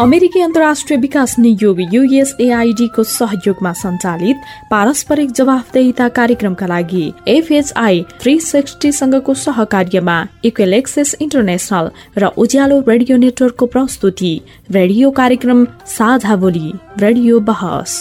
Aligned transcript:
अमेरिकी 0.00 0.40
अन्तर्राष्ट्रिय 0.40 0.98
विकास 0.98 1.34
नियोग 1.38 1.80
युएसएआईडीको 1.92 3.02
सहयोगमा 3.04 3.72
सञ्चालित 3.72 4.36
पारस्परिक 4.70 5.30
जवाफदेहिता 5.30 6.08
कार्यक्रमका 6.16 6.66
लागि 6.66 7.04
एफएचआई 7.28 8.02
थ्री 8.20 8.38
सिक्सटीसँगको 8.40 9.34
सहकार्यमा 9.34 10.16
इक्वेल 10.44 10.74
एक्सेस 10.74 11.14
इन्टरनेशनल 11.20 11.90
र 12.18 12.32
उज्यालो 12.36 12.80
रेडियो 12.88 13.16
नेटवर्कको 13.18 13.66
प्रस्तुति। 13.66 14.32
रेडियो 14.70 15.10
कार्यक्रम 15.10 15.64
साझा 15.86 16.36
बोली 16.36 16.72
रेडियो 16.98 17.40
बहस। 17.46 17.94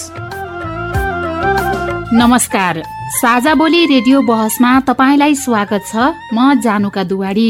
नमस्कार। 2.13 2.81
साझा 3.21 3.53
बोली 3.53 3.85
रेडियो 3.85 4.21
बहसमा 4.23 4.79
तपाईँलाई 4.89 5.35
स्वागत 5.35 5.81
छ। 5.87 6.11
म 6.33 6.53
जानुका 6.61 7.03
दुवाडी 7.03 7.49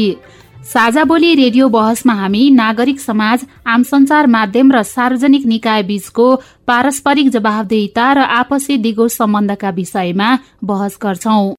साझा 0.64 1.02
बोली 1.04 1.34
रेडियो 1.34 1.68
बहसमा 1.68 2.12
हामी 2.14 2.42
नागरिक 2.50 3.00
समाज 3.00 3.44
आम 3.68 3.82
संचार 3.84 4.26
माध्यम 4.26 4.72
र 4.72 4.82
सार्वजनिक 4.84 5.44
निकाय 5.46 5.82
बीचको 5.84 6.28
पारस्परिक 6.66 7.28
जवाबदेहिता 7.30 8.12
र 8.12 8.24
आपसी 8.36 8.76
दिगो 8.80 9.08
सम्बन्धका 9.10 9.70
विषयमा 9.72 10.30
बहस 10.64 10.98
गर्छौं। 11.02 11.52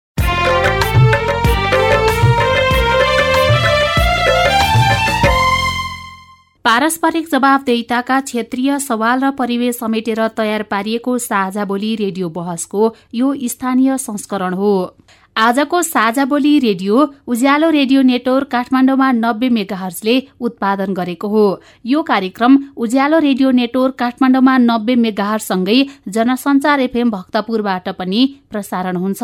पारस्परिक 6.65 7.27
जवाबदेहिताका 7.31 8.19
क्षेत्रीय 8.21 8.77
सवाल 8.81 9.19
र 9.23 9.31
परिवेश 9.37 9.75
समेटेर 9.77 10.27
तयार 10.37 10.63
पारिएको 10.65 11.17
साझा 11.21 11.65
बोली 11.65 11.95
रेडियो 11.95 12.29
बहसको 12.31 12.93
यो 13.13 13.33
स्थानीय 13.47 13.97
संस्करण 13.99 14.53
हो। 14.53 14.73
आजको 15.35 15.81
साझा 15.81 16.23
बोली 16.25 16.51
रेडियो 16.59 17.07
उज्यालो 17.27 17.69
रेडियो 17.69 18.01
नेटवर्क 18.01 18.47
काठमाडौँमा 18.51 19.11
नब्बे 19.13 19.49
मेगाहर्जले 19.49 20.15
उत्पादन 20.39 20.93
गरेको 20.93 21.27
हो। 21.27 21.43
यो 21.85 22.03
कार्यक्रम 22.03 22.57
उज्यालो 22.77 23.19
रेडियो 23.19 23.51
नेटवर्क 23.51 23.95
काठमाडौँमा 23.99 24.57
नब्बे 24.59 24.95
मेगाहरसँगै 25.05 25.77
जनसञ्चार 26.09 26.79
एफएम 26.81 27.11
भक्तपुरबाट 27.11 27.89
पनि 27.99 28.21
प्रसारण 28.51 28.95
हुन्छ। 28.95 29.23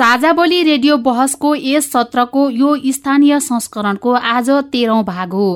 साझा 0.00 0.32
बोली 0.32 0.62
रेडियो 0.62 0.96
बहसको 0.96 1.54
यस 1.54 1.90
सत्रको 1.92 2.42
यो 2.50 2.68
स्थानीय 2.88 3.38
संस्करणको 3.40 4.12
आज 4.12 4.48
तेह्रौं 4.72 5.02
भाग 5.04 5.32
हो। 5.32 5.48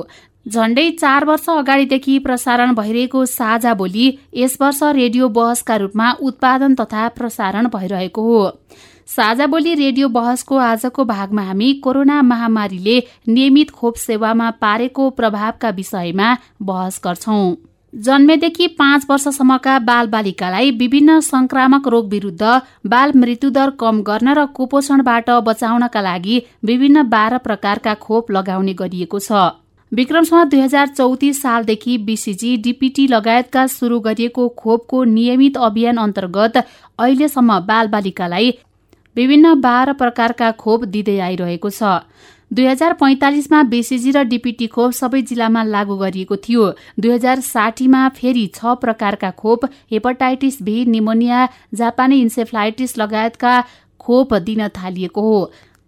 झण्डै 0.45 0.89
चार 0.91 1.25
वर्ष 1.25 1.49
अगाडिदेखि 1.49 2.17
प्रसारण 2.19 2.73
भइरहेको 2.75 3.25
साझा 3.25 3.73
बोली 3.73 4.05
यस 4.35 4.57
वर्ष 4.61 4.83
रेडियो 4.99 5.29
बहसका 5.39 5.75
रूपमा 5.75 6.11
उत्पादन 6.21 6.75
तथा 6.75 7.07
प्रसारण 7.17 7.67
भइरहेको 7.73 8.21
हो। 8.21 8.45
साझा 9.07 9.47
बोली 9.47 9.73
रेडियो 9.75 10.07
बहसको 10.13 10.57
आजको 10.63 11.05
भागमा 11.05 11.43
हामी 11.43 11.73
कोरोना 11.83 12.21
महामारीले 12.23 13.03
नियमित 13.27 13.71
खोप 13.71 13.95
सेवामा 13.99 14.51
पारेको 14.61 15.09
प्रभावका 15.11 15.69
विषयमा 15.77 16.35
बहस 16.61 17.01
गर्छौं। 17.03 17.55
जन्मेदेखि 17.95 18.67
पाँच 18.79 19.05
वर्षसम्मका 19.09 19.77
बाल 19.81 20.07
बालिकालाई 20.07 20.71
विभिन्न 20.79 21.19
संक्रामक 21.21 21.87
रोग 21.87 22.09
विरूद्ध 22.09 22.59
बाल 22.85 23.11
मृत्युदर 23.15 23.69
कम 23.79 24.01
गर्न 24.03 24.33
र 24.33 24.45
कुपोषणबाट 24.55 25.29
बचाउनका 25.45 26.01
लागि 26.01 26.41
विभिन्न 26.63 27.03
बाह्र 27.09 27.37
प्रकारका 27.45 27.93
खोप 28.01 28.31
लगाउने 28.31 28.73
गरिएको 28.75 29.19
छ। 29.19 29.31
विक्रमसँग 29.91 30.49
दुई 30.49 30.59
हजार 30.59 30.87
चौतिस 30.89 31.41
सालदेखि 31.41 31.97
बीसीजी 32.05 32.55
डीपीटी 32.59 33.07
लगायतका 33.07 33.65
शुरू 33.69 33.99
गरिएको 34.01 34.47
खोपको 34.57 35.03
नियमित 35.15 35.57
अभियान 35.63 35.97
अन्तर्गत 35.97 36.57
अहिलेसम्म 36.57 37.59
बाल 37.65 37.87
बालिकालाई 37.87 38.51
विभिन्न 39.15 39.53
बाह्र 39.61 39.93
प्रकारका 39.95 40.51
खोप 40.59 40.83
दिँदै 40.91 41.19
आइरहेको 41.21 41.69
छ। 41.69 41.95
दुई 42.55 42.65
हजार 42.65 42.93
पैंतालिसमा 42.93 43.61
बेसिजी 43.69 44.11
र 44.11 44.21
डिपिटी 44.25 44.67
खोप 44.73 44.91
सबै 44.95 45.21
जिल्लामा 45.23 45.63
लागू 45.65 45.95
गरिएको 45.97 46.35
थियो। 46.43 46.67
दुई 46.99 47.11
हजार 47.11 47.39
साठीमा 47.43 48.03
फेरि 48.15 48.43
छ 48.55 48.75
प्रकारका 48.81 49.31
खोप 49.41 49.65
हेपाटाइटिस 49.91 50.61
भी 50.63 50.75
निमोनिया 50.87 51.39
जापानी 51.73 52.19
इन्सेफ्लाइटिस 52.21 52.97
लगायतका 52.97 53.55
खोप 53.99 54.33
दिन 54.45 54.67
थालिएको 54.77 55.21
हो। 55.21 55.41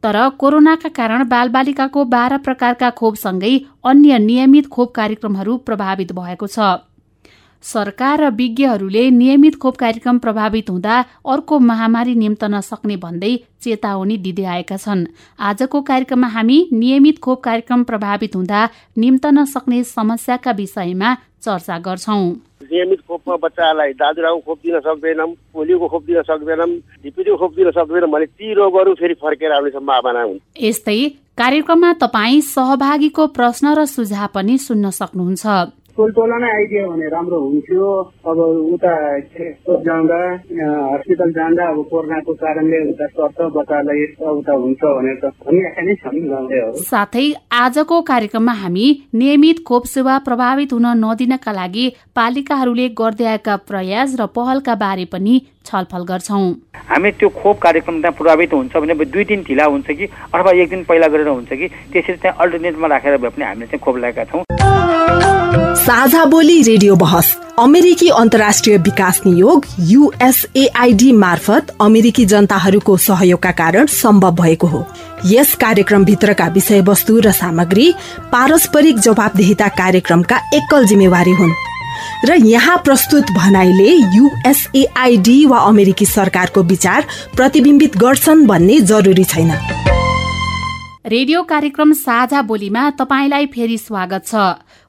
तर 0.03 0.17
कोरोनाका 0.39 0.89
कारण 0.91 1.23
बालबालिकाको 1.29 2.03
बाह्र 2.07 2.37
प्रकारका 2.39 2.89
खोपसँगै 2.99 3.55
अन्य 3.85 4.19
नियमित 4.21 4.67
खोप 4.69 4.93
कार्यक्रमहरू 4.95 5.57
प्रभावित 5.63 6.11
भएको 6.13 6.47
छ। 6.49 6.69
सरकार 7.63 8.21
र 8.21 8.29
विज्ञहरूले 8.33 9.09
नियमित 9.11 9.55
खोप 9.59 9.75
कार्यक्रम 9.77 10.17
प्रभावित 10.19 10.69
हुँदा 10.69 10.95
अर्को 11.25 11.59
महामारी 11.61 12.15
निम्तन 12.15 12.59
सक्ने 12.61 12.95
भन्दै 12.97 13.35
चेतावनी 13.61 14.17
दिँदै 14.17 14.43
आएका 14.45 14.77
छन्। 14.77 15.05
आजको 15.39 15.81
कार्यक्रममा 15.83 16.27
हामी 16.27 16.57
नियमित 16.73 17.19
खोप 17.19 17.43
कार्यक्रम 17.43 17.83
प्रभावित 17.83 18.35
हुँदा 18.35 18.67
निम्तन 18.97 19.43
सक्ने 19.45 19.83
समस्याका 19.85 20.51
विषयमा 20.51 21.15
चर्चा 21.41 21.77
गर्छौं। 21.79 22.23
नियमित 22.63 22.99
खोपमा 23.07 23.35
बच्चालाई 23.37 23.91
दाजुराको 23.93 24.39
खोप 24.45 24.59
दिन 24.63 24.79
सक्दैनौँ 24.79 25.27
पोलियोको 25.53 25.87
खोप 25.87 26.03
दिन 26.05 26.21
सक्दैनौँ 26.21 26.67
ढिपिटीको 27.03 27.37
खोप 27.37 27.55
दिन 27.55 27.71
सक्दैनौँ 27.71 28.09
भने 28.11 28.25
ती 28.27 28.53
रोगहरू 28.53 28.93
फेरि 28.99 29.13
फर्केर 29.21 29.51
आउने 29.51 29.69
सम्भावना 29.71 30.21
हुन्छ 30.23 30.41
यस्तै 30.63 30.99
कार्यक्रममा 31.37 31.93
तपाईँ 32.03 32.41
सहभागीको 32.43 33.27
प्रश्न 33.37 33.75
र 33.77 33.85
सुझाव 33.87 34.27
पनि 34.33 34.57
सुन्न 34.59 34.89
सक्नुहुन्छ। 34.91 35.45
टोल 35.97 36.31
नै 36.41 36.49
आइदियो 36.55 36.87
भने 36.89 37.07
राम्रो 37.09 37.37
हुन्थ्यो। 37.41 37.85
अब 38.29 38.39
उता 38.73 38.93
जाँदा 39.87 40.19
हस्पिटल 40.93 41.31
जाँदा 41.37 41.63
अब 41.73 41.79
कोरोनाको 41.91 42.33
कारणले 42.41 42.79
उता 42.89 43.05
सर्छ 43.07 43.39
बच्चालाई 43.57 44.03
उता 44.29 44.53
हुन्छ 44.53 44.81
भनेर 44.97 45.17
त 45.23 45.31
भनिरहेका 45.41 45.81
नै 45.87 45.95
छन् 46.01 46.77
साथै 46.83 47.25
आजको 47.61 48.01
कार्यक्रममा 48.11 48.53
हामी 48.61 48.85
नियमित 49.15 49.63
खोप 49.67 49.83
सेवा 49.95 50.17
प्रभावित 50.27 50.73
हुन 50.73 50.87
नदिनका 51.03 51.51
लागि 51.59 51.85
पालिकाहरूले 52.15 52.87
गर्दै 53.01 53.25
आएका 53.33 53.55
प्रयास 53.69 54.15
र 54.19 54.25
पहलका 54.37 54.75
बारे 54.83 55.05
पनि 55.13 55.35
छलफल 55.67 56.03
गर्छौ। 56.09 56.39
हामी 56.89 57.11
त्यो 57.11 57.29
खोप 57.37 57.59
कार्यक्रम 57.61 58.01
त्यहाँ 58.01 58.15
प्रभावित 58.17 58.53
हुन्छ 58.53 58.75
भने 58.77 58.93
दुई 59.05 59.23
दिन 59.25 59.41
ढिला 59.47 59.65
हुन्छ 59.65 59.87
कि 59.89 60.05
अथवा 60.33 60.51
एक 60.53 60.69
दिन 60.69 60.83
पहिला 60.83 61.07
गरेर 61.07 61.27
हुन्छ 61.27 61.49
कि 61.51 61.67
त्यसरी 61.93 62.15
त्यहाँ 62.15 62.37
अल्टरनेटमा 62.41 62.87
राखेर 62.87 63.17
भए 63.17 63.29
पनि 63.29 63.45
हामीले 63.45 63.65
चाहिँ 63.67 63.83
खोप 63.85 63.97
लगाएका 63.97 64.23
छौँ। 64.25 64.43
साझा 65.77 66.23
बोली 66.25 66.61
रेडियो 66.63 66.95
बहस 66.95 67.35
अमेरिकी 67.59 68.07
अन्तर्राष्ट्रिय 68.11 68.77
विकास 68.77 69.21
नियोग 69.25 69.65
युएसएआईडी 69.89 71.11
मार्फत 71.11 71.75
अमेरिकी 71.81 72.25
जनताहरूको 72.25 72.97
सहयोगका 72.97 73.51
कारण 73.51 73.85
सम्भव 73.85 74.35
भएको 74.41 74.67
हो। 74.67 74.83
यस 75.25 75.55
कार्यक्रम 75.55 76.05
भित्रका 76.05 76.47
विषयवस्तु 76.47 77.19
र 77.19 77.31
सामग्री 77.33 77.93
पारस्परिक 78.31 78.99
जवाबदेहिता 78.99 79.67
कार्यक्रमका 79.77 80.37
एकल 80.53 80.85
जिम्मेवारी 80.85 81.31
हुन्। 81.31 81.53
र 82.25 82.35
यहाँ 82.45 82.77
प्रस्तुत 82.77 83.31
भनाइले 83.31 83.89
युएसएआईडी 84.15 85.45
वा 85.45 85.59
अमेरिकी 85.65 86.05
सरकारको 86.05 86.63
विचार 86.63 87.05
प्रतिबिम्बित 87.35 87.97
गर्छन् 87.97 88.47
भन्ने 88.47 88.79
जरुरी 88.83 89.23
छैन। 89.23 89.51
रेडियो 91.05 91.41
कार्यक्रम 91.43 91.91
साझा 91.93 92.41
बोलीमा 92.41 92.89
तपाईँलाई 92.99 93.45
फेरि 93.45 93.77
स्वागत 93.77 94.25
छ। 94.25 94.35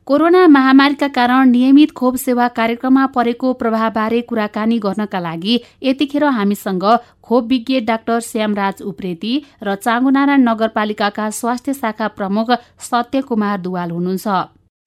कोरोना 0.07 0.47
महामारीका 0.49 1.09
कारण 1.09 1.51
नियमित 1.51 1.91
खोप 1.93 2.17
सेवा 2.17 2.49
कार्यक्रममा 2.49 3.05
परेको 3.07 3.53
प्रभावबारे 3.53 4.21
कुराकानी 4.21 4.79
गर्नका 4.79 5.21
लागि 5.21 5.61
यतिखेर 5.83 6.25
हामीसँग 6.25 6.85
खोप 7.23 7.45
विज्ञ 7.45 7.81
डाक्टर 7.85 8.21
श्यामराज 8.21 8.83
उप्रेती 8.83 9.33
र 9.63 9.75
चाङ्गुनारायण 9.77 10.49
नगरपालिकाका 10.49 11.31
स्वास्थ्य 11.31 11.73
शाखा 11.75 12.09
प्रमुख 12.09 12.51
सत्य 12.81 13.21
कुमार 13.21 13.59
दुवाल 13.61 13.91
हुनुहुन्छ। 13.91 14.27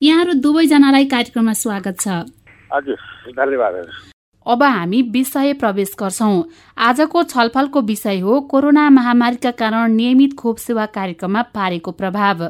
यहाँहरू 0.02 0.34
दुवैजनालाई 0.34 1.06
कार्यक्रममा 1.06 1.54
स्वागत 1.54 2.00
छ। 2.00 2.08
धन्यवाद। 3.30 3.74
अब 4.46 4.64
हामी 4.66 5.02
विषय 5.14 5.54
प्रवेश 5.54 5.92
गर्छौ। 6.00 6.30
आजको 6.78 7.24
छलफलको 7.24 7.82
विषय 7.82 8.20
हो 8.20 8.40
कोरोना 8.50 8.90
महामारीका 8.90 9.52
कारण 9.52 9.92
नियमित 9.94 10.34
खोप 10.34 10.58
सेवा 10.58 10.86
कार्यक्रममा 10.88 11.42
पारेको 11.54 11.92
प्रभाव। 11.92 12.42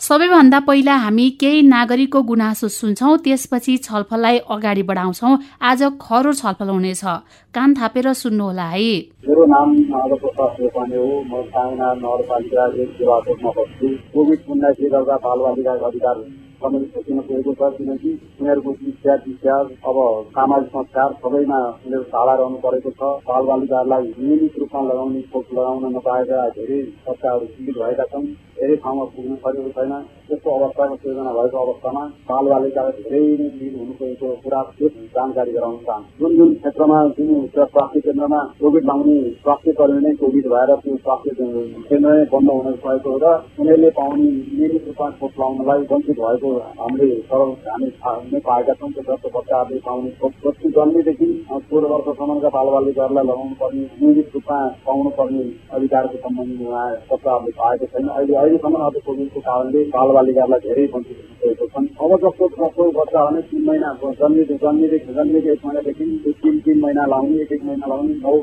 सबैभन्दा 0.00 0.60
पहिला 0.60 0.94
हामी 0.96 1.28
केही 1.40 1.60
नागरिकको 1.64 2.22
गुनासो 2.22 2.68
सुन्छौँ 2.70 3.16
त्यसपछि 3.18 3.76
छलफललाई 3.78 4.38
अगाडि 4.48 4.82
बढाउँछौँ। 4.82 5.38
आज 5.62 5.82
खरो 6.00 6.32
छलफल 6.32 6.68
हुनेछ। 6.68 7.04
कान 7.54 7.74
थापेर 7.74 8.12
सुन्नुहोला 8.14 8.64
है। 8.64 8.88
मेरो 9.28 9.44
नाम 9.46 9.68
हो। 9.92 10.16
म 11.20 11.44
नगरपालिका 12.00 12.64
एक 12.82 12.96
बस्छु 13.02 13.88
कोभिड 14.14 14.40
उन्नाइसले 14.48 14.88
गर्दा 14.88 15.16
बालबालिकाको 15.26 15.86
अधिकार 15.86 16.16
समय 16.64 16.84
सकिन 16.90 17.20
पुगेको 17.22 17.54
छ 17.54 17.72
किनकि 17.74 18.12
उनीहरूको 18.34 18.72
शिक्षा 18.76 19.16
दीक्षा 19.22 19.56
अब 19.84 19.98
सामाजिक 20.30 20.70
संस्कार 20.70 21.12
सबैमा 21.18 21.60
उनीहरू 21.66 22.02
टाढा 22.10 22.34
रहनु 22.34 22.62
परेको 22.62 22.90
छ 22.92 23.12
बालबालिकाहरूलाई 23.26 24.08
नियमित 24.18 24.58
रूपमा 24.58 24.82
लगाउने 24.86 25.22
खोप 25.32 25.54
लगाउन 25.54 25.94
नपाएका 25.94 26.48
धेरै 26.54 26.80
बच्चाहरू 27.04 27.46
पीडित 27.52 27.78
भएका 27.78 28.10
छन् 28.10 28.26
धेरै 28.56 28.76
ठाउँमा 28.84 29.04
पुग्नु 29.14 29.36
सकेको 29.44 29.70
छैन। 29.76 29.92
त्यस्तो 30.28 30.50
अवस्थाको 30.58 30.96
सिर्जना 31.02 31.32
भएको 31.38 31.58
अवस्थामा 31.64 32.02
बालबालिकालाई 32.28 33.02
धेरै 33.08 33.22
नै 33.40 33.48
पीडित 33.54 33.74
हुनु 33.78 33.92
परेको 34.00 34.28
कुरा 34.44 34.60
जानकारी 35.16 35.52
गराउन 35.56 35.76
चाहन्छु। 35.86 36.18
जुन 36.20 36.36
जुन 36.38 36.54
क्षेत्रमा 36.54 36.98
जुन 37.16 37.46
स्वास्थ्य 37.54 38.00
केन्द्रमा 38.06 38.40
कोभिड 38.60 38.84
लाउने 38.90 39.16
स्वास्थ्य 39.42 39.72
कर्मी 39.78 40.00
नै 40.06 40.12
कोभिड 40.22 40.46
भएर 40.54 40.74
त्यो 40.84 40.96
स्वास्थ्य 41.04 41.30
केन्द्र 41.38 41.98
नै 42.04 42.24
बन्द 42.32 42.50
हुन 42.50 42.78
गएको 42.84 43.16
र 43.24 43.32
उनीहरूले 43.60 43.90
पाउने 43.98 44.28
नियमित 44.30 44.86
रूपमा 44.88 45.10
खोप 45.20 45.40
लाउनलाई 45.40 45.80
वञ्चित 45.90 46.18
भएको 46.20 46.50
हामीले 46.80 47.08
सरल 47.30 47.50
हामी 47.66 47.88
नै 48.32 48.40
पाएका 48.48 48.72
छौँ। 48.80 48.90
जस्तो 48.98 49.28
बच्चाहरूले 49.36 49.80
पाउने 49.86 50.10
जति 50.44 50.68
जन्मेदेखि 50.76 51.28
सोह्र 51.50 51.84
वर्षसम्मका 51.92 52.48
बालबालिकाहरूलाई 52.56 53.24
लगाउनु 53.24 53.54
पर्ने 53.60 53.84
नियमित 54.00 54.30
रूपमा 54.34 54.58
पाउनु 54.86 55.10
पर्ने 55.18 55.44
अधिकारको 55.74 56.16
सम्बन्धमा 56.24 56.82
बच्चाहरूले 57.12 57.52
पाएको 57.60 57.86
छैन। 57.92 58.08
अहिले 58.08 58.34
अहिलेसम्म 58.44 58.76
अब 58.86 58.96
कोभिडको 59.06 59.40
कारणले 59.48 59.80
बालबालिकालाई 59.94 60.60
धेरै 60.66 60.86
वञ्चित 60.94 61.18
हुनुभएको 61.20 61.66
छन्। 61.74 61.86
अब 62.04 62.10
जस्तो 62.24 62.48
जस्तो 62.54 62.90
बच्चाहरू 62.98 63.34
नै 63.34 63.42
तिन 63.50 63.62
महिना 63.68 63.88
जन्मेदेखि 64.20 64.56
जन्मेदेखि 64.64 65.12
जन्मेको 65.18 65.50
एक 65.52 65.64
महिनादेखि 65.66 66.04
तिन 66.42 66.58
तिन 66.64 66.80
महिना 66.80 67.06
लाउने 67.12 67.40
एक 67.42 67.52
एक 67.52 67.64
महिना 67.64 67.86
लाउने 67.86 68.14
नौ 68.24 68.34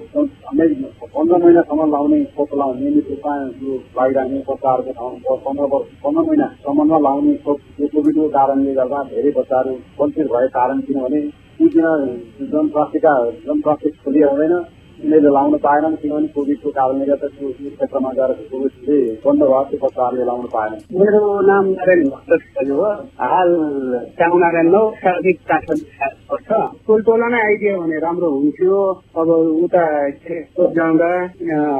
पन्ध्र 1.13 1.37
महिनासम्म 1.43 1.89
लाउने 1.91 2.23
खोप 2.35 2.55
लाउने 2.61 2.79
नियमित 2.81 3.09
रूपमा 3.09 3.35
यो 3.61 4.41
बच्चाहरूको 4.49 4.91
ठाउँ 4.91 5.37
पन्ध्र 5.45 5.69
वर्ष 5.73 5.87
पन्ध्र 6.03 6.21
महिनासम्ममा 6.29 6.97
लाउने 6.99 7.33
खोप 7.45 7.59
कोभिडको 7.93 8.27
कारणले 8.29 8.73
गर्दा 8.73 9.03
धेरै 9.11 9.31
बच्चाहरू 9.37 9.73
वञ्चित 10.01 10.27
भएको 10.27 10.53
कारण 10.57 10.79
किनभने 10.81 11.21
ती 11.57 11.67
दिन 11.69 11.87
जनस्वास्थ्यका 12.51 13.13
जनस्वास्थ्य 13.45 13.89
खोली 14.03 14.21
हुँदैन। 14.21 14.53
उनीहरूले 15.01 15.31
लाउन 15.35 15.53
पाएनन् 15.65 15.95
किनभने 16.01 16.27
कोभिडको 16.35 16.69
कारणले 16.77 17.05
गर्दा 17.09 17.27
त्यो 17.35 17.47
क्षेत्रमा 17.75 18.09
गएर 18.17 18.31
कोभिडले 18.51 18.97
बन्द 19.25 19.41
भयो 19.43 19.61
त्यो 19.69 19.77
बच्चाहरूले 19.83 20.25
लाउन 20.29 20.45
पाएन 20.53 20.71
मेरो 20.99 21.21
नाम 21.49 21.65
नारायण 21.77 22.01
भक्त 22.13 22.31
हो 22.69 22.89
हाल 23.21 23.51
च्याउ 24.17 24.37
नारायण 24.43 24.67
हो 24.75 24.83
सार्दिक 25.01 25.37
पर्छ 26.31 26.49
टोलटोला 26.87 27.27
नै 27.33 27.39
आइदियो 27.47 27.73
भने 27.81 27.97
राम्रो 28.05 28.29
हुन्थ्यो। 28.31 28.77
अब 29.19 29.29
उता 29.65 29.83
जाँदा 30.77 31.09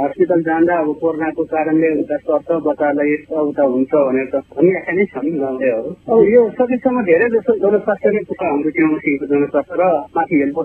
हस्पिटल 0.03 0.41
जाँदा 0.50 0.73
अब 0.81 0.89
कोरोनाको 1.01 1.44
कारणले 1.53 1.89
उता 2.01 2.18
सर्छ 2.25 2.50
बच्चालाई 2.68 3.12
उता 3.47 3.63
हुन्छ 3.73 3.91
भनेर 4.07 4.27
त 4.33 4.35
भनिरहेका 4.56 4.91
नै 4.97 5.06
छन् 5.13 5.39
गाउँलेहरू। 5.41 5.89
अब 6.12 6.19
यो 6.33 6.41
सकेसम्म 6.59 6.97
धेरै 7.09 7.27
जस्तो 7.35 7.51
जनस्वास्थ्यले 7.63 8.21
कुरा 8.31 8.45
हाम्रो 8.51 8.69
सिकेको 8.71 9.25
जनस्वास्थ्य 9.33 9.75
र 9.81 9.83
माथि 10.15 10.35
हेल्प 10.41 10.57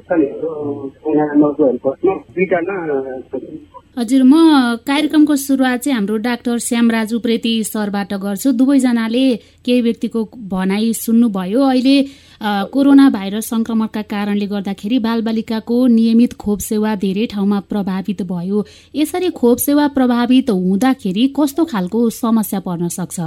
हेल्पोस्टमा 1.67 2.15
हजुर 3.99 4.23
म 4.23 4.33
कार्यक्रमको 4.85 5.35
सुरुवात 5.37 5.81
चाहिँ 5.81 5.97
हाम्रो 5.97 6.17
डाक्टर 6.21 6.59
श्यामराज 6.61 7.15
उप्रेती 7.15 7.53
सरबाट 7.65 8.13
गर्छु। 8.15 8.53
दुवैजनाले 8.53 9.25
केही 9.65 9.81
व्यक्तिको 9.81 10.25
भनाइ 10.51 10.93
सुन्नुभयो। 10.95 11.61
अहिले 11.65 11.97
कोरोना 12.73 13.09
भाइरस 13.11 13.49
संक्रमणका 13.49 14.03
कारणले 14.13 14.47
गर्दाखेरि 14.47 14.99
बालबालिकाको 15.01 15.87
नियमित 15.89 16.33
खोप 16.37 16.59
सेवा 16.61 16.95
धेरै 17.01 17.27
ठाउँमा 17.33 17.61
प्रभावित 17.73 18.23
भयो। 18.29 18.65
यसरी 18.95 19.31
खोप 19.33 19.59
सेवा 19.59 19.87
प्रभावित 19.97 20.51
हुँदाखेरि 20.51 21.25
कस्तो 21.41 21.65
खालको 21.65 22.09
समस्या 22.13 22.61
पर्न 22.61 22.89
सक्छ? 22.93 23.21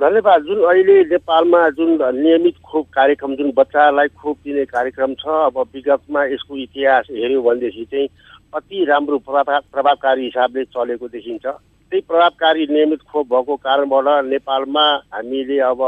धन्यवाद। 0.00 0.42
जुन 0.42 0.58
अहिले 0.64 0.96
नेपालमा 1.12 1.68
जुन 1.76 1.90
नियमित 2.16 2.56
खोप 2.64 2.86
कार्यक्रम 2.96 3.34
जुन 3.36 3.52
बच्चालाई 3.56 4.08
खोप 4.16 4.36
दिने 4.44 4.64
कार्यक्रम 4.64 5.12
छ 5.14 5.28
अब 5.46 5.58
विगतमा 5.74 6.24
यसको 6.32 6.56
इतिहास 6.56 7.04
हेऱ्यो 7.12 7.42
भनेदेखि 7.42 7.84
चाहिँ 7.84 8.08
अति 8.56 8.84
राम्रो 8.84 9.18
प्रभाव 9.18 9.60
प्रभावकारी 9.72 10.24
हिसाबले 10.24 10.64
चलेको 10.64 11.08
देखिन्छ। 11.08 11.46
त्यही 11.90 12.00
प्रभावकारी 12.02 12.66
नियमित 12.66 13.00
खोप 13.12 13.26
भएको 13.32 13.54
कारणबाट 13.62 14.24
नेपालमा 14.26 14.86
हामीले 15.14 15.58
अब 15.70 15.80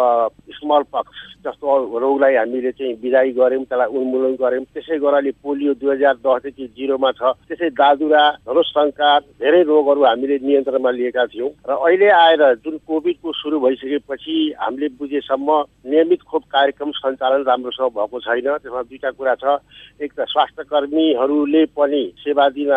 स्मल 0.59 0.83
पक्स 0.93 1.27
जस्तो 1.45 1.99
रोगलाई 1.99 2.35
हामीले 2.35 2.71
चाहिँ 2.71 2.95
विदाई 3.03 3.31
गऱ्यौँ 3.35 3.65
त्यसलाई 3.65 3.91
उन्मूलन 3.99 4.35
गऱ्यौँ। 4.39 4.65
त्यसै 4.75 4.99
गराले 4.99 5.31
पोलियो 5.43 5.75
दुई 5.75 5.91
हजार 5.91 6.15
दसदेखि 6.23 6.67
जिरोमा 6.77 7.11
छ। 7.19 7.35
त्यसै 7.49 7.71
दादुरा 7.75 8.23
धनुषङ्कार 8.47 9.21
धेरै 9.43 9.62
रोगहरू 9.71 10.03
हामीले 10.05 10.39
नियन्त्रणमा 10.39 10.91
लिएका 10.91 11.25
थियौँ। 11.35 11.50
र 11.67 11.71
अहिले 11.79 12.09
आएर 12.11 12.43
जुन 12.62 12.77
कोभिडको 12.87 13.33
सुरु 13.33 13.59
भइसकेपछि 13.59 14.37
हामीले 14.59 14.89
बुझेसम्म 14.99 15.49
नियमित 15.91 16.23
खोप 16.23 16.43
कार्यक्रम 16.47 16.91
सञ्चालन 16.91 17.43
राम्रोसँग 17.43 17.91
भएको 17.99 18.19
छैन। 18.19 18.49
त्यसमा 18.59 18.83
दुईवटा 18.83 19.11
कुरा 19.19 19.35
छ। 19.35 19.45
एक 20.03 20.12
त 20.15 20.27
स्वास्थ्य 20.31 20.62
कर्मीहरूले 20.71 21.65
पनि 21.75 22.03
सेवा 22.23 22.49
दिन 22.55 22.71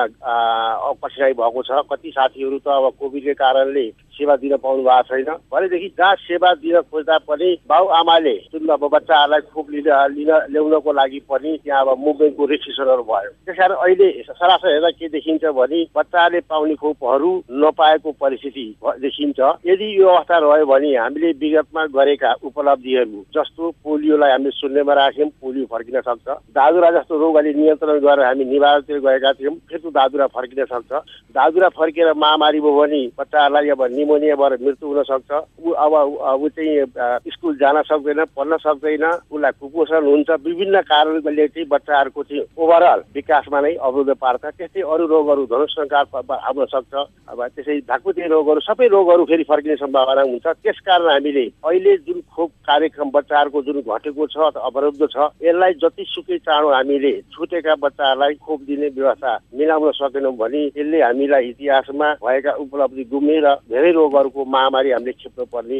कठिनाइ 1.01 1.33
भएको 1.33 1.61
छ। 1.61 1.71
कति 1.91 2.09
साथीहरू 2.17 2.57
त 2.61 2.67
अब 2.71 2.85
कोभिडको 3.11 3.33
कारणले 3.35 3.89
सेवा 4.11 4.35
दिन 4.35 4.55
पाउनु 4.63 4.83
भएको 4.83 5.03
छैन। 5.09 5.29
भनेदेखि 5.51 5.87
जहाँ 5.97 6.15
सेवा 6.15 6.53
दिन 6.63 6.79
खोज्दा 6.91 7.17
पनि 7.27 7.49
बाउ 7.67 7.85
आमाले 7.99 8.33
जुन 8.53 8.67
अब 8.69 8.83
बच्चाहरूलाई 8.87 9.41
खोप 9.51 9.69
लिन 9.71 9.87
लिन 10.15 10.31
ल्याउनको 10.51 10.91
लागि 10.91 11.19
पनि 11.27 11.51
त्यहाँ 11.63 11.81
अब 11.81 11.99
मुभमेन्टको 11.99 12.45
रेस्ट्रिक्सनहरू 12.45 13.03
भयो। 13.03 13.29
त्यस 13.45 13.57
कारण 13.57 13.75
अहिले 13.75 14.07
सरासर 14.23 14.71
हेर्दा 14.71 14.89
के 14.91 15.07
देखिन्छ 15.09 15.43
भने 15.59 15.79
बच्चाले 15.95 16.39
पाउने 16.47 16.75
खोपहरू 16.75 17.31
नपाएको 17.51 18.11
परिस्थिति 18.21 18.65
देखिन्छ। 19.01 19.39
यदि 19.67 19.87
यो 19.99 20.07
अवस्था 20.07 20.37
रह्यो 20.37 20.65
भने 20.65 20.95
हामीले 20.95 21.31
विगतमा 21.41 21.85
गरेका 21.95 22.33
उपलब्धिहरू 22.43 23.23
जस्तो 23.35 23.71
पोलियोलाई 23.83 24.31
हामीले 24.31 24.51
शून्यमा 24.51 24.93
राख्यौँ 24.93 25.29
पोलियो 25.41 25.65
फर्किन 25.71 25.99
सक्छ। 26.01 26.27
दादुरा 26.55 26.91
जस्तो 26.99 27.17
रोग 27.17 27.35
अहिले 27.35 27.53
नियन्त्रण 27.59 27.99
गरेर 27.99 28.25
हामी 28.25 28.45
निवारणतिर 28.45 28.99
गएका 28.99 29.33
थियौँ 29.33 29.55
फेरि 29.71 29.89
दादुरा 29.89 30.27
फर्किन 30.35 30.63
सक्छ। 30.65 30.91
दादुरा 31.35 31.69
फर्केर 31.79 32.13
महामारी 32.13 32.59
भयो 32.59 32.79
भने 32.81 33.00
बच्चाहरूलाई 33.17 33.69
अब 33.69 33.81
निमोनिया 33.91 34.35
भएर 34.35 34.57
मृत्यु 34.61 34.87
हुन 34.87 35.03
सक्छ। 35.03 35.31
ऊ 35.61 35.71
अब 35.71 35.93
ऊ 36.41 36.47
चाहिँ 36.49 37.31
स्कुल 37.33 37.55
जान 37.57 37.81
सक्दैन 37.81 38.23
पढ्न 38.35 38.57
सक्दैन। 38.57 39.05
उसलाई 39.31 39.51
कुपोषण 39.59 40.05
हुन्छ। 40.05 40.29
विभिन्न 40.45 40.81
कारणले 40.81 41.47
चाहिँ 41.47 41.67
बच्चाहरूको 41.67 42.23
चाहिँ 42.23 42.43
ओभरअल 42.57 42.99
विकासमा 43.15 43.59
नै 43.61 43.73
अवरोध 43.75 44.09
पार्छ। 44.21 44.43
त्यस्तै 44.45 44.81
अरू 44.81 45.05
रोगहरू 45.07 45.45
धनुषङ्कार 45.51 46.05
आउन 46.31 46.65
सक्छ। 46.65 46.93
अब 47.31 47.39
त्यसै 47.55 47.79
ढाकुते 47.89 48.27
रोगहरू 48.27 48.59
सबै 48.59 48.87
रोगहरू 48.87 49.25
फेरि 49.25 49.43
फर्किने 49.49 49.75
सम्भावना 49.75 50.21
हुन्छ। 50.21 50.45
त्यस 50.47 50.79
कारण 50.85 51.09
हामीले 51.09 51.45
अहिले 51.63 51.97
जुन 52.07 52.19
खोप 52.35 52.49
कार्यक्रम 52.67 53.09
बच्चाहरूको 53.11 53.61
जुन 53.61 53.77
घटेको 53.81 54.27
छ 54.27 54.37
अवरुद्ध 54.61 55.07
छ 55.07 55.17
यसलाई 55.41 55.73
जतिसुकै 55.81 56.37
चाँडो 56.37 56.69
हामीले 56.71 57.11
छुटेका 57.31 57.75
बच्चाहरूलाई 57.81 58.33
खोप 58.45 58.59
दिने 58.67 58.87
व्यवस्था 58.95 59.31
मिलाउन 59.55 59.91
सकेनौँ 59.91 60.35
भने 60.35 60.61
यसले 60.67 61.01
हामीलाई 61.01 61.49
इतिहासमा 61.49 62.07
भएका 62.23 62.51
उपलब्धि 62.63 62.90
गुमेर 62.91 63.45
धेरै 63.71 63.91
रोगहरूको 63.91 64.45
महामारी 64.45 64.91
हामीले 64.91 65.11
खेप्नु 65.11 65.45
पर्ने 65.45 65.79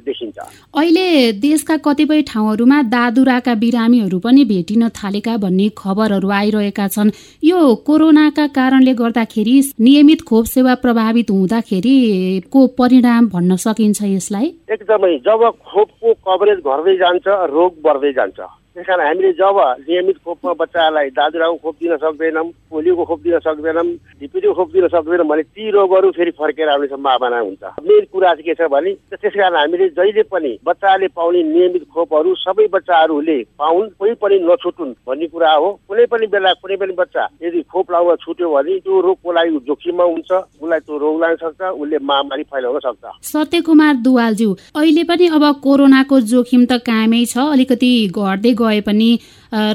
देखिन्छ। 0.00 0.38
अहिले 0.74 1.32
देशका 1.32 1.76
कतिपय 1.76 2.22
ठाउँहरूमा 2.22 2.82
दादुराका 2.82 3.54
बिरामीहरू 3.54 4.18
पनि 4.18 4.44
भेटिन 4.44 4.88
थालेका 4.88 5.36
भन्ने 5.36 5.68
खबरहरू 5.78 6.28
आइरहेका 6.30 6.86
छन्। 6.88 7.10
यो 7.44 7.58
कोरोनाका 7.86 8.46
कारणले 8.56 8.94
गर्दाखेरि 8.94 9.56
नियमित 9.80 10.22
खोप 10.22 10.44
सेवा 10.46 10.74
प्रभावित 10.74 11.30
हुँदाखेरि 11.30 11.96
को 12.52 12.66
परिणाम 12.78 13.28
भन्न 13.28 13.56
सकिन्छ 13.56 14.02
यसलाई? 14.02 14.46
एकदमै 14.70 15.16
जब 15.18 15.50
खोपको 15.66 16.12
कभरेज 16.26 16.58
घट्दै 16.58 16.96
जान्छ 16.96 17.26
रोग 17.50 17.72
बढ्दै 17.84 18.12
जान्छ। 18.12 18.40
त्यस 18.76 18.86
कारण 18.86 19.06
हामीले 19.06 19.32
जब 19.32 19.58
नियमित 19.88 20.16
खोपमा 20.24 20.52
बच्चालाई 20.52 21.08
दादुराको 21.16 21.56
खोप 21.64 21.74
दिन 21.80 21.96
सक्दैनौँ 21.96 22.44
पोलियोको 22.70 23.04
खोप 23.08 23.20
दिन 23.24 23.38
सक्दैनौँ 23.40 23.84
ढिपिडीको 24.20 24.52
खोप 24.52 24.72
दिन 24.72 24.86
सक्दैनौँ 24.92 25.26
भने 25.26 25.42
ती 25.48 25.70
रोगहरू 25.72 26.10
फेरि 26.12 26.30
फर्केर 26.36 26.68
आउने 26.68 26.86
सम्भावना 26.86 27.38
हुन्छ। 27.40 27.62
मेन 27.80 28.04
कुरा 28.12 28.32
चाहिँ 28.34 28.44
के 28.44 28.54
छ 28.54 28.68
भने 28.68 28.92
त्यस 29.16 29.32
कारण 29.32 29.56
हामीले 29.56 29.88
जहिले 29.96 30.22
पनि 30.28 30.52
बच्चाले 30.66 31.08
पाउने 31.16 31.42
नियमित 31.42 31.86
खोपहरू 31.88 32.34
सबै 32.36 32.66
बच्चाहरूले 32.76 33.38
पाउन् 33.56 33.88
कोही 33.96 34.12
पनि 34.20 34.38
नछुटुन् 34.44 34.92
भन्ने 35.08 35.26
कुरा 35.32 35.52
हो। 35.52 35.72
कुनै 35.88 36.04
पनि 36.12 36.26
बेला 36.36 36.52
कुनै 36.60 36.76
पनि 36.76 36.92
बच्चा 37.00 37.24
यदि 37.42 37.62
खोप 37.72 37.92
लाउन 37.92 38.16
छुट्यो 38.20 38.52
भने 38.52 38.78
त्यो 38.84 39.00
रोगको 39.08 39.32
लागि 39.32 39.58
जोखिममा 39.66 40.04
हुन्छ 40.04 40.30
उसलाई 40.60 40.80
त्यो 40.84 40.98
रोग 40.98 41.20
लाग्न 41.22 41.36
सक्छ 41.44 41.72
उसले 41.80 41.98
महामारी 42.04 42.42
फैलाउन 42.52 42.78
सक्छ। 42.84 43.04
सत्यकुमार 43.32 43.94
दुवालज्यू 44.04 44.52
अहिले 44.76 45.04
पनि 45.08 45.32
अब 45.32 45.44
कोरोनाको 45.64 46.20
जोखिम 46.36 46.64
त 46.66 46.80
कायमै 46.84 47.24
छ 47.24 47.48
अलिकति 47.56 47.92
घट्दै 48.12 48.54
गए 48.66 48.80
पनि 48.86 49.10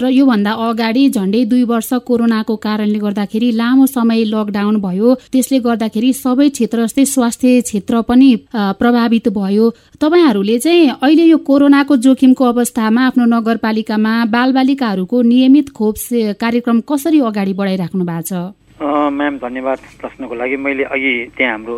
र 0.01 0.03
योभन्दा 0.11 0.51
अगाडि 0.51 1.03
झन्डै 1.09 1.43
दुई 1.47 1.63
वर्ष 1.63 1.89
कोरोनाको 2.05 2.55
कारणले 2.55 2.99
गर्दाखेरि 2.99 3.49
लामो 3.57 3.85
समय 3.87 4.23
लकडाउन 4.27 4.75
भयो। 4.81 5.09
त्यसले 5.31 5.59
गर्दाखेरि 5.59 6.11
सबै 6.13 6.47
क्षेत्र 6.49 6.85
जस्तै 6.85 7.05
स्वास्थ्य 7.05 7.61
क्षेत्र 7.61 8.01
पनि 8.03 8.29
प्रभावित 8.77 9.27
भयो। 9.31 9.65
तपाईँहरूले 10.01 10.57
चाहिँ 10.59 10.89
अहिले 11.01 11.25
यो 11.25 11.37
कोरोनाको 11.47 11.95
जोखिमको 12.03 12.43
अवस्थामा 12.45 13.01
आफ्नो 13.07 13.25
नगरपालिकामा 13.25 14.13
बालबालिकाहरूको 14.35 15.21
नियमित 15.21 15.69
खोप 15.71 15.95
कार्यक्रम 16.41 16.79
कसरी 16.83 17.19
अगाडि 17.29 17.53
बढाइराख्नु 17.53 18.03
भएको 18.05 18.27
छ? 18.27 18.33
म्याम 18.81 19.37
धन्यवाद 19.37 19.79
प्रश्नको 20.01 20.33
लागि। 20.35 20.55
मैले 20.57 20.83
अघि 20.83 21.13
त्यहाँ 21.37 21.51
हाम्रो 21.53 21.75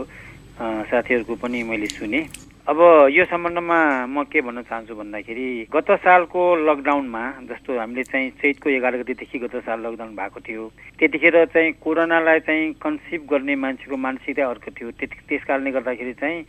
साथीहरूको 0.90 1.36
पनि 1.36 1.64
मैले 1.64 1.88
सुने। 1.88 2.20
अब 2.64 2.80
यो 3.12 3.24
सम्बन्धमा 3.28 3.78
म 4.08 4.24
के 4.32 4.40
भन्न 4.40 4.62
चाहन्छु 4.64 4.96
भन्दाखेरि 4.96 5.68
गत 5.68 5.90
सालको 6.00 6.42
लकडाउनमा 6.64 7.24
जस्तो 7.44 7.76
हामीले 7.76 8.04
चाहिँ 8.08 8.30
चैतको 8.40 8.70
एघार 8.80 8.98
गतिदेखि 9.04 9.40
गत 9.40 9.56
साल 9.68 9.84
लकडाउन 9.84 10.16
भएको 10.16 10.40
थियो 10.40 10.64
त्यतिखेर 10.96 11.36
चाहिँ 11.52 11.72
कोरोनालाई 11.84 12.40
चाहिँ 12.48 12.72
कन्सिभ 12.80 13.28
गर्ने 13.28 13.56
मान्छेको 13.60 13.98
मानसिकता 14.00 14.48
अर्को 14.48 14.72
थियो। 14.80 14.92
त्यस 14.96 15.44
कारणले 15.44 15.72
गर्दाखेरि 15.76 16.14
चाहिँ 16.24 16.40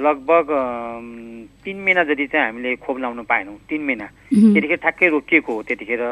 लगभग 0.00 0.48
तिन 1.60 1.76
महिना 1.76 2.04
जति 2.08 2.26
चाहिँ 2.32 2.46
हामीले 2.46 2.76
खोप 2.80 2.98
लाउन 3.04 3.22
पाएनौँ। 3.28 3.56
तिन 3.68 3.82
महिना। 3.84 4.06
त्यतिखेर 4.32 4.80
ठ्याक्कै 4.80 5.08
रोकिएको 5.12 5.52
हो 5.52 5.62
त्यतिखेर। 5.68 6.02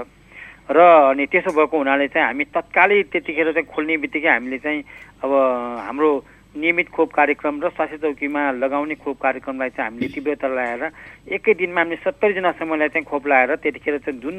र 0.77 0.79
अनि 1.09 1.25
त्यसो 1.33 1.57
भएको 1.57 1.77
हुनाले 1.81 2.09
चाहिँ 2.13 2.27
हामी 2.29 2.45
तत्कालै 2.53 3.03
त्यतिखेर 3.09 3.53
चाहिँ 3.57 3.69
खोल्ने 3.73 3.97
बित्तिकै 3.97 4.29
हामीले 4.29 4.59
चाहिँ 4.61 4.81
अब 5.25 5.33
हाम्रो 5.89 6.11
नियमित 6.53 6.89
खोप 6.93 7.13
कार्यक्रम 7.13 7.61
र 7.65 7.69
स्वास्थ्य 7.73 7.97
चौकीमा 7.99 8.43
लगाउने 8.61 8.95
खोप 9.01 9.17
कार्यक्रमलाई 9.23 9.71
चाहिँ 9.73 9.91
हामीले 9.91 10.09
तीव्रता 10.13 10.49
लगाएर 10.49 10.83
एकै 11.33 11.53
दिनमा 11.57 11.81
हामीले 11.81 11.97
सत्तरीजनासम्मलाई 12.05 12.89
चाहिँ 12.93 13.05
खोप 13.09 13.27
लगाएर 13.27 13.57
त्यतिखेर 13.57 13.99
चाहिँ 14.05 14.21
जुन 14.21 14.37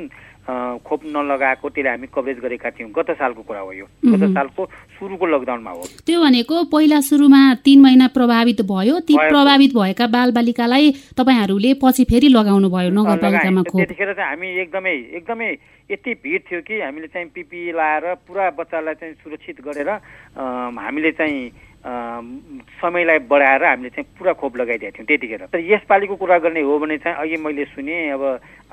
खोप 0.86 1.01
नलगाएको 1.10 1.70
त्यसले 1.70 1.89
हामी 1.89 2.08
कभरेज 2.13 2.38
गरेका 2.43 2.70
थियौँ। 2.70 2.91
गत 2.93 3.10
सालको 3.17 3.41
कुरा 3.41 3.60
हो 3.60 3.72
यो। 3.74 3.86
गत 4.05 4.24
सालको 4.29 4.62
सुरुको 5.00 5.25
लकडाउनमा 5.25 5.72
हो। 5.72 5.84
त्यो 6.05 6.20
भनेको 6.22 6.55
पहिला 6.70 7.00
सुरुमा 7.01 7.41
तिन 7.65 7.82
महिना 7.82 8.08
प्रभावित 8.13 8.62
भयो। 8.62 9.00
ती 9.08 9.13
प्रभावित 9.17 9.72
भएका 9.74 10.08
बालबालिकालाई 10.13 10.91
तपाईँहरूले 11.17 11.74
पछि 11.82 12.03
फेरि 12.12 12.29
लगाउनु 12.29 12.70
भयो 12.70 12.89
नगरपालिकामा 12.93 13.62
खोप। 13.63 13.79
त्यतिखेर 13.82 14.13
चाहिँ 14.13 14.29
हामी 14.29 14.50
एकदमै 14.62 14.96
एकदमै 15.17 15.50
यति 15.89 16.13
भिड 16.24 16.41
थियो 16.51 16.62
कि 16.62 16.75
हामीले 16.82 17.08
चाहिँ 17.08 17.27
पिपी 17.34 17.72
लाएर 17.72 18.05
पुरा 18.27 18.50
बच्चालाई 18.60 18.93
चाहिँ 19.00 19.13
सुरक्षित 19.24 19.58
गरेर 19.63 19.89
हामीले 19.89 21.12
चाहिँ 21.12 21.73
समयलाई 21.83 23.19
बढाएर 23.27 23.63
हामीले 23.63 23.89
चाहिँ 23.89 24.07
पुरा 24.15 24.33
खोप 24.39 24.57
लगाइदिएको 24.57 24.95
थियौँ 24.97 25.07
त्यतिखेर। 25.07 25.41
तर 25.51 25.59
यसपालिको 25.59 26.15
कुरा 26.15 26.37
गर्ने 26.39 26.61
हो 26.63 26.79
भने 26.79 26.97
चाहिँ 26.97 27.17
अघि 27.17 27.37
मैले 27.43 27.65
सुने 27.75 27.97
अब 28.15 28.23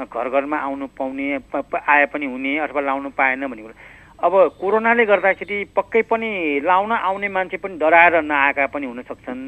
घर 0.06 0.28
घरमा 0.30 0.56
आउनु 0.56 0.86
पाउने 0.94 1.26
आए 1.50 2.06
पनि 2.06 2.26
हुने 2.26 2.58
अथवा 2.58 2.80
लाउनु 2.80 3.10
पाएन 3.18 3.46
भन्ने 3.50 3.62
कुरा। 3.62 3.74
अब 4.20 4.32
कोरोनाले 4.60 5.04
गर्दाखेरि 5.06 5.58
पक्कै 5.76 6.02
पनि 6.06 6.60
लाउन 6.62 6.92
आउने 6.92 7.28
मान्छे 7.28 7.56
पनि 7.56 7.78
डराएर 7.78 8.22
नआएका 8.22 8.66
पनि 8.70 8.86
हुन 8.86 9.02
सक्छन्। 9.02 9.42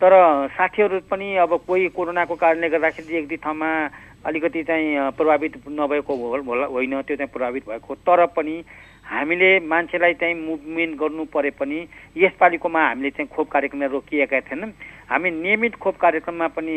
तर 0.00 0.12
साथीहरू 0.52 1.00
पनि 1.08 1.36
अब 1.38 1.52
कोही 1.66 1.88
कोरोनाको 1.96 2.34
कारणले 2.34 2.68
गर्दाखेरि 2.68 3.16
एक 3.18 3.28
दुई 3.28 3.36
ठाउँमा 3.38 3.70
अलिकति 4.26 4.62
चाहिँ 4.62 5.10
प्रभावित 5.16 5.52
नभएको 5.70 6.12
होला 6.14 6.66
होइन 6.66 7.00
त्यो 7.02 7.16
चाहिँ 7.16 7.30
प्रभावित 7.32 7.62
भएको 7.68 7.94
तर 8.02 8.26
पनि 8.36 8.54
हामीले 9.12 9.48
मान्छेलाई 9.60 10.14
चाहिँ 10.16 10.34
मुभमेन्ट 10.34 10.96
गर्नु 10.96 11.24
परे 11.28 11.50
पनि 11.60 11.78
यसपालिकोमा 12.16 12.82
हामीले 12.88 13.10
चाहिँ 13.12 13.28
खोप 13.28 13.48
कार्यक्रमलाई 13.52 13.88
रोकिएका 13.92 14.40
थिएनौँ। 14.48 14.70
हामी 15.10 15.30
नियमित 15.30 15.74
खोप 15.76 15.96
कार्यक्रममा 16.00 16.48
पनि 16.56 16.76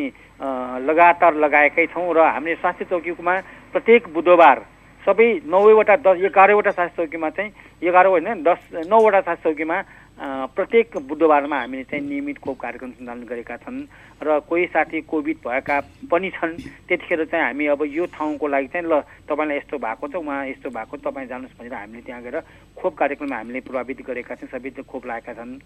लगातार 0.83 1.33
लगाएकै 1.39 1.85
छौँ 1.95 2.11
र 2.11 2.19
हामीले 2.19 2.55
स्वास्थ्य 2.59 2.85
चौकीकोमा 2.91 3.33
प्रत्येक 3.71 4.13
बुधबार 4.13 4.57
सबै 5.03 5.27
नौवटा 5.45 5.95
दस 6.01 6.17
एघारवटा 6.27 6.71
स्वास्थ्य 6.71 6.97
चौकीमा 6.97 7.29
चाहिँ 7.29 7.51
एघार 7.81 8.05
होइन 8.05 8.43
दस 8.43 8.59
नौवटा 8.89 9.21
स्वास्थ्य 9.21 9.49
चौकीमा 9.49 9.77
प्रत्येक 10.15 10.97
बुधबारमा 11.07 11.57
हामीले 11.59 11.83
चाहिँ 11.83 12.03
नियमित 12.07 12.37
खोप 12.39 12.59
कार्यक्रम 12.59 12.91
सञ्चालन 12.91 13.23
गरेका 13.27 13.55
छन् 13.57 13.79
र 14.23 14.39
कोही 14.47 14.65
साथी 14.71 15.01
कोभिड 15.11 15.37
भएका 15.43 15.79
पनि 16.07 16.29
छन्। 16.31 16.55
त्यतिखेर 16.87 17.23
चाहिँ 17.25 17.45
हामी 17.45 17.65
अब 17.67 17.83
यो 17.83 18.05
ठाउँको 18.15 18.47
लागि 18.47 18.67
चाहिँ 18.71 18.87
ल 18.87 19.01
तपाईँलाई 19.27 19.57
यस्तो 19.57 19.77
भएको 19.77 20.07
छ 20.07 20.15
उहाँ 20.15 20.47
यस्तो 20.47 20.69
भएको 20.71 20.97
तपाईँ 21.03 21.27
जानुहोस् 21.27 21.57
भनेर 21.59 21.73
हामीले 21.73 22.01
त्यहाँ 22.07 22.21
गएर 22.23 22.39
खोप 22.79 22.93
कार्यक्रममा 22.95 23.35
हामीले 23.35 23.59
प्रभावित 23.59 23.99
गरेका 24.07 24.35
छौँ 24.39 24.49
सबै 24.55 24.71
खोप 24.87 25.05
लगाएका 25.05 25.33
छन्। 25.35 25.59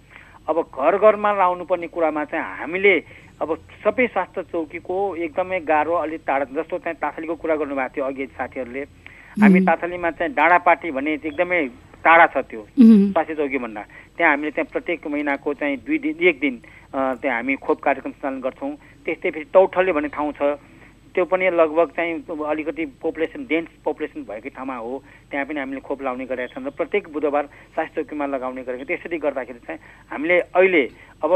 अब 0.49 0.57
घर 0.65 0.97
घरमा 0.97 1.29
लाउनु 1.37 1.63
पर्ने 1.69 1.87
कुरामा 1.93 2.25
चाहिँ 2.25 2.57
हामीले 2.57 2.93
अब 3.41 3.49
सबै 3.85 4.07
स्वास्थ्य 4.07 4.43
चौकीको 4.49 4.97
एकदमै 5.29 5.59
गाह्रो 5.61 5.93
अलिक 5.93 6.21
टाढा 6.25 6.45
जस्तो 6.57 6.77
चाहिँ 6.81 6.97
ताथलीको 6.97 7.35
कुरा 7.37 7.55
गर्नुभएको 7.55 7.93
थियो 7.93 8.05
अघि 8.05 8.25
साथीहरूले। 8.33 8.81
हामी 9.37 9.59
ताथलीमा 9.61 10.09
चाहिँ 10.17 10.33
डाँडापाटी 10.33 10.91
भन्ने 10.91 11.13
एकदमै 11.21 11.61
टाढा 12.03 12.25
छ 12.33 12.37
त्यो। 12.49 12.61
स्वास्थ्य 12.75 13.35
चौकीभन्दा 13.35 13.81
त्यहाँ 14.17 14.31
हामीले 14.31 14.51
त्यहाँ 14.51 14.71
प्रत्येक 14.71 15.07
महिनाको 15.07 15.53
चाहिँ 15.53 15.77
दुई 15.85 15.97
दिन 15.99 16.15
एक 16.27 16.39
दिन 16.39 16.55
त्यहाँ 16.93 17.35
हामी 17.35 17.55
खोप 17.59 17.79
कार्यक्रम 17.79 18.11
सञ्चालन 18.11 18.39
गर्छौँ। 18.41 18.73
त्यस्तै 19.05 19.29
फेरि 19.31 19.45
तौठले 19.53 19.91
भन्ने 19.91 20.09
ठाउँ 20.15 20.31
छ। 20.39 20.57
त्यो 21.15 21.25
पनि 21.25 21.49
लगभग 21.49 21.89
चाहिँ 21.97 22.13
अलिकति 22.29 22.85
पपुलेसन 23.01 23.41
डेन्स 23.49 23.69
पपुलेसन 23.85 24.23
भएकै 24.29 24.49
ठाउँमा 24.53 24.75
हो। 24.77 24.93
त्यहाँ 25.31 25.45
पनि 25.45 25.59
हामीले 25.59 25.81
खोप 25.81 26.01
लाउने 26.05 26.25
गरेका 26.29 26.53
छौँ 26.53 26.63
र 26.63 26.69
प्रत्येक 26.69 27.09
बुधबार 27.09 27.45
स्वास्थ्य 27.73 28.03
चौकीमा 28.03 28.25
लगाउने 28.29 28.61
गरेको 28.63 28.85
त्यसरी 28.85 29.17
गर्दाखेरि 29.17 29.59
चाहिँ 29.65 29.79
हामीले 30.11 30.37
अहिले 30.53 30.83
अब 31.25 31.31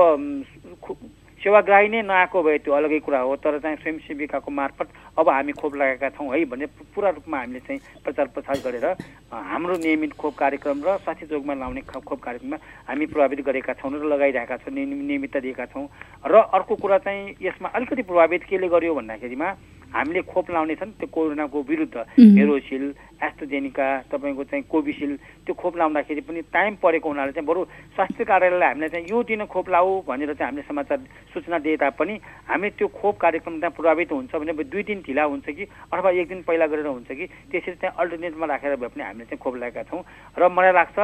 सेवाग्राही 1.44 1.88
नै 1.90 2.02
नआएको 2.08 2.40
भए 2.40 2.58
त्यो 2.64 2.74
अलगै 2.74 3.00
कुरा 3.04 3.20
हो 3.20 3.36
तर 3.44 3.60
चाहिँ 3.60 3.78
स्वयंसेविकाको 3.78 4.52
मार्फत 4.52 4.88
अब 5.20 5.30
हामी 5.30 5.52
खोप 5.52 5.76
लगाएका 5.76 6.10
छौँ 6.16 6.32
है 6.32 6.44
भन्ने 6.48 6.66
पुरा 6.96 7.10
रूपमा 7.20 7.38
हामीले 7.38 7.60
चाहिँ 7.68 7.80
प्रचार 8.00 8.28
प्रसार 8.32 8.58
गरेर 8.64 8.86
हाम्रो 9.28 9.76
नियमित 9.84 10.14
खोप 10.16 10.34
कार्यक्रम 10.40 10.78
र 10.88 10.96
स्वास्थ्य 11.04 11.28
चौकमा 11.28 11.54
लाउने 11.54 11.82
खोप 11.84 12.22
कार्यक्रममा 12.24 12.58
हामी 12.88 13.06
प्रभावित 13.12 13.40
गरेका 13.44 13.74
छौँ 13.76 13.92
र 13.92 14.08
लगाइरहेका 14.08 14.58
छौँ 14.64 14.74
नियमितता 14.74 15.40
दिएका 15.44 15.66
छौँ। 15.68 15.86
र 16.24 16.34
अर्को 16.56 16.76
कुरा 16.80 16.98
चाहिँ 17.04 17.36
यसमा 17.44 17.70
अलिकति 17.76 18.04
प्रभावित 18.08 18.44
केले 18.48 18.68
गर्यो 18.72 18.96
भन्दाखेरिमा 18.96 19.48
हामीले 19.94 20.22
खोप 20.26 20.52
लाउने 20.52 20.76
छन् 20.76 20.92
त्यो 21.00 21.08
कोरोनाको 21.08 21.62
विरुद्ध। 21.62 21.96
हेरोसिल 22.38 22.84
एस्ट्रोजेनिका 23.24 23.88
तपाईँको 24.12 24.44
चाहिँ 24.44 24.64
कोभिसिल्ड 24.68 25.18
त्यो 25.46 25.54
खोप 25.56 25.78
लाउँदाखेरि 25.78 26.22
पनि 26.28 26.42
टाइम 26.52 26.76
परेको 26.84 27.10
हुनाले 27.10 27.32
चाहिँ 27.32 27.48
बरु 27.48 27.64
स्वास्थ्य 27.96 28.24
कार्यालयलाई 28.26 28.70
हामीले 28.70 28.90
चाहिँ 28.90 29.06
यो 29.10 29.24
दिन 29.24 29.46
खोप 29.46 29.70
लाऊ 29.70 30.02
भनेर 30.08 30.34
चाहिँ 30.34 30.50
हामीले 30.50 30.68
समाचार 30.68 31.00
सूचना 31.34 31.60
दिए 31.60 31.78
तापनि 31.78 32.16
हामी 32.50 32.70
त्यो 32.76 32.88
खोप 32.90 33.16
कार्यक्रम 33.20 33.60
त्यहाँ 33.60 33.76
प्रभावित 33.78 34.12
हुन्छ 34.12 34.36
भने 34.36 34.54
दुई 34.64 34.84
दिन 34.84 35.00
ढिला 35.08 35.24
हुन्छ 35.24 35.48
कि 35.48 35.64
अथवा 35.94 36.10
एक 36.12 36.28
दिन 36.28 36.42
पहिला 36.44 36.68
गरेर 36.68 36.88
हुन्छ 36.88 37.10
कि 37.10 37.26
त्यसरी 37.52 37.76
चाहिँ 37.80 37.96
अल्टरनेटमा 37.96 38.46
राखेर 38.46 38.76
भए 38.76 38.88
पनि 38.92 39.04
हामीले 39.04 39.26
चाहिँ 39.26 39.40
खोप 39.40 39.56
लगाएका 39.56 39.84
छौँ। 39.88 40.04
र 40.36 40.50
मलाई 40.50 40.74
लाग्छ 40.74 40.98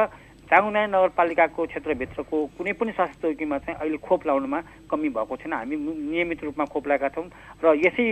चाङुनाय 0.50 0.86
नगरपालिकाको 0.90 1.66
क्षेत्रभित्रको 1.70 2.36
कुनै 2.58 2.72
पनि 2.74 2.92
स्वास्थ्य 2.92 3.22
चौकीमा 3.22 3.58
चाहिँ 3.62 3.78
अहिले 3.78 3.98
खोप 4.02 4.26
लाउनुमा 4.26 4.58
कमी 4.90 5.08
भएको 5.14 5.36
छैन। 5.38 5.52
हामी 5.54 5.76
नियमित 6.10 6.42
रूपमा 6.42 6.64
खोप 6.66 6.86
लगाएका 6.90 7.08
छौँ 7.14 7.30
र 7.62 7.78
यसै 7.78 8.06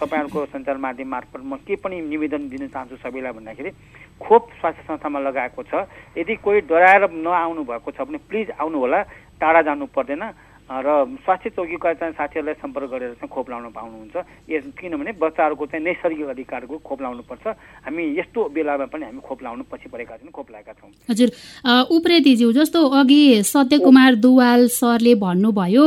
तपाईँहरूको 0.00 0.40
सञ्चार 0.56 0.76
माध्यम 0.80 1.08
मार्फत 1.12 1.44
म 1.44 1.60
के 1.60 1.76
पनि 1.76 2.00
निवेदन 2.00 2.48
दिन 2.48 2.68
चाहन्छु 2.72 2.96
सबैलाई 2.96 3.32
भन्दाखेरि 3.36 3.70
खोप 4.16 4.42
स्वास्थ्य 4.56 4.82
संस्थामा 4.88 5.20
लगाएको 5.20 5.62
छ। 5.68 5.84
यदि 6.16 6.34
कोही 6.40 6.60
डराएर 6.64 7.12
नआउनु 7.12 7.62
भएको 7.68 7.90
छ 7.92 8.08
भने 8.08 8.24
प्लिज 8.24 8.56
आउनु 8.56 8.78
होला 8.80 9.00
टाढा 9.36 9.62
जानु 9.68 9.86
पर्दैन। 9.92 10.24
र 10.66 10.88
स्वास्थ्य 11.22 11.50
चौकीका 11.56 11.92
चाहिँ 11.94 12.12
साथीहरूलाई 12.18 12.54
सम्पर्क 12.58 12.90
गरेर 12.90 13.10
चाहिँ 13.22 13.30
खोप 13.30 13.50
लाउन 13.50 13.70
पाउनुहुन्छ। 13.70 14.16
यस 14.50 14.64
किनभने 14.74 15.12
बच्चाहरूको 15.14 15.66
चाहिँ 15.66 15.84
नैसर्गिक 15.84 16.26
अधिकारको 16.26 16.74
खोप 16.82 17.02
लाउनुपर्छ। 17.02 17.46
हामी 17.86 18.02
यस्तो 18.18 18.40
बेलामा 18.50 18.86
पनि 18.90 19.04
हामी 19.06 19.20
खोप 19.22 19.42
लाउनु 19.46 19.62
पछि 19.70 19.88
परेका 19.94 20.16
छौँ 20.18 20.30
खोप 20.34 20.50
लगाएका 20.50 20.72
छौँ। 20.74 20.90
हजुर। 21.06 21.28
उप्रेतीज्यू 21.86 22.52
जस्तो 22.52 22.80
अघि 22.82 23.42
सत्यकुमार 23.46 24.14
दुवाल 24.18 24.66
सरले 24.74 25.14
भन्नुभयो 25.22 25.84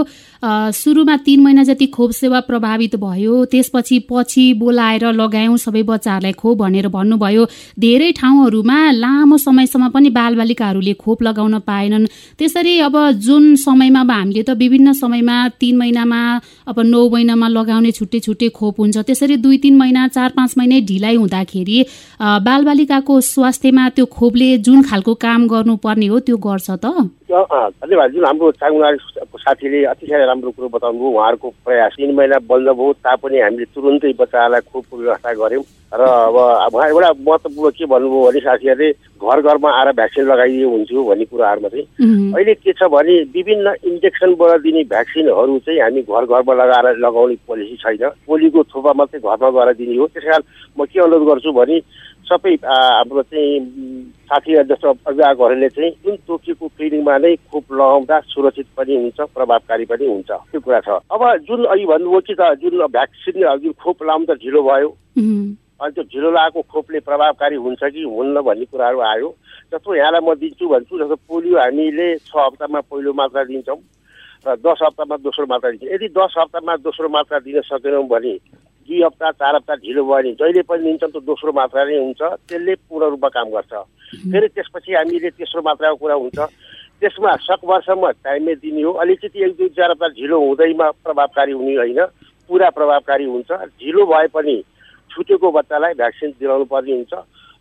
सुरुमा 0.72 1.16
तिन 1.28 1.40
महिना 1.44 1.64
जति 1.68 1.88
खोप 1.92 2.12
सेवा 2.16 2.40
प्रभावित 2.48 2.96
भयो 2.96 3.36
त्यसपछि 3.52 4.00
पछि 4.08 4.46
बोलाएर 4.56 5.06
लगायौँ 5.12 5.58
सबै 5.60 5.84
बच्चाहरूलाई 5.84 6.34
खोप 6.40 6.58
भनेर 6.58 6.88
भन्नुभयो। 6.88 7.46
धेरै 7.76 8.12
ठाउँहरूमा 8.16 8.80
लामो 8.96 9.38
समयसम्म 9.38 9.90
पनि 9.92 10.10
बालबालिकाहरूले 10.10 10.94
खोप 10.96 11.24
लगाउन 11.24 11.60
पाएनन्। 11.68 12.08
त्यसरी 12.40 12.80
अब 12.80 12.96
जुन 13.20 13.56
समयमा 13.60 14.00
अब 14.00 14.12
हामीले 14.12 14.44
त 14.44 14.56
विभिन्न 14.70 14.94
समयमा 14.94 15.38
तिन 15.60 15.78
महिनामा 15.78 16.22
अब 16.70 16.80
नौ 16.86 17.02
महिनामा 17.10 17.48
लगाउने 17.50 17.92
छुट्टै 17.92 18.20
छुट्टै 18.22 18.50
खोप 18.54 18.80
हुन्छ। 18.80 18.98
त्यसरी 19.02 19.38
दुई 19.42 19.58
तिन 19.66 19.78
महिना 19.78 20.08
चार 20.08 20.30
पाँच 20.38 20.54
महिना 20.58 20.80
ढिलाइ 20.88 21.16
हुँदाखेरि 21.16 21.78
बालबालिकाको 22.46 23.22
स्वास्थ्यमा 23.26 23.90
त्यो 23.98 24.06
खोपले 24.18 24.58
जुन 24.62 24.82
खालको 24.90 25.14
काम 25.26 25.48
गर्नुपर्ने 25.48 26.08
हो 26.08 26.20
त्यो 26.22 26.38
गर्छ 26.38 26.70
त? 26.70 27.10
धन्यवाद 27.30 28.12
जुन 28.12 28.26
हाम्रो 28.26 28.52
चाङनारीको 28.58 29.38
साथीले 29.38 29.84
अतिसाह्रै 29.86 30.26
राम्रो 30.26 30.52
कुरो 30.52 30.68
बताउनु 30.74 31.00
भयो 31.00 31.10
उहाँहरूको 31.14 31.50
प्रयास 31.66 31.94
तिन 31.98 32.16
महिना 32.18 32.38
बन्द 32.50 32.70
भयो 32.74 32.94
तापनि 33.06 33.40
हामीले 33.40 33.66
तुरुन्तै 33.70 34.14
बच्चाहरूलाई 34.18 34.62
खोपको 34.66 34.98
व्यवस्था 34.98 35.34
गऱ्यौँ। 35.38 35.64
र 35.90 36.02
अब 36.02 36.74
उहाँ 36.74 36.88
एउटा 36.90 37.10
महत्त्वपूर्ण 37.22 37.70
के 37.78 37.86
भन्नुभयो 37.86 38.26
भने 38.26 38.40
साथीहरूले 38.40 38.90
घर 39.22 39.42
घरमा 39.42 39.70
आएर 39.78 39.90
भ्याक्सिन 40.00 40.26
लगाइदियो 40.26 40.70
हुन्थ्यो 40.70 41.04
भन्ने 41.06 41.26
कुराहरूमा 41.26 41.70
चाहिँ। 41.70 41.86
अहिले 42.34 42.54
के 42.62 42.74
छ 42.74 42.90
भने 42.94 43.14
विभिन्न 43.34 43.74
इन्जेक्सनबाट 43.90 44.62
दिने 44.62 44.84
भ्याक्सिनहरू 44.90 45.58
चाहिँ 45.66 45.80
हामी 45.82 46.02
घर 46.02 46.26
घरमा 46.26 46.54
लगाएर 46.62 46.98
लगाउने 47.06 47.36
पोलिसी 47.46 47.76
छैन। 47.78 48.10
पोलियोको 48.26 48.64
थोपा 48.74 48.94
मात्रै 48.98 49.20
घरमा 49.22 49.50
गएर 49.50 49.74
दिने 49.82 49.98
हो। 49.98 50.06
त्यस 50.14 50.26
कारण 50.30 50.44
म 50.78 50.86
के 50.86 51.00
अनुरोध 51.02 51.26
गर्छु 51.30 51.52
भने 51.58 51.78
सबै 52.28 52.54
हाम्रो 52.64 53.22
चाहिँ 53.24 53.60
साथीहरू 54.30 54.64
जस्तो 54.70 54.90
अभिभावकहरूले 55.08 55.70
चाहिँ 55.70 55.92
जुन 56.04 56.16
तोकिएको 56.28 56.68
क्लिनिकमा 56.78 57.18
नै 57.18 57.36
खोप 57.50 57.66
लगाउँदा 57.74 58.20
सुरक्षित 58.30 58.68
पनि 58.78 58.96
हुन्छ 58.96 59.20
प्रभावकारी 59.34 59.86
पनि 59.86 60.06
हुन्छ। 60.06 60.30
त्यो 60.52 60.60
कुरा 60.62 60.80
छ। 60.86 60.90
अब 61.10 61.22
जुन 61.48 61.66
अघि 61.66 61.86
भन्नुभयो 61.86 62.20
कि 62.28 62.34
त 62.38 62.42
जुन 62.62 62.86
भ्याक्सिन 62.86 63.42
जुन 63.64 63.74
खोप 63.82 64.04
लाउँदा 64.04 64.34
ढिलो 64.38 64.62
भयो। 64.62 64.90
अनि 65.80 65.92
त्यो 65.96 66.04
ढिलो 66.12 66.30
लगाएको 66.30 66.62
खोपले 66.70 67.00
प्रभावकारी 67.08 67.56
हुन्छ 67.56 67.82
कि 67.84 68.04
हुन्न 68.04 68.42
भन्ने 68.46 68.66
कुराहरू 68.70 69.00
आयो। 69.00 69.30
जस्तो 69.74 69.96
यहाँलाई 69.96 70.22
म 70.22 70.34
दिन्छु 70.38 70.66
भन्छु 70.70 70.98
जस्तो 71.00 71.16
पोलियो 71.26 71.58
हामीले 71.58 72.08
छ 72.30 72.36
हप्तामा 72.36 72.80
पहिलो 72.86 73.14
मात्रा 73.16 73.44
दिन्छौँ 73.50 73.80
र 74.46 74.56
दस 74.60 74.80
हप्तामा 74.86 75.16
दोस्रो 75.24 75.46
मात्रा 75.50 75.70
दिन्छौँ। 75.72 75.94
यदि 75.96 76.08
दस 76.14 76.34
हप्तामा 76.38 76.76
दोस्रो 76.84 77.10
मात्रा 77.10 77.40
दिन 77.42 77.62
सकेनौँ 77.66 78.06
भने 78.08 78.34
दुई 78.90 79.02
हप्ता 79.06 79.32
चार 79.38 79.56
हप्ता 79.56 79.76
ढिलो 79.86 80.02
भयो 80.04 80.14
भने 80.18 80.32
जहिले 80.34 80.62
पनि 80.66 80.84
दिन्छौँ 80.84 81.10
त 81.14 81.22
दोस्रो 81.22 81.52
मात्रा 81.54 81.84
नै 81.86 81.98
हुन्छ। 82.02 82.22
त्यसले 82.50 82.74
पूर्ण 82.90 83.06
रूपमा 83.14 83.30
काम 83.30 83.48
गर्छ। 83.54 83.74
फेरि 84.34 84.48
त्यसपछि 84.50 84.94
हामीले 84.98 85.30
तेस्रो 85.38 85.62
मात्राको 85.62 85.96
कुरा 86.02 86.16
हुन्छ। 86.18 86.40
त्यसमा 87.00 87.36
सकभरसम्म 87.46 88.10
टाइममै 88.26 88.56
दिने 88.66 88.82
हो। 88.82 88.92
अलिकति 88.98 89.44
एक 89.46 89.52
दुई 89.58 89.70
चार 89.78 89.92
हप्ता 89.92 90.08
ढिलो 90.18 90.38
हुँदैमा 90.42 90.90
प्रभावकारी 91.06 91.52
हुने 91.54 91.76
होइन। 91.78 92.02
पुरा 92.50 92.70
प्रभावकारी 92.74 93.26
हुन्छ। 93.30 93.50
ढिलो 93.78 94.06
भए 94.10 94.28
पनि 94.34 94.58
छुटेको 95.12 95.52
बच्चालाई 95.52 95.94
भ्याक्सिन 95.94 96.30
दिलाउनु 96.40 96.66
पर्ने 96.66 96.92
हुन्छ। 96.92 97.14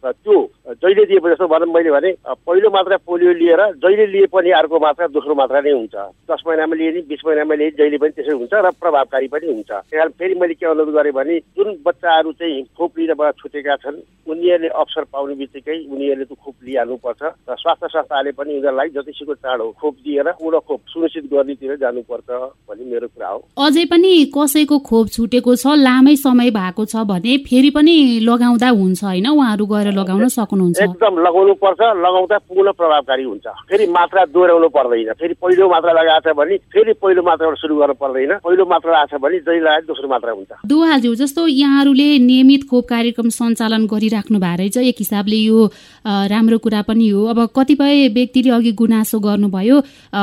त्यो 0.05 0.37
जहिले 0.69 1.05
दिएपछि 1.05 1.31
जस्तो 1.31 1.47
भनौँ 1.49 1.73
मैले 1.75 1.91
भने 1.91 2.11
पहिलो 2.47 2.71
मात्रा 2.71 2.97
पोलियो 3.07 3.33
लिएर 3.41 3.63
जहिले 3.83 4.07
लिए 4.07 4.27
पनि 4.31 4.51
अर्को 4.59 4.79
मात्रा 4.79 5.07
दोस्रो 5.11 5.35
मात्रा 5.35 5.61
नै 5.61 5.73
हुन्छ। 5.73 5.95
दस 6.31 6.43
महिनामा 6.47 6.75
लिए 6.77 6.91
नि 6.93 7.01
बिस 7.09 7.23
महिनामा 7.27 7.55
लिए 7.55 7.71
जहिले 7.79 7.99
पनि 7.99 8.11
त्यसै 8.15 8.33
हुन्छ 8.33 8.55
र 8.55 8.71
प्रभावकारी 8.79 9.29
पनि 9.29 9.47
हुन्छ। 9.49 9.71
त्यही 9.71 9.99
कारण 9.99 10.11
फेरि 10.19 10.35
मैले 10.39 10.55
के 10.55 10.67
अनुरोध 10.67 10.95
गरेँ 10.95 11.13
भने 11.13 11.39
जुन 11.59 11.69
बच्चाहरू 11.83 12.33
चाहिँ 12.33 12.63
खोप 12.79 12.99
लिनबाट 12.99 13.35
छुटेका 13.43 13.77
छन् 13.83 13.99
उनीहरूले 14.29 14.69
अवसर 14.69 15.05
पाउने 15.13 15.35
बित्तिकै 15.35 15.77
उनीहरूले 15.91 16.25
त्यो 16.25 16.37
खोप 16.45 16.55
लिइहाल्नुपर्छ 16.65 17.23
र 17.23 17.55
स्वास्थ्य 17.59 17.89
संस्थाले 17.89 18.31
पनि 18.39 18.51
उनीहरूलाई 18.55 18.89
जतिसक्दो 18.95 19.35
चाँडो 19.35 19.67
खोप 19.81 19.95
दिएर 20.05 20.29
पूर्ण 20.39 20.59
खोप 20.69 20.81
सुनिश्चित 20.95 21.25
गर्नेतिर 21.33 21.77
जानुपर्छ 21.83 22.31
भन्ने 22.69 22.85
मेरो 22.87 23.09
कुरा 23.09 23.29
हो। 23.29 23.39
अझै 23.59 23.85
पनि 23.91 24.13
कसैको 24.37 24.79
खोप 24.79 25.07
छुटेको 25.11 25.57
छ 25.57 25.75
लामै 25.81 26.15
समय 26.17 26.51
भएको 26.55 26.85
छ 26.85 27.03
भने 27.09 27.37
फेरि 27.49 27.71
पनि 27.75 27.97
लगाउँदा 28.23 28.69
हुन्छ 28.69 29.05
होइन? 29.05 29.27
उहाँहरू 29.29 29.67
गएर 29.67 29.88
गरेर 29.89 29.99
लगाउन 29.99 30.29
सक्नुहुन्छ। 30.29 30.81
एकदम 30.83 31.15
लगाउनु 31.25 31.55
पर्छ 31.57 31.81
लगाउँदा 31.81 32.37
पूर्ण 32.39 32.69
प्रभावकारी 32.73 33.25
हुन्छ। 33.25 33.47
फेरि 33.69 33.87
मात्रा 33.89 34.25
दोहोऱ्याउनु 34.35 34.69
पर्दैन। 34.69 35.13
फेरि 35.17 35.35
पहिलो 35.41 35.69
मात्रा 35.69 35.93
लगाएको 35.93 36.29
छ 36.29 36.37
भने 36.37 36.57
फेरि 36.73 36.93
पहिलो 37.01 37.23
मात्राबाट 37.23 37.57
सुरु 37.59 37.75
गर्नु 37.79 37.95
पर्दैन। 37.97 38.33
पहिलो 38.45 38.65
मात्रा 38.69 38.93
आएको 38.99 39.17
छ 39.17 39.21
भने 39.23 39.39
जहिले 39.41 39.65
लगाए 39.65 39.81
दोस्रो 39.89 40.09
मात्रा 40.09 40.33
हुन्छ। 40.33 40.51
दुवाज्यू 40.69 41.15
जस्तो 41.15 41.47
यहाँहरूले 41.47 42.09
नियमित 42.21 42.63
खोप 42.71 42.85
कार्यक्रम 42.89 43.29
सञ्चालन 43.29 43.87
गरिराख्नु 43.89 44.39
भएको 44.39 44.57
रहेछ 44.59 44.77
एक 44.77 44.99
हिसाबले 44.99 45.39
यो 45.49 45.59
राम्रो 46.05 46.59
कुरा 46.59 46.83
पनि 46.89 47.09
हो। 47.09 47.25
अब 47.33 47.39
कतिपय 47.57 48.09
व्यक्तिले 48.15 48.51
अघि 48.51 48.73
गुनासो 48.73 49.19
गर्नुभयो 49.19 49.77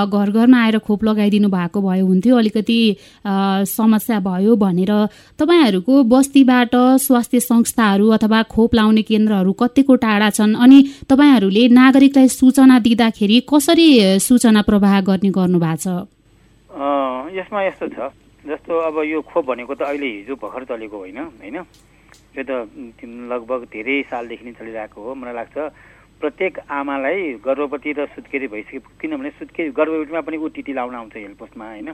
घर 0.06 0.30
घरमा 0.30 0.58
आएर 0.64 0.78
खोप 0.86 1.04
लगाइदिनु 1.04 1.50
भएको 1.50 1.82
भए 1.82 2.00
हुन्थ्यो। 2.02 2.38
अलिकति 2.38 2.80
समस्या 3.70 4.20
भयो 4.20 4.56
भनेर 4.56 4.92
तपाईँहरूको 5.40 6.04
बस्तीबाट 6.04 6.74
स्वास्थ्य 7.02 7.40
संस्थाहरू 7.40 8.10
अथवा 8.16 8.42
खोप 8.52 8.76
लाउने 8.76 9.02
केन्द्रहरू 9.02 9.54
कतिको 9.60 9.96
टाढा 9.96 10.30
छन् 10.30 10.56
अनि 10.56 10.78
तपाईँहरूले 11.10 11.64
नागरिकलाई 11.72 12.28
सूचना 12.32 12.80
दिँदाखेरि 12.80 13.40
कसरी 13.50 13.88
सूचना 14.20 14.62
प्रवाह 14.62 15.00
गर्ने 15.02 15.30
गर्नु 15.32 15.60
भएको 15.60 15.82
छ 15.84 16.14
यसमा 17.36 17.64
यस्तो 17.64 17.88
छ। 17.88 18.12
जस्तो 18.46 18.74
अब 18.88 18.96
यो 19.04 19.22
खोप 19.22 19.46
भनेको 19.46 19.74
त 19.76 19.82
अहिले 19.82 20.08
हिजो 20.08 20.36
भर्खर 20.38 20.64
चलेको 20.70 20.98
होइन 20.98 21.18
होइन? 21.18 21.58
यो 22.38 22.44
त 22.44 22.52
लगभग 23.04 23.62
धेरै 23.74 24.02
सालदेखि 24.12 24.46
नै 24.46 24.54
चलिरहेको 24.60 25.02
हो। 25.02 25.16
मलाई 25.16 25.34
लाग्छ 25.34 25.58
प्रत्येक 26.22 26.60
आमालाई 26.72 27.22
गर्भवती 27.44 27.92
र 27.92 28.06
सुत्केरी 28.16 28.48
भइसके 28.48 28.80
किनभने 29.02 29.30
सुत्केरी 29.36 29.70
गर्भवतीमा 29.76 30.22
पनि 30.22 30.38
ओटिटी 30.38 30.74
लाउन 30.74 30.96
आउँछ 30.96 31.16
हेल्थ 31.18 31.38
पोस्टमा 31.38 31.66
होइन 31.66 31.90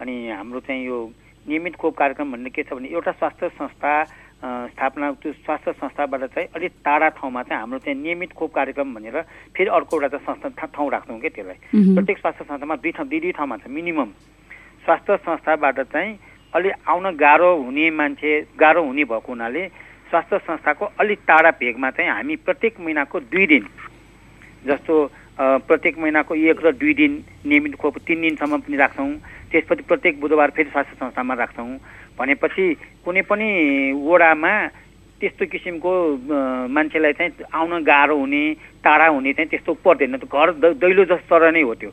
अनि 0.00 0.14
हाम्रो 0.34 0.60
चाहिँ 0.66 0.82
यो 0.86 0.98
नियमित 1.46 1.74
खोप 1.76 1.94
कार्यक्रम 1.96 2.32
भन्ने 2.32 2.50
के 2.50 2.62
छ 2.62 2.74
भने 2.74 2.88
एउटा 2.88 3.12
स्वास्थ्य 3.12 3.48
संस्था 3.54 3.92
स्थापना 4.40 5.10
त्यो 5.20 5.32
स्वास्थ्य 5.32 5.72
संस्थाबाट 5.72 6.22
चाहिँ 6.24 6.48
अलिक 6.56 6.72
टाढा 6.84 7.08
ठाउँमा 7.18 7.42
चाहिँ 7.42 7.60
हाम्रो 7.60 7.78
चाहिँ 7.84 7.98
नियमित 8.00 8.32
खोप 8.32 8.54
कार्यक्रम 8.54 8.94
भनेर 8.94 9.20
फेरि 9.56 9.70
अर्को 9.70 9.96
एउटा 9.96 10.08
चाहिँ 10.16 10.24
संस्था 10.26 10.66
ठाउँ 10.66 10.90
राख्छौँ 10.90 11.18
क्या 11.20 11.30
त्यसलाई। 11.30 11.94
प्रत्येक 11.94 12.18
स्वास्थ्य 12.18 12.44
संस्थामा 12.44 12.76
दुई 12.76 12.92
ठाउँ 12.96 13.08
दुई 13.08 13.20
दुई 13.20 13.32
ठाउँमा 13.36 13.56
छ 13.56 13.68
मिनिमम 13.68 14.10
स्वास्थ्य 14.84 15.16
संस्थाबाट 15.28 15.80
चाहिँ 15.92 16.18
अलिक 16.52 16.72
आउन 16.88 17.16
गाह्रो 17.16 17.54
हुने 17.56 17.90
मान्छे 17.92 18.32
गाह्रो 18.60 18.82
हुने 18.82 19.04
भएको 19.04 19.32
हुनाले 19.32 19.66
स्वास्थ्य 20.10 20.38
संस्थाको 20.38 20.84
अलिक 20.98 21.18
टाढा 21.28 21.50
भेगमा 21.60 21.90
चाहिँ 21.90 22.10
हामी 22.10 22.36
प्रत्येक 22.48 22.80
महिनाको 22.80 23.20
दुई 23.28 23.46
दिन 23.46 23.66
जस्तो 24.66 24.94
प्रत्येक 25.38 25.98
महिनाको 25.98 26.34
एक 26.34 26.64
र 26.64 26.72
दुई 26.74 26.94
दिन 26.94 27.12
नियमित 27.46 27.74
खोप 27.76 27.98
तिन 28.08 28.20
दिनसम्म 28.20 28.58
पनि 28.60 28.76
राख्छौँ। 28.76 29.12
त्यसपछि 29.50 29.82
प्रत्येक 29.82 30.20
बुधबार 30.20 30.50
फेरि 30.56 30.70
स्वास्थ्य 30.70 30.96
संस्थामा 30.96 31.34
राख्छौँ। 31.34 31.78
भनेपछि 32.20 32.64
कुनै 33.04 33.22
पनि 33.24 33.48
वडामा 33.96 34.52
त्यस्तो 35.20 35.44
किसिमको 35.52 35.92
मान्छेलाई 36.68 37.12
चाहिँ 37.12 37.32
आउन 37.48 37.72
गाह्रो 37.84 38.16
हुने 38.16 38.44
टाढा 38.84 39.06
हुने 39.16 39.32
चाहिँ 39.32 39.48
त्यस्तो 39.50 39.72
पर्दैन। 39.84 40.16
घर 40.28 40.48
दैलो 40.80 41.04
जस्तो 41.12 41.50
नै 41.50 41.62
हो 41.62 41.74
त्यो। 41.80 41.92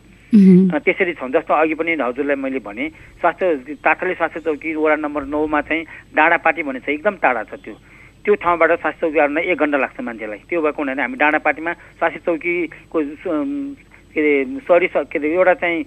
त्यसरी 0.84 1.14
छौँ 1.20 1.30
जस्तो 1.32 1.54
अघि 1.54 1.76
पनि 1.80 1.92
हजुरलाई 2.00 2.36
मैले 2.36 2.60
भने 2.60 2.88
स्वास्थ्य 3.20 3.80
तातले 3.84 4.14
स्वास्थ्य 4.16 4.40
चौकी 4.48 4.76
वडा 4.76 4.96
नम्बर 5.00 5.24
नौमा 5.32 5.62
चाहिँ 5.64 5.84
डाँडापाटी 6.16 6.64
भन्ने 6.64 6.80
छ 6.84 6.90
एकदम 6.96 7.16
टाढा 7.24 7.44
छ 7.48 7.60
त्यो। 7.64 7.76
त्यो 8.24 8.36
ठाउँबाट 8.44 8.72
स्वास्थ्य 8.84 9.08
चौकी 9.08 9.20
आउन 9.20 9.38
एक 9.40 9.60
घन्टा 9.60 9.78
लाग्छ 9.80 10.00
मान्छेलाई। 10.04 10.40
त्यो 10.48 10.60
भएको 10.62 10.82
हुनाले 10.84 11.02
हामी 11.02 11.18
डाँडापाटीमा 11.24 11.72
स्वास्थ्य 12.00 12.20
चौकीको 12.28 12.98
के 14.14 14.20
अरे 14.20 14.60
सरी 14.68 14.88
के 14.88 15.20
अरे 15.20 15.34
एउटा 15.34 15.54
चाहिँ 15.54 15.84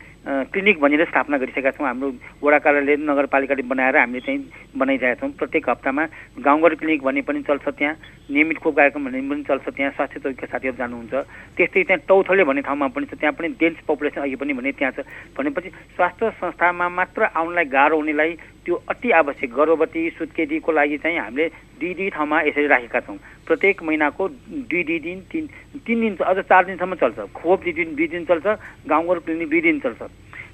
क्लिनिक 0.52 0.80
भनेर 0.80 1.04
स्थापना 1.04 1.37
गरिसकेका 1.38 1.70
छौँ। 1.72 1.87
हाम्रो 1.87 2.09
वडा 2.44 2.59
कार्यालय 2.61 2.96
नगरपालिकाले 3.00 3.62
बनाएर 3.64 3.96
हामीले 3.96 4.20
चाहिँ 4.20 4.40
बनाइरहेका 4.76 5.20
छौँ। 5.20 5.30
प्रत्येक 5.33 5.68
हप्तामा 5.68 6.04
गाउँघर 6.44 6.74
क्लिनिक 6.76 7.02
भन्ने 7.02 7.22
पनि 7.24 7.42
चल्छ 7.48 7.68
त्यहाँ। 7.68 7.94
नियमित 8.28 8.59
खोप 8.61 8.76
कार्यक्रम 8.76 9.04
भन्ने 9.04 9.20
पनि 9.24 9.42
चल्छ 9.48 9.68
त्यहाँ। 9.72 9.92
स्वास्थ्य 9.96 10.20
चौकीका 10.20 10.46
साथीहरू 10.52 10.76
जानुहुन्छ। 10.76 11.14
त्यस्तै 11.56 11.83
त्यहाँ 11.88 12.04
टौथले 12.04 12.44
भन्ने 12.44 12.62
ठाउँमा 12.68 12.87
पनि 12.92 13.06
छ। 13.09 13.16
त्यहाँ 13.16 13.33
पनि 13.33 13.48
डेन्स 13.56 13.80
पपुलेसन 13.88 14.20
अघि 14.20 14.37
पनि 14.37 14.52
भने 14.52 14.72
त्यहाँ 14.76 14.92
छ। 14.92 15.09
भनेपछि 15.33 15.68
स्वास्थ्य 15.96 16.30
संस्थामा 16.37 16.88
मात्र 17.00 17.33
आउनलाई 17.33 17.64
गाह्रो 17.72 17.96
हुनेलाई 17.96 18.33
त्यो 18.61 18.74
अति 18.92 19.11
आवश्यक। 19.11 19.50
गर्भवती 19.56 20.00
सुत्केरीको 20.20 20.72
लागि 20.72 20.98
चाहिँ 21.00 21.18
हामीले 21.18 21.48
दुई 21.80 21.94
दुई 21.96 22.09
ठाउँमा 22.12 22.37
यसरी 22.44 22.66
राखेका 22.68 23.00
छौँ। 23.00 23.16
प्रत्येक 23.48 23.83
महिनाको 23.83 24.28
दुई 24.68 24.83
दुई 24.85 24.98
दिन 25.00 25.18
तिन 25.33 25.44
तिन 25.80 26.00
दिन 26.00 26.16
अझ 26.20 26.38
चार 26.44 26.64
दिनसम्म 26.68 26.94
चल्छ। 27.00 27.18
खोप 27.35 27.59
दुई 27.64 27.72
दिन 27.72 27.96
दुई 27.96 28.06
दिन 28.11 28.25
चल्छ 28.25 28.46
गाउँघर 28.88 29.18
क्लिनिक 29.18 29.51
दुई 29.51 29.61
दिन 29.61 29.79
चल्छ 29.81 30.03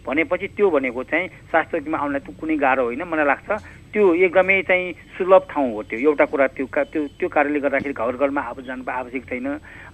भनेपछि 0.07 0.47
त्यो 0.57 0.71
भनेको 0.71 1.03
चाहिँ 1.11 1.29
चौकीमा 1.51 1.99
आउनलाई 1.99 2.35
कुनै 2.39 2.57
गाह्रो 2.57 2.85
होइन 2.87 3.03
मलाई 3.03 3.27
लाग्छ। 3.27 3.51
त्यो 3.93 4.13
एकदमै 4.29 4.61
चाहिँ 4.69 4.93
सुलभ 5.17 5.43
ठाउँ 5.51 5.73
हो 5.73 5.83
त्यो। 5.89 5.99
एउटा 5.99 6.25
कुरा 6.29 6.47
त्यो 6.53 6.67
त्यो 6.69 7.03
त्यो 7.17 7.29
कारणले 7.33 7.61
गर्दाखेरि 7.65 7.95
घर 7.97 8.17
घरमा 8.21 8.41
आब 8.41 8.61
जानु 8.69 8.85
आवश्यक 8.85 9.25
छैन। 9.25 9.47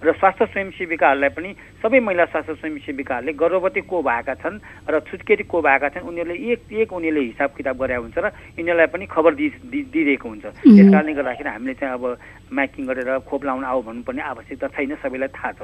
र 0.03 0.11
स्वास्थ्य 0.19 0.45
स्वयंसेविकाहरूलाई 0.51 1.31
पनि 1.31 1.49
सबै 1.79 1.99
महिला 2.03 2.25
स्वास्थ्य 2.27 2.53
स्वयंसेविकाहरूले 2.59 3.33
गर्भवती 3.39 3.81
को 3.87 4.01
भएका 4.03 4.33
छन् 4.43 4.59
र 4.91 4.99
छुटकेरी 5.07 5.43
को 5.47 5.61
भएका 5.63 5.89
छन् 5.95 6.07
उनीहरूले 6.09 6.35
एक 6.35 6.59
एक 6.83 6.93
उनीहरूले 6.93 7.23
हिसाब 7.31 7.49
किताब 7.55 7.75
गरे 7.79 7.95
हुन्छ 8.03 8.17
र 8.19 8.27
यिनीहरूलाई 8.59 8.91
पनि 8.91 9.05
खबर 9.07 9.31
दि 9.39 9.47
दिइरहेको 9.71 10.27
हुन्छ। 10.27 10.45
त्यस 10.51 10.87
कारणले 10.91 11.13
गर्दाखेरि 11.13 11.49
हामीले 11.49 11.73
चाहिँ 11.79 11.93
अब 11.95 12.03
म्याकिङ 12.51 12.83
गरेर 12.85 13.09
खोप 13.23 13.41
लाउन 13.45 13.63
आऊ 13.63 13.79
भन्नुपर्ने 13.87 14.21
आवश्यकता 14.21 14.67
छैन 14.75 14.95
सबैलाई 14.99 15.31
थाहा 15.31 15.51
छ। 15.55 15.61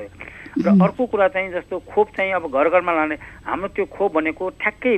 र 0.64 0.68
अर्को 0.80 1.04
कुरा 1.12 1.28
चाहिँ 1.36 1.52
जस्तो 1.52 1.76
खोप 1.92 2.08
चाहिँ 2.16 2.32
अब 2.40 2.48
घर 2.48 2.68
घरमा 2.72 2.94
लाने 2.96 3.16
हाम्रो 3.44 3.68
त्यो 3.76 3.86
खोप 3.92 4.10
भनेको 4.16 4.38
ठ्याक्कै 4.39 4.95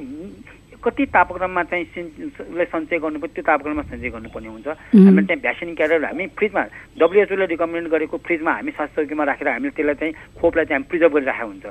कति 0.81 1.05
तापक्रममा 1.13 1.63
चाहिँ 1.69 1.85
उसलाई 2.25 2.65
सञ्चय 2.65 2.97
गर्नुपर्छ 3.05 3.33
त्यो 3.33 3.43
तापक्रममा 3.45 3.83
सञ्चय 3.89 4.09
गर्नुपर्ने 4.09 4.49
हुन्छ। 4.49 4.67
हामीले 4.67 5.25
त्यहाँ 5.29 5.41
भ्याक्सिन 5.41 5.69
क्यारेर 5.77 6.05
हामी 6.05 6.25
फ्रिजमा 6.37 6.63
डब्लुएचओले 6.97 7.45
रिकमेन्ड 7.53 7.87
गरेको 7.93 8.17
फ्रिजमा 8.17 8.51
हामी 8.51 8.71
स्वास्थ्य 8.73 8.97
चौकीमा 8.97 9.23
राखेर 9.29 9.47
हामीले 9.47 9.73
त्यसलाई 9.77 9.97
चाहिँ 10.01 10.13
खोपलाई 10.41 10.65
चाहिँ 10.65 10.77
हामी 10.81 10.89
प्रिजर्भ 10.89 11.13
गरिराखेको 11.13 11.49
हुन्छ। 11.53 11.65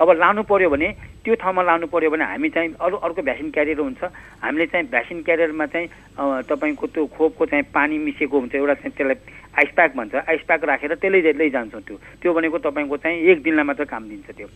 अब 0.00 0.08
लानु 0.20 0.42
पऱ्यो 0.44 0.68
भने 0.68 0.88
त्यो 1.24 1.34
ठाउँमा 1.40 1.62
लानु 1.62 1.86
पऱ्यो 1.88 2.10
भने 2.12 2.24
हामी 2.24 2.48
चाहिँ 2.52 2.68
अरू 2.76 2.96
अर्को 2.96 3.22
भ्याक्सिन 3.22 3.50
क्यारियर 3.56 3.80
हुन्छ। 3.80 4.02
हामीले 4.44 4.66
चाहिँ 4.68 4.86
भ्याक्सिन 4.92 5.22
क्यारियरमा 5.22 5.66
चाहिँ 5.72 5.88
तपाईँको 6.48 6.86
त्यो 6.92 7.06
खोपको 7.08 7.46
चाहिँ 7.46 7.64
पानी 7.72 7.98
मिसिएको 8.04 8.36
हुन्छ 8.36 8.54
एउटा 8.54 8.74
चाहिँ 8.74 8.92
त्यसलाई 8.96 9.16
आइस 9.52 9.70
प्याक 9.76 9.96
भन्छ। 9.96 10.14
आइस 10.28 10.42
प्याक 10.44 10.64
राखेर 10.64 10.94
त्यसले 11.00 11.32
लैजान्छौँ 11.40 11.82
त्यो। 11.88 11.96
त्यो 12.20 12.30
भनेको 12.34 12.58
तपाईँको 12.68 12.96
चाहिँ 13.00 13.16
एक 13.32 13.42
दिनलाई 13.42 13.64
मात्र 13.64 13.84
काम 13.88 14.08
दिन्छ 14.08 14.28
त्यो। 14.36 14.48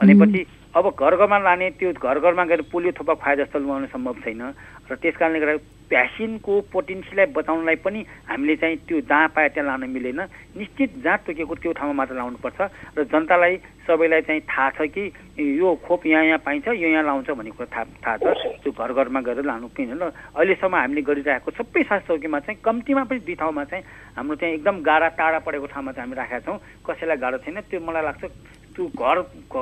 भनेपछि 0.00 0.40
अब 0.70 0.86
घर 0.94 1.16
घरमा 1.16 1.38
लाने 1.38 1.70
त्यो 1.78 1.92
घर 1.98 2.18
घरमा 2.20 2.44
गएर 2.46 2.62
पोलियो 2.70 2.92
थोपा 2.94 3.14
खुवाए 3.18 3.36
जस्तो 3.36 3.58
लगाउन 3.58 3.86
सम्भव 3.90 4.14
छैन। 4.22 4.42
र 4.90 4.94
त्यस 5.02 5.16
कारणले 5.18 5.38
गर्दा 5.40 5.58
भ्याक्सिनको 5.90 6.54
पोटेन्सीलाई 6.70 7.26
बचाउनलाई 7.34 7.76
पनि 7.82 8.00
हामीले 8.30 8.54
चाहिँ 8.56 8.76
त्यो 8.86 9.00
जहाँ 9.10 9.28
पाए 9.34 9.48
त्यहाँ 9.50 9.66
लान 9.66 9.90
मिलेन। 9.90 10.20
निश्चित 10.54 11.02
जहाँ 11.02 11.18
तोकेको 11.26 11.54
त्यो 11.58 11.72
ठाउँमा 11.74 11.94
मात्र 11.98 12.14
लाउनुपर्छ। 12.14 12.60
र 12.98 13.02
जनतालाई 13.10 13.54
सबैलाई 13.86 14.22
चाहिँ 14.22 14.42
थाहा 14.46 14.70
छ 14.78 14.86
कि 14.94 15.10
यो 15.58 15.74
खोप 15.82 16.06
यहाँ 16.06 16.24
यहाँ 16.24 16.38
पाइन्छ 16.46 16.68
यो 16.78 16.86
यहाँ 16.86 17.02
लाउँछ 17.02 17.30
भन्ने 17.34 17.50
कुरा 17.50 17.66
थाहा 17.74 17.84
थाहा 18.06 18.34
छ। 18.34 18.62
त्यो 18.62 18.70
घर 18.70 18.92
घरमा 18.94 19.20
गएर 19.26 19.42
लानु 19.42 19.68
किन 19.74 19.98
र 19.98 20.14
अहिलेसम्म 20.38 20.74
हामीले 20.74 21.02
गरिरहेको 21.02 21.50
सबै 21.50 21.82
स्वास्थ्य 21.82 22.06
चौकीमा 22.14 22.38
चाहिँ 22.46 22.62
कम्तीमा 22.62 23.04
पनि 23.10 23.18
दुई 23.26 23.34
ठाउँमा 23.42 23.64
चाहिँ 23.66 23.84
हाम्रो 24.14 24.36
चाहिँ 24.38 24.54
एकदम 24.54 24.82
गाडा 24.86 25.08
टाढा 25.18 25.38
परेको 25.42 25.66
ठाउँमा 25.66 25.92
चाहिँ 25.98 26.06
हामी 26.06 26.16
राखेका 26.18 26.46
छौँ। 26.46 26.58
कसैलाई 26.86 27.18
गाह्रो 27.18 27.38
छैन। 27.42 27.58
त्यो 27.66 27.80
मलाई 27.82 28.02
लाग्छ 28.06 28.22
त्यो 28.70 28.86
घर 28.86 29.16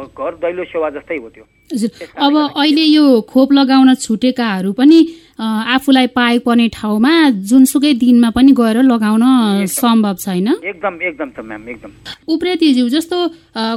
घर 0.04 0.32
दैलो 0.36 0.64
सेवा 0.68 0.88
जस्तै 0.98 1.18
हो 1.22 1.28
त्यो। 1.38 1.44
अब 1.70 2.36
अहिले 2.56 2.84
यो 2.84 3.20
खोप 3.28 3.52
लगाउन 3.52 3.94
छुटेकाहरू 3.96 4.72
पनि 4.72 4.98
आफूलाई 5.38 6.06
पाए 6.10 6.38
पर्ने 6.42 6.66
ठाउँमा 6.68 7.12
जुनसुकै 7.46 7.92
दिनमा 7.94 8.30
पनि 8.34 8.52
गएर 8.58 8.82
लगाउन 8.82 9.24
सम्भव 9.70 10.14
छैन। 10.18 10.48
एकदम 10.64 10.94
एकदम 11.02 11.68
एकदम। 11.70 11.90
उप्रेतीज्यू 12.28 12.88
जस्तो 12.88 13.18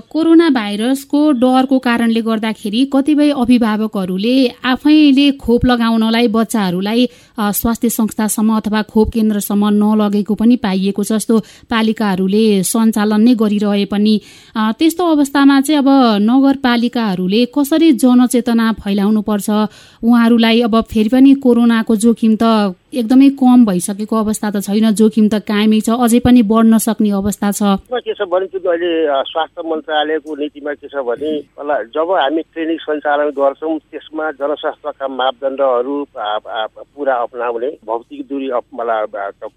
कोरोना 0.09 0.49
भाइरसको 0.49 1.19
डरको 1.37 1.77
कारणले 1.79 2.21
गर्दाखेरि 2.21 2.81
कतिपय 2.93 3.29
अभिभावकहरूले 3.37 4.35
आफैले 4.65 5.27
खोप 5.37 5.65
लगाउनलाई 5.65 6.27
बच्चाहरूलाई 6.33 7.01
स्वास्थ्य 7.37 7.89
संस्थासम्म 7.89 8.57
अथवा 8.57 8.81
खोप 8.89 9.07
केन्द्रसम्म 9.13 9.69
नलगेको 9.77 10.33
पनि 10.35 10.55
पाइएको 10.65 11.03
छ 11.03 11.13
जस्तो 11.13 11.35
पालिकाहरूले 11.69 12.45
सञ्चालन 12.63 13.21
नै 13.21 13.33
गरिरहे 13.37 13.85
पनि। 13.85 14.15
त्यस्तो 14.79 15.03
अवस्थामा 15.11 15.59
चाहिँ 15.61 15.79
अब 15.81 15.89
नगरपालिकाहरूले 16.25 17.41
कसरी 17.53 17.80
जनचेतना 17.93 18.71
फैलाउनु 18.81 19.21
पर्छ 19.21 19.49
उहाँहरूलाई 19.49 20.61
अब 20.61 20.75
फेरि 20.91 21.09
पनि 21.09 21.33
कोरोनाको 21.43 21.95
जोखिम 21.95 22.35
त 22.35 22.75
एकदमै 22.91 23.27
कम 23.39 23.65
भइसकेको 23.65 24.15
अवस्था 24.17 24.49
त 24.51 24.61
छैन 24.63 24.91
जोखिम 24.99 25.27
त 25.27 25.39
कायमै 25.49 25.79
छ 25.87 25.95
अझै 26.05 26.19
पनि 26.23 26.41
बढ्न 26.51 26.77
सक्ने 26.85 27.11
अवस्था 27.19 27.51
छ। 27.51 27.61
के 28.07 28.13
छ 28.13 28.27
भने 28.31 28.47
अहिले 28.51 28.91
स्वास्थ्य 29.29 29.63
मन्त्रालयको 29.69 30.35
नीतिमा 30.35 30.73
के 30.73 30.87
छ 30.87 31.03
भने 31.09 31.31
जब 31.95 32.11
हामी 32.11 32.41
क्लिनिक 32.43 32.81
सञ्चालन 32.81 33.29
गर्छौँ 33.39 33.77
त्यसमा 33.79 34.31
जनस्वास्थ्यका 34.41 35.07
मापदण्डहरू 35.07 35.95
पुरा 36.15 37.15
अप्नाउने 37.27 37.69
भौतिक 37.85 38.27
दूरी 38.27 38.49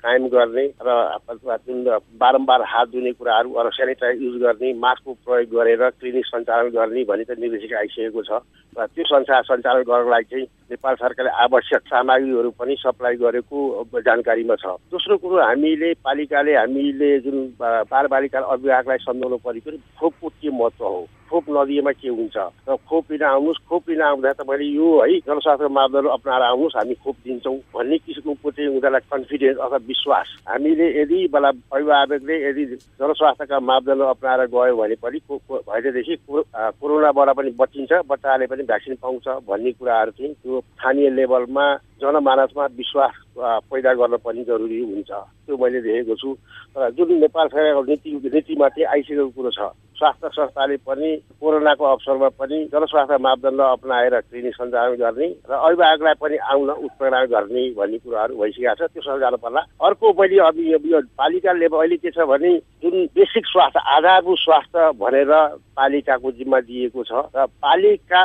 कायम 0.05 0.29
गर्ने 0.35 0.67
र 0.87 1.99
बारम्बार 2.23 2.63
हात 2.75 2.89
धुने 2.93 3.13
कुराहरू 3.19 3.53
अरू 3.59 3.71
सेनिटाइज 3.75 4.23
युज 4.23 4.37
गर्ने 4.43 4.73
मास्कको 4.79 5.13
प्रयोग 5.27 5.49
गरेर 5.59 5.89
क्लिनिक 6.01 6.27
सञ्चालन 6.27 6.71
गर्ने 6.79 7.05
भन्ने 7.11 7.25
त 7.25 7.39
निर्देशिका 7.41 7.79
आइसकेको 7.79 8.23
छ। 8.23 8.43
र 8.79 8.87
त्यो 8.91 9.05
संसार 9.07 9.43
सञ्चालन 9.43 9.83
गर्नको 9.87 10.11
लागि 10.11 10.27
चाहिँ 10.31 10.47
नेपाल 10.71 10.95
सरकारले 10.95 11.31
आवश्यक 11.45 11.83
सामग्रीहरू 11.87 12.51
पनि 12.59 12.75
सप्लाई 12.83 13.15
गरेको 13.23 13.59
जानकारीमा 14.03 14.55
छ। 14.63 14.67
दोस्रो 14.91 15.17
कुरो 15.23 15.43
हामीले 15.43 15.93
पालिकाले 16.05 16.53
हामीले 16.57 17.11
जुन 17.25 17.37
बालबालिका 17.61 18.39
अभिभावकलाई 18.39 18.99
सम्झाउनु 19.07 19.37
परेको 19.45 19.71
खोपको 20.01 20.29
के 20.29 20.51
महत्त्व 20.51 20.85
हो? 20.85 21.07
खोप 21.31 21.45
नदिएमा 21.51 21.93
के 21.99 22.09
हुन्छ? 22.09 22.37
र 22.69 22.77
खोप 22.89 23.05
लिन 23.11 23.23
आउनुहोस् 23.27 23.65
खोप 23.69 23.89
लिन 23.91 24.03
आउँदा 24.03 24.33
तपाईँले 24.39 24.67
यो 24.77 24.89
है 25.03 25.19
जनस्वास्थ्य 25.27 25.69
मापदण्ड 25.73 26.09
अप्नाएर 26.15 26.43
आउनुहोस् 26.43 26.77
हामी 26.77 26.95
खोप 27.05 27.17
दिन्छौँ 27.25 27.57
भन्ने 27.75 27.97
किसिमको 27.99 28.51
चाहिँ 28.51 28.69
उनीहरूलाई 28.71 29.03
कन्फिडेन्स 29.13 29.59
अथवा 29.59 29.79
विश्वास। 29.89 30.29
हामीले 30.49 30.87
यदि 31.01 31.19
बेला 31.35 31.49
अभिभावकले 31.49 32.35
यदि 32.49 32.65
जनस्वास्थ्यका 33.01 33.61
मापदण्ड 33.61 34.03
अप्नाएर 34.15 34.47
गयो 34.55 34.77
भने 34.77 34.97
पनि 35.03 35.19
कोरोनाबाट 36.81 37.29
पनि 37.37 37.51
बचिन्छ 37.59 37.93
बच्चाले 38.09 38.47
पनि 38.47 38.63
भ्याक्सिन 38.67 38.95
पाउँछ 39.03 39.27
भन्ने 39.49 39.73
कुराहरू 39.73 40.11
चाहिँ 40.11 40.35
त्यो 40.35 40.61
स्थानीय 40.61 41.11
लेभलमा 41.11 41.67
जनमानसमा 42.01 42.65
विश्वास 42.77 43.15
पैदा 43.39 43.93
गर्न 43.95 44.17
पनि 44.25 44.45
जरुरी 44.45 44.79
हुन्छ। 44.85 45.11
त्यो 45.11 45.57
मैले 45.57 45.81
देखेको 45.81 46.15
छु। 46.15 46.31
र 46.79 46.91
जुन 46.97 47.13
नेपाल 47.21 47.47
सरकारको 47.49 47.83
नीति 47.85 48.11
नीतिमा 48.35 48.69
चाहिँ 48.69 48.87
आइसकेको 48.87 49.29
कुरो 49.37 49.51
छ 49.51 49.61
स्वास्थ्य 49.99 50.29
संस्थाले 50.29 50.77
पनि 50.87 51.11
कोरोनाको 51.41 51.85
अवसरमा 51.85 52.29
पनि 52.41 52.59
जनस्वास्थ्य 52.73 53.19
मापदण्ड 53.23 53.61
अप्नाएर 53.61 54.15
क्लिनिक 54.21 54.55
सञ्चालन 54.55 54.97
गर्ने 54.99 55.29
र 55.51 55.53
अभिभावकलाई 55.55 56.15
पनि 56.21 56.37
आउन 56.53 56.71
उत्प्रेरणा 56.71 57.25
गर्ने 57.35 57.63
भन्ने 57.79 57.99
कुराहरू 57.99 58.35
भइसकेको 58.41 58.75
छ। 58.75 58.91
त्यो 58.91 59.19
जानु 59.21 59.37
पर्ला। 59.39 59.61
अर्को 59.87 60.13
मैले 60.21 60.39
अब 60.45 60.59
यो 60.59 61.01
पालिका 61.19 61.53
लेभल 61.53 61.79
अहिले 61.79 61.97
के 61.97 62.11
छ 62.11 62.27
भने 62.27 62.53
जुन 62.83 63.07
बेसिक 63.15 63.47
स्वास्थ्य 63.47 63.81
आधारभूत 63.97 64.39
स्वास्थ्य 64.39 64.91
भनेर 64.99 65.33
पालिकाको 65.77 66.31
जिम्मा 66.33 66.61
दिएको 66.67 67.05
छ 67.05 67.13
र 67.37 67.47
पालिका 67.63 68.21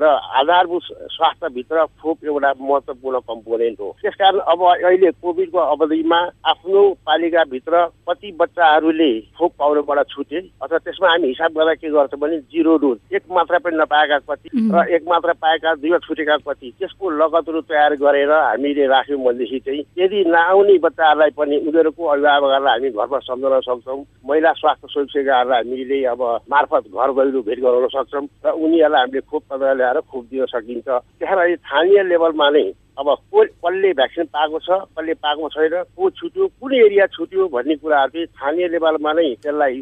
र 0.00 0.04
आधारभूत 0.40 0.82
स्वास्थ्यभित्र 1.16 1.84
खोप 2.00 2.24
एउटा 2.24 2.52
महत्त्वपूर्ण 2.60 3.18
कम्पोनेन्ट 3.28 3.80
हो। 3.80 3.90
त्यसकारण 4.02 4.38
अब 4.52 4.60
अहिले 4.70 5.10
कोभिडको 5.20 5.58
अवधिमा 5.58 6.20
आफ्नो 6.50 6.82
पालिकाभित्र 7.06 7.86
कति 8.08 8.32
बच्चाहरूले 8.40 9.10
खोप 9.38 9.52
पाउनुबाट 9.58 10.06
छुटे 10.08 10.38
अथवा 10.62 10.78
त्यसमा 10.78 11.09
हामी 11.10 11.28
हिसाब 11.28 11.52
गर्दा 11.52 11.74
के 11.74 11.90
गर्छौँ 11.90 12.20
भने 12.20 12.38
जिरो 12.50 12.76
डोज 12.78 13.14
एक 13.14 13.22
मात्रा 13.30 13.58
पनि 13.58 13.76
नपाएका 13.76 14.18
कति 14.28 14.48
र 14.54 14.84
एक 14.94 15.02
मात्रा 15.08 15.32
पाएका 15.42 15.74
दुई 15.82 15.98
छुटेका 16.06 16.36
कति 16.46 16.72
त्यसको 16.78 17.10
लगतहरू 17.10 17.60
तयार 17.66 17.94
गरेर 18.02 18.32
हामीले 18.32 18.86
राख्यौँ 18.86 19.20
भनेदेखि 19.24 19.58
चाहिँ 19.66 19.84
यदि 19.98 20.24
नआउने 20.28 20.78
बच्चाहरूलाई 20.86 21.30
पनि 21.38 21.56
उनीहरूको 21.68 22.04
अभिभावकहरूलाई 22.06 22.78
हामी 22.78 22.90
घरमा 22.90 23.18
सम्झाउन 23.28 23.60
सक्छौँ 23.60 24.04
महिला 24.28 24.52
स्वास्थ्य 24.60 24.88
स्वयंसेवाहरूलाई 24.92 25.62
हामीले 25.62 26.04
अब 26.14 26.22
मार्फत 26.50 26.84
घर 26.90 27.10
गहिरो 27.18 27.42
भेट 27.42 27.60
गराउन 27.60 27.88
सक्छौँ 27.96 28.26
र 28.46 28.50
उनीहरूलाई 28.50 29.00
हामीले 29.00 29.20
खोप 29.30 29.42
पत्र 29.50 29.74
ल्याएर 29.74 30.00
खोप 30.10 30.24
दिन 30.30 30.46
सकिन्छ। 30.46 30.88
त्यहाँ 31.18 31.46
स्थानीय 31.56 32.02
लेभलमा 32.10 32.50
नै 32.50 32.64
अब 33.00 33.08
को 33.32 33.44
कसले 33.44 33.92
भ्याक्सिन 33.96 34.24
पाएको 34.28 34.58
छ 34.60 34.76
कसले 34.92 35.14
पाएको 35.24 35.48
छैन 35.48 35.74
को 35.96 36.10
छुट्यो 36.20 36.46
कुन 36.60 36.72
एरिया 36.74 37.06
छुट्यो 37.16 37.48
भन्ने 37.48 37.74
कुराहरू 37.80 38.10
चाहिँ 38.12 38.26
स्थानीय 38.26 38.68
लेभलमा 38.68 39.12
नै 39.16 39.28
त्यसलाई 39.40 39.80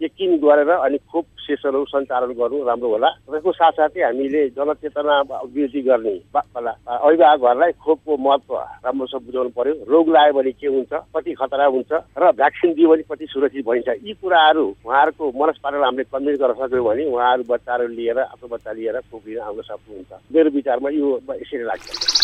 चेकिङ 0.00 0.36
गरेर 0.40 0.70
अनि 0.72 0.98
खोप 1.12 1.26
सेसनहरू 1.44 1.84
सञ्चालन 1.84 2.32
गर्नु 2.40 2.62
राम्रो 2.64 2.88
होला। 2.88 3.08
त्यसको 3.28 3.52
साथसाथै 3.52 4.00
हामीले 4.02 4.48
जनचेतना 4.56 5.16
वृद्धि 5.28 5.80
गर्ने 5.88 6.14
अभिभावकहरूलाई 6.32 7.72
खोपको 7.84 8.16
महत्त्व 8.16 8.56
राम्रोसँग 8.56 9.22
बुझाउनु 9.26 9.50
पर्यो। 9.52 9.74
रोग 9.92 10.08
लाग्यो 10.16 10.32
भने 10.40 10.52
के 10.56 10.66
हुन्छ 10.72 10.92
कति 11.12 11.32
खतरा 11.36 11.66
हुन्छ 11.76 11.92
र 11.92 12.32
भ्याक्सिन 12.40 12.72
दियो 12.72 12.88
भने 12.88 13.02
कति 13.12 13.26
सुरक्षित 13.28 13.66
भइन्छ। 13.68 13.88
यी 14.08 14.12
कुराहरू 14.24 14.64
उहाँहरूको 14.86 15.32
मनस्पाटलाई 15.36 15.84
हामीले 15.84 16.08
कन्भिन्स 16.08 16.40
गर्न 16.40 16.54
सक्यौँ 16.64 16.84
भने 16.88 17.04
उहाँहरू 17.12 17.44
बच्चाहरू 17.52 17.88
लिएर 17.92 18.18
आफ्नो 18.24 18.48
बच्चा 18.56 18.72
लिएर 18.72 19.00
खोप 19.12 19.28
लिन 19.28 19.40
आउन 19.44 19.60
सक्नुहुन्छ। 19.68 20.12
मेरो 20.32 20.50
विचारमा 20.56 20.88
यो 20.96 21.20
यसरी 21.28 21.64
लाग्छ। 21.68 22.23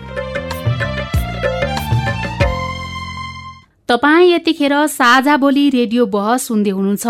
तपाईँ 3.91 4.29
यतिखेर 4.31 4.73
साझा 4.87 5.35
बोली 5.37 5.63
रेडियो 5.69 6.05
बहस 6.07 6.45
सुन्दै 6.47 6.69
हुनुहुन्छ। 6.69 7.07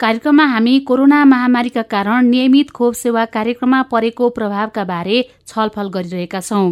कार्यक्रममा 0.00 0.44
हामी 0.44 0.72
कोरोना 0.80 1.24
महामारीका 1.24 1.82
कारण 1.86 2.26
नियमित 2.26 2.70
खोप 2.74 2.94
सेवा 2.94 3.24
कार्यक्रममा 3.36 3.82
परेको 3.92 4.28
प्रभावका 4.30 4.84
बारे 4.84 5.20
छलफल 5.46 5.88
गरिरहेका 5.94 6.40
छौं। 6.40 6.66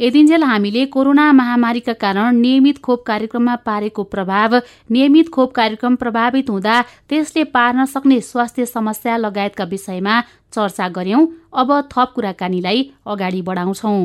यदिन्जेल 0.00 0.44
हामीले 0.44 0.86
कोरोना 0.96 1.30
महामारीका 1.32 1.92
कारण 2.00 2.40
नियमित 2.40 2.80
खोप 2.80 3.04
कार्यक्रममा 3.04 3.56
पारेको 3.68 4.02
प्रभाव 4.08 4.60
नियमित 4.90 5.28
खोप 5.28 5.52
कार्यक्रम 5.52 6.00
प्रभावित 6.00 6.50
हुँदा 6.50 6.80
त्यसले 7.08 7.44
पार्न 7.52 7.84
सक्ने 7.92 8.20
स्वास्थ्य 8.22 8.66
समस्या 8.66 9.16
लगायतका 9.18 9.64
विषयमा 9.68 10.20
चर्चा 10.52 10.88
गर्यौं 10.88 11.26
अब 11.60 11.80
थप 11.92 12.12
कुराकानीलाई 12.14 12.90
अगाडि 13.06 13.42
बढाउँछौं। 13.42 13.98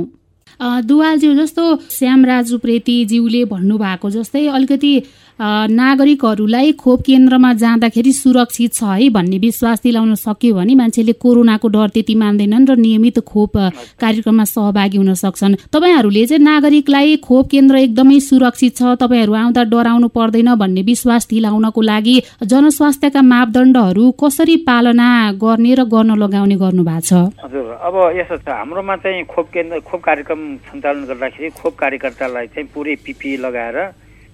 दुवालज्यू 0.60 1.34
जस्तो 1.36 1.64
श्यामराज 1.98 2.54
उप्रेतीज्यूले 2.54 3.44
भन्नुभएको 3.54 4.10
जस्तै 4.10 4.46
अलिकति 4.50 4.94
नागरिकहरूलाई 5.40 6.72
खोप 6.74 7.02
केन्द्रमा 7.02 7.54
जाँदाखेरि 7.54 8.12
सुरक्षित 8.14 8.74
छ 8.74 8.84
है 8.84 9.10
भन्ने 9.10 9.38
विश्वास 9.38 9.82
दिलाउन 9.84 10.16
सक्यो 10.16 10.56
भने 10.56 10.76
मान्छेले 10.76 11.14
कोरोनाको 11.14 11.68
डर 11.68 11.90
त्यति 11.94 12.16
मान्दैनन् 12.16 12.68
र 12.68 12.76
नियमित 12.76 13.20
खोप 13.22 13.58
कार्यक्रममा 14.02 14.44
सहभागी 14.46 14.98
हुन 14.98 15.14
सक्छन्। 15.14 15.56
तपाईँहरूले 15.70 16.26
चाहिँ 16.26 16.44
नागरिकलाई 16.44 17.16
खोप 17.22 17.48
केन्द्र 17.50 17.76
एकदमै 17.78 18.20
सुरक्षित 18.20 18.76
छ 18.78 18.96
तपाईँहरू 18.98 19.34
आउँदा 19.34 19.64
डराउनु 19.74 20.08
पर्दैन 20.10 20.54
भन्ने 20.56 20.82
विश्वास 20.82 21.28
दिलाउनको 21.30 21.82
लागि 21.82 22.16
जनस्वास्थ्यका 22.44 23.22
मापदण्डहरू 23.22 24.12
कसरी 24.18 24.56
पालना 24.66 25.10
गर्ने 25.38 25.74
र 25.76 25.84
गर्न 25.86 26.18
लगाउने 26.18 26.56
गर्नु 26.58 26.84
भएको 26.84 27.06
छ? 27.06 27.14
हजुर 27.46 27.66
अब 27.78 27.96
यसो 28.18 28.38
छ 28.42 28.50
हाम्रोमा 28.50 28.96
चाहिँ 29.06 29.24
खोप 29.30 29.48
केन्द्र 29.54 29.80
खोप 29.86 30.02
कार्यक्रम 30.02 30.42
सञ्चालन 30.66 31.06
गर्दाखेरि 31.06 31.50
खोप 31.62 31.74
कार्यकर्तालाई 31.78 32.48
चाहिँ 32.48 32.68
पुरै 32.74 32.96
पिपी 33.06 33.38
लगाएर 33.38 33.78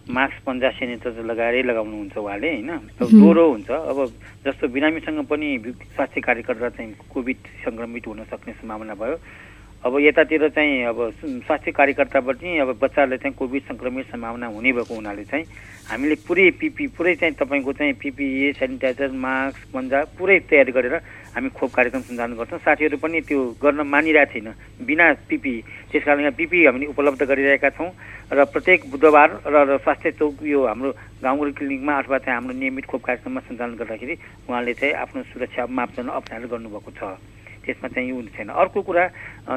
मास्क 0.04 0.44
पन्जा 0.44 0.70
सेनिटाइजर 0.76 1.24
लगाएरै 1.24 1.63
लगाउनुहुन्छ 1.63 2.18
उहाँले 2.18 2.50
होइन? 2.60 2.72
ज्वरो 3.00 3.46
हुन्छ। 3.50 3.70
अब 3.72 3.98
जस्तो 4.44 4.68
बिरामीसँग 4.68 5.20
पनि 5.32 5.48
स्वास्थ्य 5.96 6.22
कार्यकर्ता 6.22 6.70
चाहिँ 6.76 6.92
कोभिड 7.08 7.39
सङ्क्रमित 7.63 8.08
हुन 8.08 8.24
सक्ने 8.28 8.54
सम्भावना 8.60 8.94
भयो। 9.00 9.16
अब 9.84 9.94
यतातिर 10.00 10.48
चाहिँ 10.52 10.84
अब 10.92 11.00
स्वास्थ्य 11.48 11.72
कार्यकर्ताबाट 11.72 12.44
अब 12.44 12.70
बच्चाहरूलाई 12.84 13.18
चाहिँ 13.24 13.36
कोभिड 13.39 13.63
सङ्क्रमित 13.63 14.06
सम्भावना 14.12 14.48
हुने 14.52 14.72
भएको 14.76 14.94
हुनाले 14.96 15.24
चाहिँ 15.24 15.46
हामीले 15.84 16.15
पुरै 16.28 16.50
पिपी 16.60 16.88
पुरै 16.96 17.13
चाहिँ 17.19 17.36
तपाईँको 17.36 17.72
चाहिँ 17.76 17.93
पिपिए 18.00 18.52
सेनिटाइजर 18.56 19.12
मास्क 19.12 19.62
पन्जा 19.74 20.00
पुरै 20.15 20.39
तयारी 20.48 20.72
गरेर 20.72 20.96
हामी 21.36 21.50
खोप 21.52 21.72
कार्यक्रम 21.76 22.02
सञ्चालन 22.08 22.34
गर्छौँ। 22.39 22.60
साथीहरू 22.63 22.98
पनि 23.04 23.19
त्यो 23.28 23.39
गर्न 23.60 23.84
मानिरहेको 23.84 24.32
छैन। 24.32 24.48
बिना 24.88 25.06
पिपी 25.28 25.54
त्यस 25.91 26.04
कारण 26.08 26.19
यहाँ 26.24 26.36
पिपी 26.39 26.65
हामीले 26.65 26.86
उपलब्ध 26.88 27.22
गरिरहेका 27.28 27.69
छौँ 27.76 27.89
र 28.32 28.46
प्रत्येक 28.54 28.80
बुधबार 28.91 29.30
र 29.43 29.78
स्वास्थ्य 29.84 30.12
चौक 30.24 30.39
यो 30.48 30.60
हाम्रो 30.72 30.89
गाउँघर 31.19 31.52
क्लिनिकमा 31.52 31.93
अथवा 32.00 32.17
चाहिँ 32.24 32.36
हाम्रो 32.38 32.54
नियमित 32.56 32.86
खोप 32.88 33.02
कार्यक्रममा 33.04 33.41
सञ्चालन 33.43 33.76
गर्दाखेरि 33.76 34.15
उहाँले 34.48 34.74
चाहिँ 34.80 34.93
आफ्नो 35.04 35.22
सुरक्षा 35.36 35.67
मापदण्ड 35.67 36.10
अप्नाएर 36.10 36.48
गर्नुभएको 36.48 36.91
छ। 36.96 37.02
त्यसमा 37.63 37.88
चाहिँ 37.91 38.10
यो 38.10 38.22
छैन। 38.36 38.50
अर्को 38.50 38.82
कुरा 38.88 39.04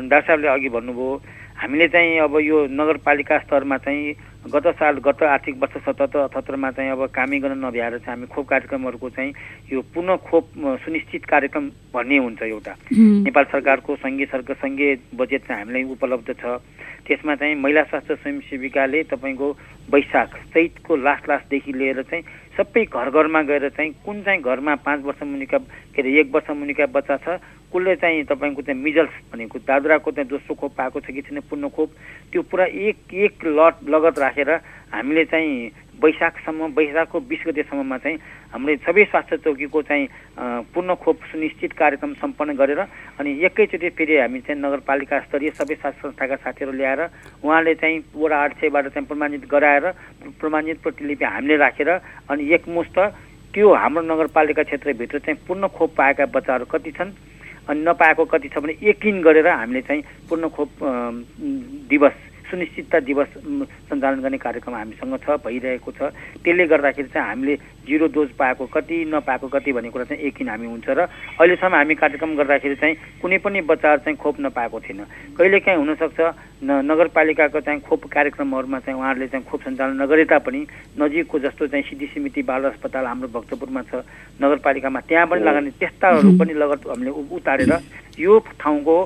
डाक्टर 0.07 0.27
साहबले 0.27 0.49
अघि 0.49 0.69
भन्नुभयो 0.75 1.11
हामीले 1.57 1.89
चाहिँ 1.89 2.19
अब 2.21 2.39
यो 2.41 2.67
नगरपालिका 2.71 3.39
स्तरमा 3.39 3.77
चाहिँ 3.79 4.15
गत 4.53 4.67
साल 4.79 4.99
गत 5.03 5.23
आर्थिक 5.23 5.57
वर्ष 5.59 5.77
सतहत्तर 5.83 6.19
अठहत्तरमा 6.19 6.71
चाहिँ 6.71 6.91
अब 6.91 7.07
कामै 7.11 7.39
गर्न 7.41 7.65
नभ्याएर 7.65 7.99
चाहिँ 7.99 8.13
हामी 8.13 8.27
खोप 8.29 8.47
कार्यक्रमहरूको 8.49 9.09
चाहिँ 9.11 9.33
यो 9.73 9.81
पुनः 9.95 10.17
खोप 10.29 10.45
सुनिश्चित 10.85 11.25
कार्यक्रम 11.25 11.65
भन्ने 11.95 12.19
हुन्छ 12.19 12.43
एउटा। 12.43 12.75
नेपाल 12.93 13.45
सरकारको 13.53 13.97
सङ्घीय 13.97 14.27
सरकार 14.27 14.57
सङ्घीय 14.63 14.97
बजेट 15.17 15.43
चाहिँ 15.49 15.63
हामीलाई 15.65 15.85
उपलब्ध 15.97 16.29
छ। 16.37 16.61
त्यसमा 17.07 17.35
चाहिँ 17.35 17.55
महिला 17.55 17.83
स्वास्थ्य 17.91 18.15
स्वयंसेविकाले 18.15 19.03
तपाईँको 19.11 19.49
वैशाख 19.91 20.31
चैतको 20.55 20.97
लास्ट 20.97 21.29
लास्टदेखि 21.29 21.73
लिएर 21.73 22.03
चाहिँ 22.03 22.25
सबै 22.57 22.85
घर 22.87 23.11
घरमा 23.13 23.43
गएर 23.43 23.69
चाहिँ 23.71 23.93
कुन 24.05 24.23
चाहिँ 24.23 24.41
घरमा 24.43 24.75
पाँच 24.81 25.05
वर्ष 25.05 25.23
मुनिका 25.25 25.59
के 25.93 26.03
अरे 26.03 26.19
एक 26.21 26.35
वर्ष 26.35 26.51
मुनिका 26.53 26.87
बच्चा 26.89 27.17
छ 27.19 27.39
कसले 27.69 27.95
चाहिँ 27.97 28.25
तपाईँको 28.25 28.63
चाहिँ 28.63 28.81
मिजल्स 28.81 29.15
भनेको 29.33 29.59
दादुराको 29.61 30.11
चाहिँ 30.11 30.29
दोस्रो 30.29 30.55
खोप 30.55 30.73
पाएको 30.77 31.01
छ 31.01 31.11
कि 31.11 31.23
छैन 31.23 31.41
पूर्ण 31.45 31.69
खोप 31.69 31.91
त्यो 32.33 32.43
पुरा 32.45 32.65
एक 32.65 33.15
एक 33.27 33.45
लट 33.49 33.89
लगत 33.89 34.19
राखेर 34.19 34.51
हामीले 34.93 35.25
चाहिँ 35.25 35.53
वैशाखसम्म 35.97 36.67
वैशाखको 36.73 37.21
बिस 37.23 37.43
गतेसम्ममा 37.47 37.99
चाहिँ 37.99 38.19
हामीले 38.53 38.77
सबै 38.79 39.05
स्वास्थ्य 39.07 39.37
चौकीको 39.39 39.83
चाहिँ 39.83 40.07
पूर्ण 40.73 40.95
खोप 40.97 41.21
सुनिश्चित 41.33 41.73
कार्यक्रम 41.73 42.13
सम्पन्न 42.15 42.57
गरेर 42.57 42.81
अनि 43.17 43.31
एकैचोटि 43.43 43.89
फेरि 43.91 44.17
हामी 44.19 44.41
चाहिँ 44.41 44.61
नगरपालिका 44.61 45.21
स्तरीय 45.21 45.51
सबै 45.53 45.75
स्वास्थ्य 45.75 46.03
संस्थाका 46.03 46.37
साथीहरू 46.39 46.73
ल्याएर 46.73 47.01
उहाँले 47.41 47.75
चाहिँ 47.77 48.03
वडा 48.15 48.37
आठ 48.39 48.61
सयबाट 48.61 48.89
चाहिँ 48.89 49.07
प्रमाणित 49.07 49.49
गराएर 49.49 49.91
प्रमाणित 50.41 50.83
प्रतिलिपि 50.83 51.25
हामीले 51.27 51.57
राखेर 51.57 51.91
अनि 52.29 52.53
एकमुष्ट 52.55 52.99
त्यो 53.55 53.73
हाम्रो 53.75 54.03
नगरपालिका 54.05 54.63
क्षेत्रभित्र 54.63 55.19
चाहिँ 55.19 55.41
पूर्ण 55.47 55.69
खोप 55.73 55.97
पाएका 55.97 56.27
बच्चाहरू 56.29 56.65
कति 56.69 56.91
छन् 56.93 57.13
अनि 57.69 57.81
नपाएको 57.83 58.25
कति 58.27 58.49
छ 58.49 58.59
भने 58.59 58.77
यकिन 58.83 59.23
गरेर 59.23 59.49
हामीले 59.49 59.81
चाहिँ 59.83 60.03
पूर्ण 60.29 60.49
खोप 60.53 60.71
दिवस 61.89 62.17
सुनिश्चितता 62.51 62.99
दिवस 63.01 63.29
सञ्चालन 63.89 64.21
गर्ने 64.21 64.39
कार्यक्रम 64.39 64.75
हामीसँग 64.75 65.17
छ 65.25 65.37
भइरहेको 65.45 65.91
छ। 65.93 66.01
त्यसले 66.45 66.67
गर्दाखेरि 66.67 67.09
चाहिँ 67.09 67.29
हामीले 67.29 67.55
जिरो 67.87 68.07
डोज 68.11 68.29
पाएको 68.39 68.67
कति 68.67 68.97
नपाएको 69.11 69.49
कति 69.49 69.73
भन्ने 69.73 69.91
कुरा 69.91 70.05
चाहिँ 70.05 70.27
यकिन 70.27 70.49
हामी 70.49 70.67
हुन्छ 70.67 70.89
र 70.89 71.01
अहिलेसम्म 71.39 71.75
हामी 71.75 71.95
कार्यक्रम 71.95 72.35
गर्दाखेरि 72.37 72.77
चाहिँ 72.77 72.95
कुनै 73.23 73.39
पनि 73.39 73.61
बच्चाहरू 73.71 74.01
चाहिँ 74.05 74.19
खोप 74.19 74.37
नपाएको 74.41 74.81
थिएन। 74.81 75.01
कहिलेकाहीँ 75.39 75.79
हुनसक्छ 75.79 76.21
न 76.65 76.71
नगरपालिकाको 76.87 77.61
चाहिँ 77.61 77.81
खोप 77.81 78.05
कार्यक्रमहरूमा 78.11 78.79
चाहिँ 78.81 78.99
उहाँहरूले 78.99 79.27
चाहिँ 79.29 79.45
खोप 79.47 79.61
सञ्चालन 79.63 80.03
नगरे 80.03 80.25
तापनि 80.25 80.61
नजिकको 80.99 81.39
जस्तो 81.39 81.67
चाहिँ 81.67 81.85
सिद्धि 81.85 82.07
समिति 82.15 82.43
बाल 82.43 82.65
अस्पताल 82.73 83.05
हाम्रो 83.07 83.29
भक्तपुरमा 83.29 83.83
छ 83.87 84.03
नगरपालिकामा 84.43 85.01
त्यहाँ 85.09 85.27
पनि 85.27 85.43
लगाउने 85.45 85.71
त्यस्ताहरू 85.79 86.33
पनि 86.39 86.55
लगत 86.55 86.89
हामीले 86.89 87.11
उतारेर 87.37 87.73
यो 88.19 88.39
ठाउँको 88.61 88.97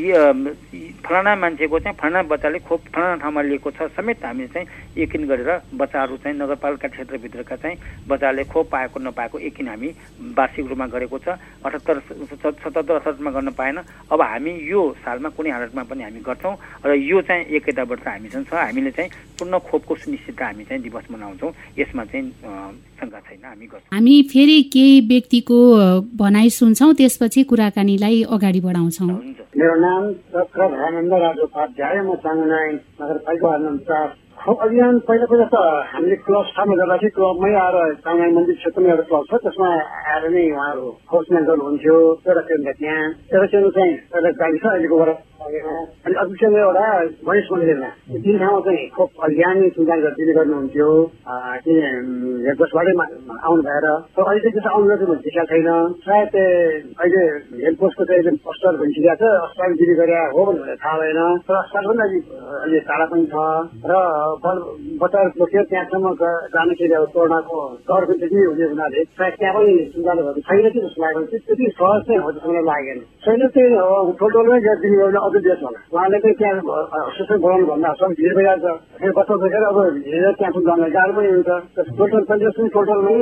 फलाना 0.00 1.34
मान्छेको 1.36 1.78
चाहिँ 1.78 1.96
फलाना 2.00 2.22
बच्चाले 2.28 2.58
खोप 2.58 2.80
फलाना 2.94 3.16
ठाउँमा 3.22 3.42
लिएको 3.42 3.70
छ 3.70 3.88
समेत 3.96 4.24
हामीले 4.24 4.48
चाहिँ 4.48 4.66
यकिन 4.96 5.26
गरेर 5.26 5.50
बच्चाहरू 5.74 6.16
चाहिँ 6.16 6.36
नगरपालिका 6.38 6.88
क्षेत्रभित्रका 6.88 7.56
चाहिँ 7.56 7.76
बच्चाले 8.08 8.44
खोप 8.44 8.70
पाएको 8.70 8.98
नपाएको 9.00 9.38
यकिन 9.40 9.68
हामी 9.68 9.88
वार्षिक 10.36 10.66
रूपमा 10.66 10.86
गरेको 10.86 11.18
छ। 11.18 11.28
अठहत्तर 11.64 12.00
सतहत्तर 12.00 12.94
अठहत्तरमा 12.94 13.30
गर्न 13.30 13.50
पाएन। 13.52 13.78
अब 14.10 14.20
हामी 14.20 14.52
यो 14.70 14.80
सालमा 15.04 15.28
कुनै 15.36 15.50
हालतमा 15.50 15.82
पनि 15.84 16.02
हामी 16.02 16.20
गर्छौँ 16.20 16.54
र 16.86 16.94
यो 16.94 17.20
चाहिँ 17.22 17.44
एक 17.56 17.68
वर्ष 17.80 18.06
हामीसँग 18.06 18.46
छ। 18.46 18.54
हामीले 18.54 18.90
चाहिँ 18.90 19.10
पूर्ण 19.38 19.58
खोपको 19.58 19.94
सुनिश्चितता 19.96 20.44
हामी 20.46 20.64
चाहिँ 20.64 20.82
दिवस 20.82 21.04
मनाउँछौँ। 21.10 21.52
यसमा 21.78 22.04
चाहिँ 22.04 22.26
शङ्का 23.00 23.20
छैन 23.26 23.44
हामी 23.44 23.66
गर्छौँ। 23.66 23.90
हामी 23.92 24.14
फेरि 24.30 24.58
केही 24.74 25.00
व्यक्तिको 25.10 25.58
भनाइ 26.22 26.48
सुन्छौँ 26.60 26.92
त्यसपछि 27.00 27.42
कुराकानीलाई 27.50 28.22
अगाडि 28.36 28.60
बढाउँछौँ। 28.66 29.10
मेरो 29.58 29.74
नाम 29.84 30.02
चक्र 30.32 30.60
धरानन्द 30.72 31.12
राजोपाध्याय 31.26 31.96
म 32.06 32.14
चाङनाई 32.24 32.68
नगरपालिका 33.00 34.00
खोप 34.40 34.60
अभियान 34.64 34.98
पहिला 35.04 35.26
पहिला 35.30 35.46
त 35.52 35.56
हामीले 35.92 36.16
क्लब 36.24 36.44
स्थापना 36.50 36.74
गर्दाखेरि 36.80 37.10
क्लबमै 37.16 37.50
आएर 37.60 37.76
चाङनाई 38.04 38.30
मन्दिर 38.36 38.56
क्षेत्रमा 38.60 38.88
एउटा 38.90 39.04
क्लब 39.10 39.24
छ 39.28 39.32
त्यसमा 39.44 39.68
आएर 40.12 40.24
नै 40.32 40.44
उहाँहरू 40.50 40.86
खोजमेन 41.10 41.44
गर्नुहुन्थ्यो 41.50 41.96
एउटा 42.24 42.42
केन्द्र 42.48 42.72
त्यहाँ। 42.80 43.04
एउटा 43.34 43.46
केन्द्र 43.52 43.70
चाहिँ 43.76 43.92
एउटा 44.16 44.30
गाडी 44.40 44.58
छ 44.62 44.64
अहिलेको 44.72 44.96
अनि 45.40 46.14
अध्यक्ष 46.20 46.42
एउटा 46.44 46.86
गणेश 47.24 47.46
मन्दिरमा। 47.52 47.88
तिन 48.12 48.36
ठाउँमा 48.40 48.60
चाहिँ 48.64 48.88
खोप 48.92 49.10
अभियान 49.24 49.56
सञ्चालन 49.72 50.12
दिने 50.20 50.32
गर्नुहुन्थ्यो। 50.36 50.88
हेडपोस्टबाटै 52.44 52.92
आउनु 53.48 53.62
भएर। 53.64 53.86
अहिले 54.20 54.40
चाहिँ 54.44 54.52
त्यसो 54.52 54.68
आउनु 54.68 54.84
भन्ने 55.00 55.16
देखिएको 55.24 55.44
छैन। 55.50 55.68
सायद 56.04 56.34
अहिले 57.00 57.22
हेडपोस्टको 57.64 58.02
चाहिँ 58.04 58.20
एकदम 58.20 58.36
पोस्टर 58.44 58.72
भइसकेको 58.80 59.14
छ 59.16 59.24
अस्पताल 59.48 59.72
दिने 59.80 59.94
गरे 60.00 60.16
हो 60.36 60.42
भनेर 60.44 60.76
थाहा 60.76 60.94
भएन। 61.00 61.20
तर 61.48 61.54
अस्पताल 61.56 61.84
पनि 61.88 62.02
अलिक 62.04 62.24
अहिले 62.60 62.78
टाढा 62.90 63.06
पनि 63.08 63.24
छ। 63.32 63.36
र 63.88 63.92
बच्चाहरू 65.00 65.30
बोकेर 65.40 65.64
त्यहाँसम्म 65.72 66.06
जाँदाखेरि 66.20 66.94
अब 67.00 67.04
कोरोनाको 67.16 67.56
डर 67.88 68.02
पनि 68.08 68.18
त्यति 68.20 68.38
हुने 68.44 68.64
हुनाले 68.76 69.00
सायद 69.16 69.34
त्यहाँ 69.40 69.54
पनि 69.56 69.72
भएको 69.88 70.40
छैन 70.48 70.68
कि 70.68 70.78
जस्तो 70.84 71.00
लागेको 71.00 71.24
त्यति 71.48 71.64
सहज 71.80 72.00
चाहिँ 72.06 72.20
हो 72.20 72.28
जस्तो 72.28 72.48
मलाई 72.52 72.64
लागेन। 72.70 72.98
छैन 73.24 73.40
चाहिँ 73.56 73.68
ठोल्ठोलमै 74.20 74.58
दिने 74.84 74.96
अझ 75.30 75.40
देश 75.40 75.60
होला 75.62 75.80
उहाँले 75.88 76.18
चाहिँ 76.20 76.36
त्यहाँ 76.36 77.02
सिस्टम 77.12 77.38
बनाउनु 77.40 77.66
भन्दा 77.66 77.92
सब 77.96 78.14
भिड 78.16 78.32
भइरहेको 78.34 78.74
छ 78.98 79.12
बच्चा 79.12 79.34
देखेर 79.38 79.64
अब 79.64 79.78
हिँडेर 79.80 80.32
त्यहाँ 80.34 80.62
जान 80.62 80.82
गाह्रो 80.90 81.12
पनि 81.14 81.28
हुन्छ 81.30 81.50
टोटल 81.96 82.22
पञ्चायत 82.28 82.72
टोटलमै 82.72 83.18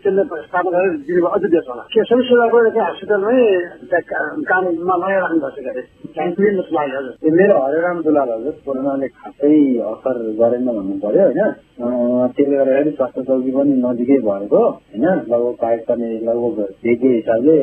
केन्द्र 0.00 0.42
स्थापना 0.42 0.70
गरेर 0.74 0.96
दिनु 1.04 1.26
अझ 1.28 1.42
देश 1.46 1.66
होला 1.68 1.82
के 1.90 2.04
सबै 2.04 2.22
सेवाको 2.24 2.58
चाहिँ 2.68 2.86
हस्पिटलमै 2.86 3.38
काममा 4.46 4.94
लगाइराख्नु 4.96 5.40
भएको 5.46 5.82
छ 6.10 6.28
पुग्यो 6.30 6.52
जस्तो 6.52 6.74
लाग्यो 6.76 7.00
हजुर 7.00 7.34
मेरो 7.34 7.56
हरेराम 7.60 7.98
दुलाल 8.02 8.30
हजुर 8.30 8.54
कोरोनाले 8.64 9.08
खासै 9.14 9.56
असर 9.86 10.16
गरेन 10.38 10.66
भन्नु 10.68 10.94
पर्यो 11.00 11.26
होइन 11.28 11.50
त्यसले 11.80 12.56
गर्दाखेरि 12.56 12.90
स्वास्थ्य 12.96 13.22
चौकी 13.28 13.50
पनि 13.56 13.72
नजिकै 13.84 14.18
भएको 14.28 14.60
होइन? 14.60 15.04
लगभग 15.30 15.54
पाइप 15.62 15.80
पर्ने 15.88 16.08
लगभग 16.28 16.58
भेटिए 16.84 17.12
हिसाबले 17.16 17.56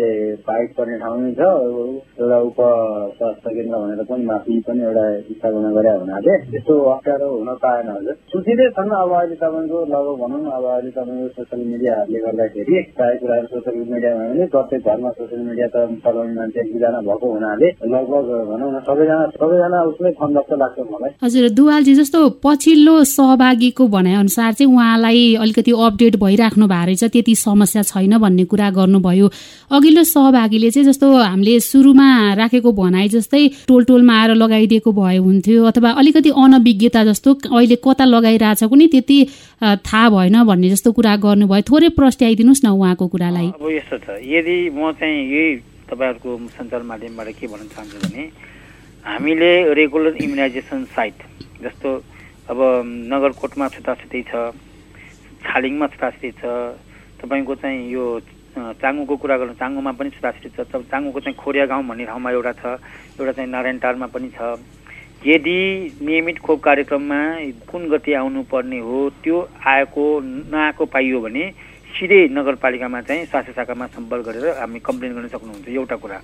पाइप 0.48 0.70
पर्ने 0.78 0.98
ठाउँ 1.04 1.20
नै 1.22 1.32
छ 1.38 1.42
एउटा 2.22 2.38
उप 2.50 2.60
स्वास्थ्य 3.18 3.50
केन्द्र 3.58 3.78
भनेर 3.84 4.04
पनि 4.10 4.26
माथि 4.32 4.60
पनि 4.68 4.82
एउटा 4.90 5.06
स्थापना 5.38 5.70
गरे 5.78 5.92
हुनाले 6.02 6.38
त्यस्तो 6.52 6.74
अप्ठ्यारो 6.94 7.28
हुन 7.38 7.50
पाएन 7.64 7.90
हजुर। 7.96 8.16
सुचिँदै 8.34 8.68
छन् 8.78 8.92
अब 9.02 9.12
अहिले 9.18 9.36
तपाईँको 9.44 9.80
लगभग 9.94 10.16
भनौँ 10.22 10.42
न 10.42 10.48
अब 10.58 10.66
अहिले 10.74 10.92
तपाईँको 10.98 11.28
सोसियल 11.38 11.62
मिडियाहरूले 11.74 12.20
गर्दाखेरि 12.26 12.82
प्रायः 12.98 13.20
कुराहरू 13.22 13.48
सोसियल 13.54 13.86
मिडियामा 13.94 14.26
पनि 14.28 14.46
प्रत्येक 14.56 14.82
घरमा 14.88 15.10
सोसियल 15.20 15.42
मिडिया 15.50 15.68
त 15.74 15.78
चलाउने 16.06 16.34
मान्छे 16.40 16.60
एकजना 16.66 17.00
भएको 17.08 17.28
हुनाले 17.36 17.68
लगभग 17.94 18.30
भनौँ 18.52 18.72
न 18.74 18.80
सबैजना 18.88 19.26
सबैजना 19.38 19.80
उसमै 19.92 20.12
छन् 20.20 20.36
लाग्छ 20.64 20.78
मलाई। 20.92 21.12
हजुर 21.24 21.50
दुवालजी 21.58 21.94
जस्तो 22.02 22.20
पछिल्लो 22.44 22.96
सहभागीको 23.14 23.88
अनुसार 24.16 24.54
चाहिँ 24.54 24.72
उहाँलाई 24.72 25.36
अलिकति 25.36 25.72
अपडेट 25.72 26.16
भइराख्नु 26.16 26.68
भएको 26.68 26.86
रहेछ 26.86 27.04
त्यति 27.04 27.36
समस्या 27.36 27.82
छैन 27.84 28.18
भन्ने 28.18 28.46
कुरा 28.46 28.70
गर्नुभयो। 28.72 29.28
अघिल्लो 29.72 30.04
सहभागीले 30.04 30.70
चाहिँ 30.72 30.88
जस्तो 30.88 31.08
हामीले 31.14 31.60
सुरुमा 31.60 32.10
राखेको 32.34 32.72
भनाइ 32.72 33.08
जस्तै 33.10 33.48
टोल 33.68 33.84
टोलमा 33.84 34.14
आएर 34.22 34.32
लगाइदिएको 34.36 34.92
भए 34.92 35.18
हुन्थ्यो 35.18 35.64
अथवा 35.66 35.90
अलिकति 35.92 36.30
अनभिज्ञता 36.30 37.04
जस्तो 37.04 37.34
अहिले 37.52 37.76
कता 37.78 38.06
लगाइरहेछ 38.06 38.64
कुनै 38.64 38.88
त्यति 38.88 39.18
थाहा 39.86 40.10
भएन 40.10 40.44
भन्ने 40.44 40.70
जस्तो 40.70 40.92
कुरा 40.92 41.16
गर्नुभयो। 41.26 41.62
थोरै 41.70 41.90
प्रस्ट्याइदिनुहोस् 41.96 42.66
न 42.66 42.68
उहाँको 42.70 43.08
कुरालाई। 43.08 43.48
अब 43.56 43.66
यस्तो 43.72 43.98
छ 43.98 44.08
यदि 44.24 44.58
म 44.72 44.92
चाहिँ 44.96 45.18
यही 45.18 45.56
तपाईँहरूको 45.88 46.30
सञ्चार 46.56 46.82
माध्यमबाट 46.84 47.28
के 47.40 47.48
भन्न 47.48 47.68
चाहन्छु 47.72 47.98
भने 48.04 48.24
हामीले 49.08 49.52
रेगुलर 49.74 50.16
इम्युनाइजेसन 50.24 50.84
साइट 50.96 51.18
जस्तो 51.64 51.90
अब 52.48 52.60
नगरकोटमा 53.12 53.68
छुट्टाछुट्टै 53.76 54.22
छ 54.32 54.34
छालिङमा 55.44 55.88
छुट्टाछुट्टै 55.92 56.32
छ 56.40 56.44
तपाईँको 57.20 57.56
चाहिँ 57.60 57.80
यो 57.92 58.04
चाङ्गुको 58.82 59.16
कुरा 59.22 59.36
गर्नु 59.38 59.54
चाङ्गुमा 59.60 59.92
पनि 60.00 60.10
छुट्टाछुट्टै 60.16 60.52
छ 60.56 60.82
चाङ्गुको 60.92 61.20
चाहिँ 61.20 61.38
खोरिया 61.38 61.66
गाउँ 61.68 61.84
भन्ने 61.88 62.06
ठाउँमा 62.08 62.32
एउटा 62.32 62.54
छ 62.62 62.64
एउटा 63.20 63.32
चाहिँ 63.38 63.50
नारायणटारमा 63.52 64.08
पनि 64.16 64.30
छ। 64.38 64.40
यदि 65.26 65.60
नियमित 66.02 66.38
खोप 66.40 66.60
कार्यक्रममा 66.64 67.20
कुन 67.68 67.82
गति 67.92 68.14
आउनुपर्ने 68.14 68.80
हो 68.80 68.98
त्यो 69.24 69.38
आएको 69.66 70.06
नआएको 70.54 70.86
पाइयो 70.94 71.20
भने 71.22 71.44
सिधै 71.98 72.22
नगरपालिकामा 72.32 73.02
चाहिँ 73.02 73.26
स्वास्थ्य 73.26 73.54
शाखामा 73.58 73.86
सम्पर्क 73.98 74.24
गरेर 74.26 74.46
हामी 74.62 74.80
कम्प्लेन 74.88 75.14
गर्न 75.16 75.28
सक्नुहुन्छ 75.34 75.68
एउटा 75.68 75.96
कुरा। 75.98 76.20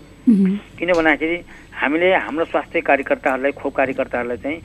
किन 0.77 0.89
भन्दाखेरि 0.93 1.37
हामीले 1.81 2.13
हाम्रो 2.15 2.45
स्वास्थ्य 2.45 2.81
कार्यकर्ताहरूलाई 2.89 3.51
खोप 3.59 3.73
कार्यकर्ताहरूलाई 3.75 4.37
चाहिँ 4.37 4.59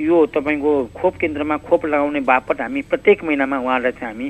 यो 0.00 0.16
तपाईँको 0.32 0.72
खोप 0.96 1.14
केन्द्रमा 1.20 1.56
खोप 1.68 1.84
लगाउने 1.86 2.20
बापत 2.24 2.60
हामी 2.60 2.80
प्रत्येक 2.88 3.24
महिनामा 3.24 3.58
उहाँहरूलाई 3.60 3.92
चाहिँ 4.00 4.14
हामी 4.14 4.28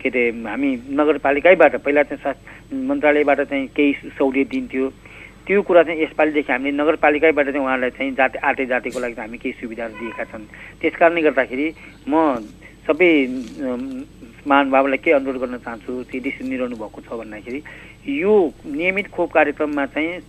के 0.00 0.08
अरे 0.08 0.24
हामी 0.44 0.70
नगरपालिकैबाट 1.00 1.76
पहिला 1.80 2.02
चाहिँ 2.02 2.20
स्वास्थ्य 2.22 2.76
मन्त्रालयबाट 2.76 3.40
चाहिँ 3.48 3.66
केही 3.72 3.92
सहुलियत 4.12 4.48
दिन्थ्यो। 4.50 4.88
त्यो 5.46 5.62
कुरा 5.62 5.82
चाहिँ 5.82 6.02
यसपालिदेखि 6.02 6.52
हामीले 6.52 6.76
नगरपालिकैबाट 6.76 7.46
चाहिँ 7.46 7.64
उहाँहरूलाई 7.64 7.90
चाहिँ 7.96 8.12
जाति 8.20 8.38
आटे 8.38 8.66
जातिको 8.66 9.00
लागि 9.00 9.20
हामी 9.20 9.38
केही 9.38 9.54
सुविधाहरू 9.60 9.94
दिएका 9.96 10.24
छन्। 10.28 10.44
त्यस 10.80 10.96
कारणले 11.00 11.22
गर्दाखेरि 11.22 11.66
म 12.08 12.14
सबै 12.82 13.10
महानुभावलाई 14.42 14.98
के 14.98 15.10
अनुरोध 15.14 15.38
गर्न 15.38 15.56
चाहन्छु 15.62 15.92
यदि 16.14 16.30
सुनिरहनु 16.36 16.76
भएको 16.76 17.00
छ 17.06 17.08
भन्दाखेरि 17.14 17.60
यो 18.10 18.32
नियमित 18.66 19.06
खोप 19.14 19.30
कार्यक्रममा 19.32 19.84
चाहिँ 19.94 20.20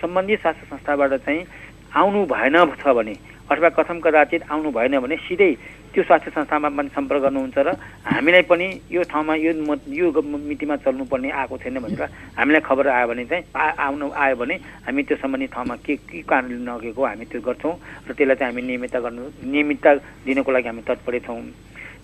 सम्बन्धित 0.00 0.40
स्वास्थ्य 0.40 0.66
संस्थाबाट 0.72 1.12
चाहिँ 1.28 1.44
आउनु 1.90 2.24
भएन 2.26 2.56
छ 2.76 2.94
भने 2.96 3.14
अथवा 3.50 3.68
कथम 3.76 4.00
कदाचित 4.00 4.42
आउनु 4.50 4.70
भएन 4.70 4.98
भने 5.00 5.16
सिधै 5.24 5.52
त्यो 5.88 6.02
स्वास्थ्य 6.04 6.30
संस्थामा 6.30 6.68
पनि 6.68 6.88
सम्पर्क 6.92 7.22
गर्नुहुन्छ 7.22 7.58
र 7.58 7.72
हामीलाई 8.04 8.42
पनि 8.44 8.66
यो 8.92 9.02
ठाउँमा 9.08 9.34
यो 9.36 9.52
यो 9.88 10.06
मितिमा 10.20 10.76
चल्नुपर्ने 10.84 11.30
आएको 11.32 11.56
छैन 11.58 11.78
भनेर 11.80 12.02
हामीलाई 12.36 12.60
खबर 12.60 12.88
आयो 12.88 13.08
भने 13.08 13.24
चाहिँ 13.24 13.44
आउनु 13.56 14.06
आयो 14.12 14.36
भने 14.36 14.54
हामी 14.84 15.02
त्यो 15.08 15.16
सम्बन्धित 15.16 15.52
ठाउँमा 15.54 15.76
के 15.80 15.96
के 15.96 16.20
कारणले 16.28 16.60
नगएको 16.60 17.02
हामी 17.04 17.24
त्यो 17.24 17.40
गर्छौँ 17.40 17.74
र 18.04 18.12
त्यसलाई 18.12 18.36
चाहिँ 18.36 18.52
हामी 18.52 18.62
नियमितता 18.68 19.00
गर्नु 19.00 19.22
नियमितता 19.48 19.94
दिनको 20.28 20.50
लागि 20.52 20.68
हामी 20.68 20.82
तत्परै 20.84 21.20
छौँ। 21.24 21.40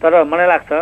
तर 0.00 0.24
मलाई 0.24 0.48
लाग्छ 0.48 0.72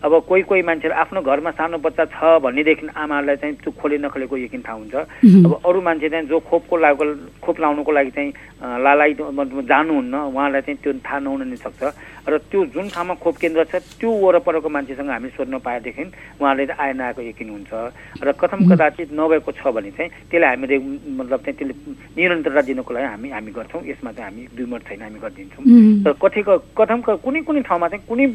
अब 0.00 0.12
कोही 0.28 0.42
कोही 0.48 0.62
मान्छेहरू 0.64 0.96
आफ्नो 0.96 1.20
घरमा 1.20 1.50
सानो 1.60 1.78
बच्चा 1.84 2.04
छ 2.08 2.40
भनेदेखि 2.40 2.86
आमाहरूलाई 2.88 3.36
चाहिँ 3.36 3.54
त्यो 3.60 3.70
खोले 3.76 3.96
नखोलेको 4.00 4.36
यकिन 4.48 4.62
थाहा 4.64 4.76
हुन्छ। 4.80 4.94
अब 5.44 5.52
अरू 5.60 5.80
मान्छे 5.80 6.08
चाहिँ 6.08 6.26
जो 6.26 6.38
खोपको 6.40 6.76
लागि 6.76 7.04
खोप 7.44 7.56
लाउनुको 7.60 7.92
लागि 7.92 8.10
चाहिँ 8.16 8.30
लालाई 8.80 9.12
जानुहुन्न 9.68 10.14
उहाँलाई 10.32 10.62
चाहिँ 10.64 10.78
त्यो 10.80 10.92
थाहा 11.04 11.18
नहुन 11.20 11.48
नै 11.52 11.56
सक्छ। 11.60 11.80
र 12.30 12.38
त्यो 12.50 12.64
जुन 12.74 12.88
ठाउँमा 12.94 13.14
खोप 13.18 13.36
केन्द्र 13.42 13.64
छ 13.66 13.82
त्यो 13.98 14.10
वरपरको 14.10 14.68
मान्छेसँग 14.70 15.10
हामी 15.10 15.28
सोध्न 15.34 15.58
पाएदेखि 15.58 16.04
उहाँले 16.40 16.64
आए 16.78 16.92
नआएको 16.94 17.22
यकिन 17.22 17.48
हुन्छ। 17.50 17.70
र 18.22 18.32
कथम 18.38 18.60
कदाचित 18.70 19.10
नभएको 19.12 19.50
छ 19.58 19.66
भने 19.74 19.90
चाहिँ 19.90 20.10
त्यसलाई 20.30 20.50
हामीले 20.54 20.76
मतलब 21.18 21.38
चाहिँ 21.42 21.56
त्यसले 21.58 21.74
निरन्तरता 22.16 22.62
दिनुको 22.70 22.94
लागि 22.94 23.06
हामी 23.10 23.28
हामी 23.34 23.50
गर्छौँ। 23.50 23.82
यसमा 23.82 24.10
चाहिँ 24.14 24.30
हामी 24.30 24.42
दुई 24.54 24.66
मत 24.70 24.82
छैन 24.86 25.02
हामी 25.02 25.18
गरिदिन्छौँ। 25.18 25.64
र 26.06 26.08
कतिको 26.22 26.54
कथम 26.78 26.98
कुनै 27.18 27.40
कुनै 27.42 27.60
ठाउँमा 27.66 27.88
चाहिँ 27.90 28.06
कुनै 28.06 28.26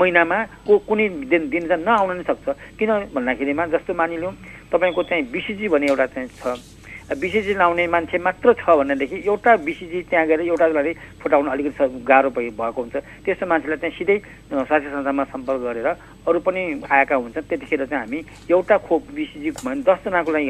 महिनामा 0.00 0.38
को 0.66 0.78
कुनै 0.88 1.08
दिन 1.30 1.42
दिन 1.50 1.62
चाहिँ 1.70 1.84
नआउन 1.86 2.16
नै 2.18 2.24
सक्छ। 2.26 2.46
किन 2.78 2.90
भन्दाखेरिमा 3.14 3.66
जस्तो 3.74 3.94
मानिलिउँ 3.94 4.34
तपाईँको 4.72 5.02
चाहिँ 5.06 5.24
बिसिजी 5.30 5.68
भन्ने 5.68 5.86
एउटा 5.86 6.06
चाहिँ 6.14 6.28
छ। 6.34 6.79
बिसिजी 7.10 7.54
लाउने 7.58 7.86
मान्छे 7.90 8.18
मात्र 8.18 8.52
छ 8.54 8.70
भनेदेखि 8.78 9.16
एउटा 9.26 9.56
बिसिजी 9.66 10.00
त्यहाँ 10.10 10.26
गएर 10.26 10.40
एउटालाई 10.46 10.92
फुटाउन 11.18 11.46
अलिकति 11.50 12.04
गाह्रो 12.06 12.30
भएको 12.30 12.80
हुन्छ। 12.82 12.96
त्यस्तो 13.26 13.46
मान्छेलाई 13.50 13.78
चाहिँ 13.82 13.94
सिधै 13.98 14.18
स्वास्थ्य 14.46 14.90
संस्थामा 14.94 15.24
सम्पर्क 15.34 15.60
गरेर 15.66 15.88
अरू 16.26 16.38
पनि 16.38 16.62
आएका 16.86 17.16
हुन्छन्। 17.16 17.48
त्यतिखेर 17.50 17.84
चाहिँ 17.90 18.02
हामी 18.06 18.18
एउटा 18.50 18.76
खोप 18.86 19.02
बिसिजी 19.10 19.50
भने 19.58 19.82
दसजनाको 19.82 20.30
लागि 20.30 20.48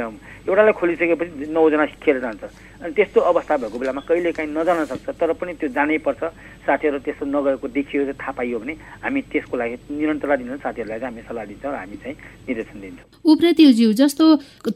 एउटालाई 0.49 0.73
खोलिसकेपछि 0.77 1.49
नौजना 1.49 1.87
खेर 2.05 2.19
जान्छ। 2.21 2.43
अनि 2.81 2.93
त्यस्तो 2.97 3.21
अवस्था 3.21 3.57
भएको 3.57 3.79
बेलामा 3.79 4.01
कहिले 4.09 4.33
काहीँ 4.33 4.51
नजान 4.51 4.85
सक्छ 4.85 5.09
तर 5.17 5.33
पनि 5.37 5.53
त्यो 5.61 5.69
जानै 5.73 5.99
पर्छ। 6.05 6.23
साथीहरू 6.61 6.99
त्यस्तो 7.05 7.25
नगएको 7.25 7.67
देखियो 7.69 8.13
थाहा 8.21 8.33
पाइयो 8.37 8.59
भने 8.61 8.73
हामी 9.05 9.21
त्यसको 9.33 9.57
लागि 9.57 9.77
निरन्तरता 9.97 10.37
दिनु 10.37 10.57
साथीहरूलाई 10.61 10.99
चाहिँ 11.01 11.13
हामी 11.13 11.23
सल्लाह 11.29 11.45
दिन्छौँ 11.45 11.77
हामी 11.77 11.97
चाहिँ 12.03 12.17
निर्देशन 12.49 12.79
दिन्छौँ। 12.81 13.07
उप्रेतीज्यू 13.25 13.89
जस्तो 14.01 14.25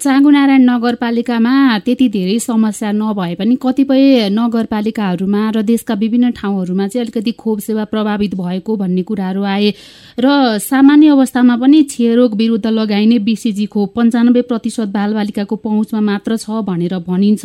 चाँगुनारायण 0.05 0.63
नगरपालिकामा 0.65 1.55
त्यति 1.79 2.09
धेरै 2.09 2.39
समस्या 2.39 2.93
नभए 2.93 3.35
पनि 3.35 3.57
कतिपय 3.63 4.29
नगरपालिकाहरूमा 4.31 5.43
र 5.51 5.63
देशका 5.65 5.95
विभिन्न 5.95 6.31
ठाउँहरूमा 6.33 6.87
चाहिँ 6.89 7.05
अलिकति 7.05 7.33
खोप 7.35 7.59
सेवा 7.61 7.85
प्रभावित 7.85 8.35
भएको 8.35 8.77
भन्ने 8.77 9.03
कुराहरू 9.03 9.43
आए 9.45 9.71
र 10.19 10.59
सामान्य 10.61 11.09
अवस्थामा 11.09 11.57
पनि 11.57 11.83
क्षयरोग 11.85 12.35
विरुद्ध 12.35 12.67
लगाइने 12.69 13.19
बिसिजी 13.21 13.67
खोप 13.67 13.95
पन्चानब्बे 13.95 14.43
प्रतिशत 14.45 14.89
बालबालिकाको 14.91 15.57
पहुँचमा 15.59 16.01
मात्र 16.03 16.37
छ 16.37 16.63
भनेर 16.65 16.99
भनिन्छ 17.01 17.45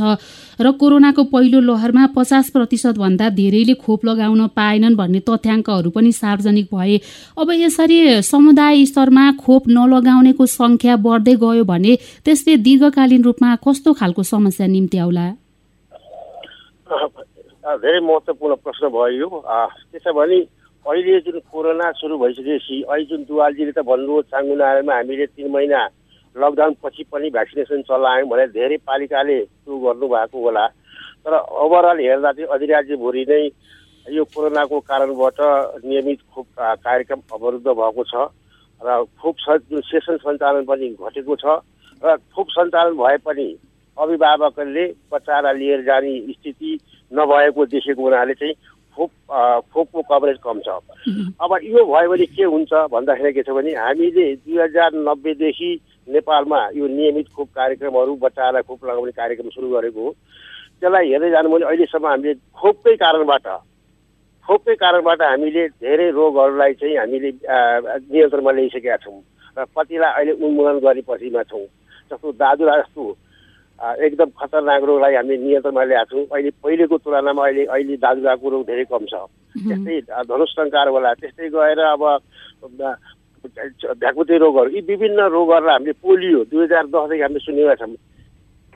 र 0.61 0.71
कोरोनाको 0.71 1.23
पहिलो 1.23 1.59
लहरमा 1.61 2.05
पचास 2.15 2.49
प्रतिशतभन्दा 2.49 3.29
धेरैले 3.29 3.73
खोप 3.75 4.05
लगाउन 4.05 4.47
पाएनन् 4.55 4.95
भन्ने 4.95 5.19
तथ्याङ्कहरू 5.19 5.89
पनि 5.89 6.11
सार्वजनिक 6.11 6.67
भए। 6.73 6.97
अब 7.37 7.51
यसरी 7.53 7.99
समुदाय 8.21 8.85
स्तरमा 8.85 9.31
खोप 9.39 9.67
नलगाउनेको 9.69 10.45
सङ्ख्या 10.47 10.95
बढ्दै 10.97 11.35
गयो 11.35 11.63
भने 11.63 11.97
त्यसले 12.25 12.57
दीर्घकालीन 12.59 13.21
रूपमा 13.23 13.55
कस्तो 13.57 13.93
खालको 13.93 14.08
समस्या 14.17 14.67
निम्ति 14.67 14.97
आउला? 14.97 15.25
धेरै 17.83 17.99
महत्त्वपूर्ण 17.99 18.55
प्रश्न 18.65 18.87
भयो। 18.89 19.17
यो 19.19 19.27
त्यसो 19.91 20.13
भने 20.13 20.39
अहिले 20.85 21.19
जुन 21.21 21.39
कोरोना 21.51 21.91
सुरु 22.01 22.17
भइसकेपछि 22.17 22.75
अहिले 22.89 23.05
जुन 23.05 23.21
दुवालजीले 23.29 23.71
त 23.77 23.79
भन्नुभयो 23.85 24.21
चाङ्गुनारमा 24.33 24.93
हामीले 24.95 25.25
तिन 25.37 25.51
महिना 25.51 25.81
लकडाउन 26.35 26.73
पछि 26.83 27.03
पनि 27.11 27.29
भ्याक्सिनेसन 27.29 27.81
चलायौँ 27.89 28.29
भने 28.29 28.45
धेरै 28.57 28.77
पालिकाले 28.87 29.39
त्यो 29.45 29.77
गर्नुभएको 29.85 30.37
होला। 30.39 30.65
तर 31.25 31.33
ओभरअल 31.35 31.99
हेर्दा 31.99 32.31
चाहिँ 32.31 32.49
अधिराज्यभरि 32.55 33.23
नै 33.29 33.43
यो 34.15 34.23
कोरोनाको 34.33 34.79
कारणबाट 34.89 35.39
नियमित 35.85 36.19
खोप 36.33 36.47
कार्यक्रम 36.57 37.21
अवरुद्ध 37.33 37.67
भएको 37.67 38.03
छ 38.09 38.15
र 38.81 39.03
खोप 39.21 39.35
सेसन 39.91 40.17
सञ्चालन 40.23 40.63
पनि 40.65 40.87
घटेको 40.95 41.35
छ 41.35 41.45
र 42.01 42.15
खोप 42.33 42.47
सञ्चालन 42.55 42.93
भए 42.97 43.17
पनि 43.27 43.47
अभिभावकहरूले 43.99 44.85
बच्चालाई 45.11 45.57
लिएर 45.59 45.81
जाने 45.85 46.17
स्थिति 46.31 46.71
नभएको 47.11 47.65
देखेको 47.65 48.01
हुनाले 48.03 48.33
चाहिँ 48.33 48.53
खोप 48.97 49.11
खोपको 49.73 50.01
कभरेज 50.11 50.37
कम 50.43 50.59
छ। 50.59 50.69
अब 51.41 51.51
यो 51.63 51.85
भयो 51.85 52.09
भने 52.09 52.25
के 52.25 52.43
हुन्छ 52.43 52.73
भन्दाखेरि 52.91 53.31
के 53.33 53.43
छ 53.43 53.49
भने 53.55 53.71
हामीले 53.75 54.25
दुई 54.35 54.57
हजार 54.59 54.91
नब्बेदेखि 55.07 55.71
नेपालमा 56.07 56.59
यो 56.75 56.87
नियमित 56.87 57.27
खोप 57.35 57.49
कार्यक्रमहरू 57.55 58.15
बच्चाहरूलाई 58.23 58.63
खोप 58.67 58.85
लगाउने 58.85 59.11
कार्यक्रम 59.11 59.49
सुरु 59.55 59.69
गरेको 59.69 60.01
हो। 60.03 60.11
त्यसलाई 60.81 61.09
हेर्दै 61.11 61.29
जानु 61.31 61.49
भने 61.49 61.65
अहिलेसम्म 61.65 62.07
हामीले 62.07 62.33
खोपकै 62.59 62.95
कारणबाट 63.03 63.47
खोपकै 64.47 64.75
कारणबाट 64.83 65.21
हामीले 65.21 65.67
धेरै 65.79 66.09
रोगहरूलाई 66.17 66.73
चाहिँ 66.81 66.97
हामीले 66.97 67.29
नियन्त्रणमा 67.31 68.51
ल्याइसकेका 68.51 68.97
छौँ। 69.05 69.21
र 69.57 69.65
कतिलाई 69.77 70.11
अहिले 70.11 70.33
उन्मूलन 70.43 70.77
गरेपछिमा 70.83 71.43
छौँ। 71.51 71.65
जस्तो 72.11 72.31
दाजुरा 72.41 72.75
जस्तो 72.81 73.03
एकदम 73.79 74.29
खतरनाक 74.39 74.83
रोगलाई 74.83 75.13
हामीले 75.15 75.37
नियन्त्रणमा 75.39 75.83
ल्याएको 75.83 76.15
छौँ। 76.15 76.25
अहिले 76.35 76.51
पहिलेको 76.63 76.97
तुलनामा 76.99 77.43
अहिले 77.43 77.63
अहिले 77.65 77.95
दाजुराको 78.03 78.49
रोग 78.49 78.63
धेरै 78.67 78.85
कम 78.91 79.03
छ। 79.07 79.13
त्यस्तै 79.55 79.95
धनुष्टङ्कार 80.27 80.87
होला 80.93 81.13
त्यस्तै 81.21 81.47
गएर 81.49 81.79
अब 81.95 82.03
भ्याकुते 84.01 84.37
रोगहरू 84.37 84.69
यी 84.75 84.81
विभिन्न 84.83 85.19
रोगहरूलाई 85.31 85.75
हामीले 85.75 85.93
पोलियो 86.03 86.39
दुई 86.51 86.63
हजार 86.63 86.85
दसदेखि 86.91 87.23
हामीले 87.23 87.39
सुनेका 87.39 87.75
छौँ। 87.79 87.95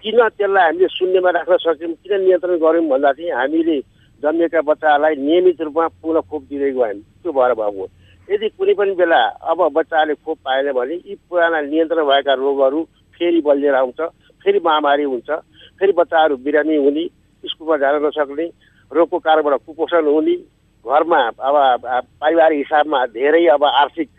किन 0.03 0.19
त्यसलाई 0.39 0.63
हामीले 0.63 0.87
शून्यमा 0.95 1.29
राख्न 1.35 1.57
सक्यौँ 1.63 1.93
किन 1.99 2.13
नियन्त्रण 2.23 2.57
गऱ्यौँ 2.63 2.87
भन्दा 2.87 3.11
चाहिँ 3.11 3.31
हामीले 3.31 3.77
जन्मेका 4.23 4.61
बच्चाहरूलाई 4.71 5.15
नियमित 5.19 5.61
रूपमा 5.67 5.87
पुनः 5.99 6.21
खोप 6.31 6.41
दिँदै 6.47 6.71
गयौँ। 6.71 7.03
त्यो 7.23 7.31
भएर 7.35 7.53
भएको 7.59 7.85
यदि 8.29 8.47
कुनै 8.55 8.73
पनि 8.79 8.93
बेला 8.95 9.19
अब 9.51 9.59
बच्चाले 9.75 10.13
खोप 10.23 10.37
पाएन 10.47 10.71
भने 10.71 10.95
यी 10.95 11.15
पुराना 11.27 11.59
नियन्त्रण 11.67 12.05
भएका 12.07 12.33
रोगहरू 12.39 12.79
फेरि 13.19 13.41
बलिएर 13.43 13.75
आउँछ। 13.75 13.99
फेरि 14.45 14.59
महामारी 14.59 15.03
हुन्छ 15.05 15.29
फेरि 15.79 15.93
बच्चाहरू 15.93 16.37
बिरामी 16.39 16.75
हुने 16.77 17.07
स्कुलमा 17.43 17.77
जान 17.77 18.05
नसक्ने 18.05 18.45
रोगको 18.91 19.19
कारणबाट 19.19 19.59
कुपोषण 19.65 20.05
हुने 20.07 20.35
घरमा 20.85 21.19
अब 21.41 21.55
पारिवारिक 22.19 22.57
हिसाबमा 22.57 23.05
धेरै 23.09 23.45
अब 23.49 23.63
आर्थिक 23.65 24.09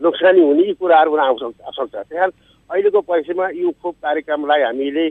नोक्सानी 0.00 0.40
हुने 0.40 0.62
यी 0.62 0.72
कुराहरू 0.74 1.16
आउँछ 1.18 1.42
सक्छ 1.74 1.94
त्यस 1.94 2.32
अहिलेको 2.70 3.00
परिस्थितिमा 3.02 3.48
यो 3.56 3.70
खोप 3.72 3.94
कार्यक्रमलाई 4.02 4.62
हामीले 4.62 5.06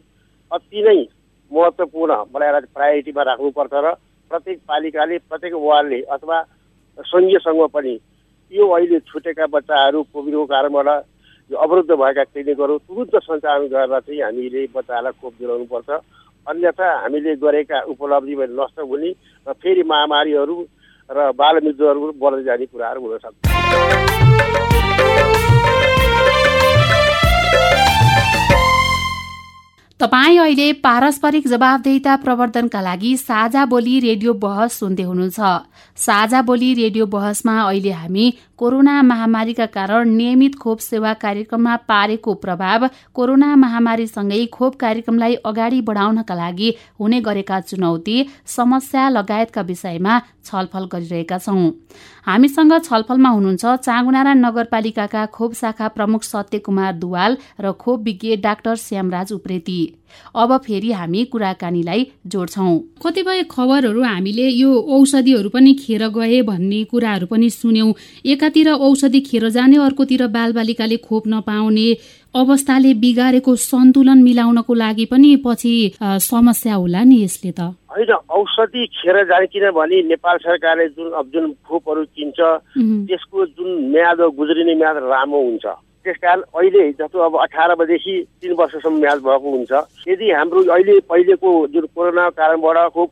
अति 0.52 0.82
नै 0.82 0.98
महत्त्वपूर्ण 1.52 2.16
बनाएर 2.32 2.66
प्रायोरिटीमा 2.74 3.24
राख्नुपर्छ 3.24 3.74
र 3.76 3.94
प्रत्येक 4.32 4.60
पालिकाले 4.68 5.18
प्रत्येक 5.26 5.54
वार्डले 5.60 6.00
अथवा 6.10 6.42
सङ्घीय 7.06 7.38
सङ्घमा 7.40 7.68
पनि 7.70 7.98
यो 8.52 8.68
अहिले 8.70 9.00
छुटेका 9.06 9.46
बच्चाहरू 9.50 10.04
कोभिडको 10.06 10.46
कारणबाट 10.46 10.90
यो 11.52 11.58
अवरुद्ध 11.62 11.92
भएका 11.92 12.24
क्लिनिकहरू 12.24 12.78
तुरुन्त 12.90 13.16
सञ्चालन 13.22 13.68
गरेर 13.70 14.00
चाहिँ 14.02 14.22
हामीले 14.22 14.62
बच्चाहरूलाई 14.74 15.14
खोप 15.22 15.34
दिलाउनुपर्छ। 15.40 15.90
अन्यथा 16.48 16.88
हामीले 17.02 17.36
गरेका 17.38 17.78
उपलब्धि 17.94 18.36
नष्ट 18.60 18.78
हुने 18.82 19.10
र 19.48 19.54
फेरि 19.62 19.84
महामारीहरू 19.86 20.58
र 21.10 21.18
बालमृत्युहरू 21.38 22.02
बढ्दै 22.18 22.44
जाने 22.44 22.66
कुराहरू 22.66 23.00
हुन 23.02 23.18
सक्छ। 23.22 23.38
तपाईँ 30.00 30.38
अहिले 30.38 30.72
पारस्परिक 30.84 31.48
जवाबदेहिता 31.48 32.16
प्रवर्धनका 32.24 32.80
लागि 32.82 33.16
साझा 33.18 33.64
बोली 33.66 34.00
रेडियो 34.00 34.34
बहस 34.44 34.74
सुन्दै 34.80 35.04
हुनुहुन्छ। 35.04 35.40
साझा 35.98 36.42
बोली 36.42 36.74
रेडियो 36.74 37.06
बहसमा 37.06 37.56
अहिले 37.62 37.92
हामी 37.92 38.26
कोरोना 38.58 39.02
महामारीका 39.02 39.66
कारण 39.72 40.10
नियमित 40.10 40.58
खोप 40.60 40.80
सेवा 40.80 41.14
कार्यक्रममा 41.24 41.76
पारेको 41.88 42.34
प्रभाव 42.44 42.88
कोरोना 43.16 43.56
महामारीसँगै 43.56 44.46
खोप 44.52 44.76
कार्यक्रमलाई 44.76 45.36
अगाडि 45.46 45.82
बढाउनका 45.88 46.36
लागि 46.36 46.74
हुने 47.00 47.20
गरेका 47.22 47.60
चुनौती 47.62 48.18
समस्या 48.58 49.10
लगायतका 49.10 49.62
विषयमा 49.72 50.20
छलफल 50.46 50.86
गरिरहेका 50.94 51.38
छौं। 51.38 51.72
हामीसँग 52.28 52.74
छलफलमा 52.80 53.30
हुनुहुन्छ 53.30 53.66
चाँगुनारा 53.82 54.34
नगरपालिकाका 54.36 55.26
खोप 55.36 55.54
शाखा 55.54 55.88
प्रमुख 55.90 56.24
सत्य 56.24 56.60
कुमार 56.60 56.94
दुवाल 56.96 57.38
र 57.62 57.72
खोप 57.74 58.02
विज्ञ 58.02 58.36
डाक्टर 58.38 58.76
श्यामराज 58.78 59.32
उप्रेती। 59.34 59.80
अब 60.36 60.56
फेरि 60.58 60.92
हामी 60.92 61.24
कुराकानीलाई 61.26 62.06
जोड्छौं। 62.26 62.72
कतिपय 63.04 63.44
खबरहरू 63.52 64.04
हामीले 64.04 64.48
यो 64.50 64.72
औषधिहरू 64.96 65.50
पनि 65.50 65.74
खेर 65.76 66.08
गए 66.10 66.42
भन्ने 66.42 66.84
कुराहरू 66.84 67.28
पनि 67.28 67.50
सुन्यौं। 67.52 67.92
एकातिर 68.26 68.70
औषधि 68.72 69.20
खेर 69.22 69.50
जाने 69.50 69.78
अर्कोतिर 69.86 70.28
बालबालिकाले 70.28 70.98
खोप 71.04 71.28
नपाउने 71.28 71.88
अवस्थाले 72.36 72.94
बिगारेको 73.02 73.56
सन्तुलन 73.56 74.24
मिलाउनको 74.24 74.74
लागि 74.74 75.06
पनि 75.06 75.36
पछि 75.46 75.74
समस्या 76.02 76.74
होला 76.76 77.04
नि 77.04 77.24
यसले 77.24 77.52
त। 77.52 77.76
होइन 77.96 78.12
औषधि 78.12 78.86
खेर 78.86 79.24
जाने 79.24 79.46
किनभने 79.48 80.02
नेपाल 80.04 80.38
सरकारले 80.38 80.88
जुन 80.88 81.12
अब 81.12 81.32
जुन 81.34 81.52
खोपहरू 81.68 82.04
किन्छ 82.04 82.40
त्यसको 83.08 83.46
जुन 83.46 83.70
म्याद 83.92 84.20
गुज्रिने 84.36 84.76
म्याद 84.76 84.98
लामो 84.98 85.40
हुन्छ। 85.44 85.66
कारण 86.14 86.42
अहिले 86.54 86.92
जस्तो 86.92 87.20
अब 87.20 87.36
अठार 87.42 87.76
बजेदेखि 87.76 88.16
तिन 88.42 88.54
वर्षसम्म 88.54 89.00
म्याच 89.00 89.20
भएको 89.20 89.50
हुन्छ। 89.50 89.72
यदि 90.08 90.32
हाम्रो 90.32 90.64
अहिले 90.72 91.00
पहिलेको 91.10 91.50
जुन 91.74 91.86
कोरोना 91.96 92.30
कारणबाट 92.30 92.78
खोप 92.94 93.12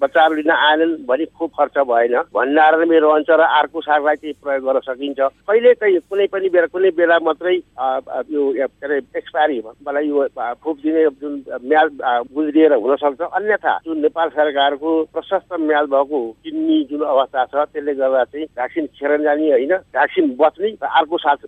बच्चाहरू 0.00 0.34
लिन 0.34 0.50
आएनन् 0.50 0.96
भने 1.06 1.24
खोप 1.38 1.50
खर्च 1.58 1.78
भएन। 1.84 2.14
भण्डारणमै 2.34 2.98
रहन्छ 2.98 3.30
र 3.30 3.42
अर्को 3.42 3.80
सागलाई 3.80 4.16
चाहिँ 4.16 4.34
प्रयोग 4.42 4.64
गर्न 4.64 4.80
सकिन्छ। 4.80 5.20
कहिले 5.20 5.74
कहीँ 5.74 5.98
कुनै 6.10 6.26
पनि 6.32 6.48
बेला 6.48 6.66
कुनै 6.72 6.90
बेला 6.96 7.18
मात्रै 7.24 7.54
यो 7.54 8.42
के 8.54 8.86
अरे 8.86 8.96
एक्सपायरी 9.16 9.60
मलाई 9.86 10.08
यो 10.08 10.26
खोप 10.62 10.76
दिने 10.82 11.04
जुन 11.20 11.32
म्याद 11.64 11.90
गुज्रिएर 12.34 12.72
हुनसक्छ। 12.74 13.20
अन्यथा 13.20 13.78
जुन 13.86 13.98
नेपाल 14.00 14.28
सरकारको 14.28 14.90
प्रशस्त 15.12 15.52
म्याद 15.60 15.86
भएको 15.90 16.20
किन्ने 16.44 16.82
जुन 16.90 17.02
अवस्था 17.04 17.44
छ 17.44 17.54
त्यसले 17.72 17.94
गर्दा 17.94 18.24
चाहिँ 18.24 18.46
भ्याक्सिन 18.46 18.86
खेर 18.94 19.20
जाने 19.22 19.50
होइन। 19.50 19.74
भ्याक्सिन 19.74 20.36
बच्ने 20.40 20.68
र 20.82 20.86
अर्को 20.86 21.18
साथ 21.18 21.40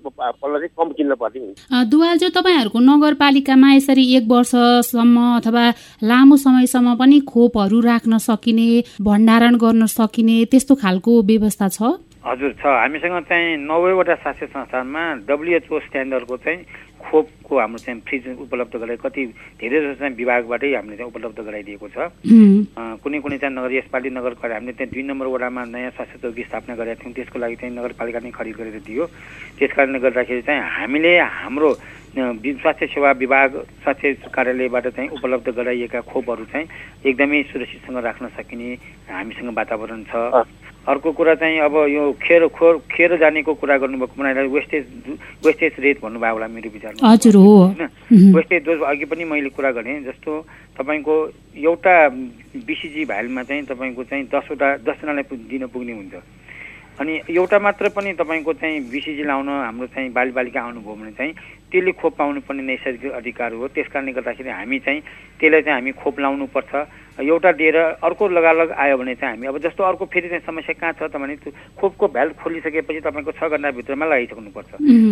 चाहिँ 0.66 0.74
कम 0.74 0.88
किन्न 0.98 1.14
पर्ने 1.14 1.38
हुन्छ। 1.38 1.86
दुवालजो 1.86 2.28
तपाईँहरूको 2.34 2.78
नगरपालिकामा 2.82 3.68
यसरी 3.72 4.04
एक 4.16 4.24
वर्षसम्म 4.26 5.16
अथवा 5.38 5.64
लामो 6.02 6.36
समयसम्म 6.36 6.94
पनि 6.98 7.18
खोपहरू 7.22 7.80
राख्न 7.80 8.18
सकिने 8.18 8.68
भण्डारण 9.00 9.54
गर्न 9.56 9.86
सकिने 9.86 10.44
त्यस्तो 10.50 10.74
खालको 10.74 11.12
व्यवस्था 11.22 11.68
छ? 11.68 11.78
हजुर 12.26 12.52
छ। 12.58 12.66
हामीसँग 12.66 13.16
चाहिँ 13.30 13.56
नब्बेवटा 13.70 14.14
स्वास्थ्य 14.18 14.46
संस्थानमा 14.46 15.02
डब्लुएचओ 15.30 15.78
स्ट्यान्डर्डको 15.78 16.36
चाहिँ 16.36 16.58
खोपको 17.06 17.58
हाम्रो 17.58 17.78
चाहिँ 17.78 18.00
फ्रिज 18.02 18.24
उपलब्ध 18.42 18.76
गराइ 18.76 18.96
कति 18.98 19.22
धेरै 19.62 19.80
जस्तो 19.80 19.94
चाहिँ 20.02 20.14
विभागबाटै 20.16 20.74
हामीले 20.74 20.96
चाहिँ 20.96 21.10
उपलब्ध 21.10 21.38
गराइदिएको 21.46 21.88
छ। 21.88 21.96
कुनै 23.02 23.18
कुनै 23.22 23.38
चाहिँ 23.38 23.54
नगर 23.54 23.72
यसपालि 23.78 24.10
नगर 24.10 24.34
हामीले 24.42 24.72
त्यहाँ 24.74 24.90
दुई 24.90 25.02
नम्बर 25.06 25.26
वडामा 25.30 25.62
नयाँ 25.70 25.90
स्वास्थ्य 25.94 26.18
चौकी 26.22 26.42
स्थापना 26.50 26.74
गरेका 26.74 26.98
थियौँ। 27.02 27.14
त्यसको 27.14 27.38
लागि 27.38 27.56
चाहिँ 27.62 27.74
नगरपालिका 27.78 28.20
नै 28.26 28.30
खरिद 28.34 28.54
गरेर 28.58 28.78
दियो। 28.82 29.04
त्यस 29.58 29.72
कारणले 29.76 29.98
गर्दाखेरि 30.02 30.42
चाहिँ 30.42 30.60
हामीले 30.66 31.12
हाम्रो 31.18 31.70
स्वास्थ्य 32.16 32.86
सेवा 32.86 33.10
विभाग 33.22 33.50
स्वास्थ्य 33.84 34.32
कार्यालयबाट 34.34 34.86
चाहिँ 34.96 35.08
उपलब्ध 35.14 35.48
गराइएका 35.52 36.00
खोपहरू 36.10 36.44
चाहिँ 36.50 36.66
एकदमै 37.06 37.42
सुरक्षितसँग 37.52 37.98
राख्न 38.02 38.24
सकिने 38.34 38.68
हामीसँग 39.12 39.50
वातावरण 39.52 40.02
छ। 40.10 40.44
अर्को 40.86 41.12
कुरा 41.18 41.34
चाहिँ 41.34 41.58
अब 41.60 41.74
यो 41.90 42.02
खेर 42.22 42.46
खोर 42.54 42.78
खेर 42.86 43.10
जानेको 43.18 43.52
कुरा 43.58 43.76
गर्नुभएको 43.82 44.14
मलाई 44.16 44.46
वेस्टेज 44.48 44.84
वेस्टेज 45.44 45.72
रेट 45.82 45.96
भन्नुभयो 46.00 46.32
होला 46.32 46.46
मेरो 46.46 46.70
विचारमा। 46.70 46.95
हजुर 47.04 47.34
हो। 47.34 47.56
होइन? 47.56 47.82
वेस्टेज 48.34 48.64
डोज 48.64 48.80
अघि 48.80 49.04
पनि 49.04 49.24
मैले 49.24 49.48
कुरा 49.48 49.70
गरेँ 49.70 50.00
जस्तो 50.04 50.46
तपाईँको 50.78 51.14
एउटा 51.56 52.08
बिसिजी 52.66 53.04
भाइलमा 53.04 53.42
चाहिँ 53.42 53.62
तपाईँको 53.62 54.04
चाहिँ 54.04 54.24
दसवटा 54.24 54.76
दसजनालाई 54.76 55.36
दिन 55.36 55.66
पुग्ने 55.66 55.92
हुन्छ। 55.92 56.14
अनि 57.00 57.20
एउटा 57.30 57.58
मात्र 57.58 57.88
पनि 57.88 58.12
तपाईँको 58.12 58.52
चाहिँ 58.52 58.80
बिसिजी 58.90 59.24
लाउन 59.24 59.48
हाम्रो 59.48 59.86
चाहिँ 59.86 60.12
बालबालिका 60.12 60.60
आउनुभयो 60.60 60.94
भने 60.94 61.12
चाहिँ 61.12 61.32
त्यसले 61.76 61.92
खोप 61.92 62.16
पाउनुपर्ने 62.16 62.62
नैसर्गिक 62.72 63.12
अधिकार 63.12 63.52
हो। 63.52 63.68
त्यस 63.68 63.88
कारणले 63.92 64.12
गर्दाखेरि 64.16 64.48
हामी 64.48 64.78
चाहिँ 64.80 65.00
त्यसलाई 65.36 65.62
चाहिँ 65.62 65.76
हामी 65.76 65.92
खोप 65.92 66.20
लाउनुपर्छ। 66.24 66.72
एउटा 67.20 67.52
दिएर 67.52 67.76
अर्को 68.00 68.28
लगालग 68.28 68.72
आयो 68.72 68.96
भने 68.96 69.14
चाहिँ 69.20 69.36
हामी 69.36 69.46
अब 69.46 69.58
जस्तो 69.60 69.84
अर्को 69.84 70.04
फेरि 70.08 70.28
चाहिँ 70.28 70.44
समस्या 70.48 70.74
कहाँ 70.80 70.92
छ 70.96 71.12
त 71.12 71.16
भने 71.20 71.36
त्यो 71.36 71.52
खोपको 71.76 72.04
भ्याल 72.16 72.28
खोलिसकेपछि 72.40 73.00
तपाईँको 73.04 73.32
छ 73.36 73.44
घन्टाभित्रमा 73.52 74.06
लगाइसक्नुपर्छ। 74.08 74.70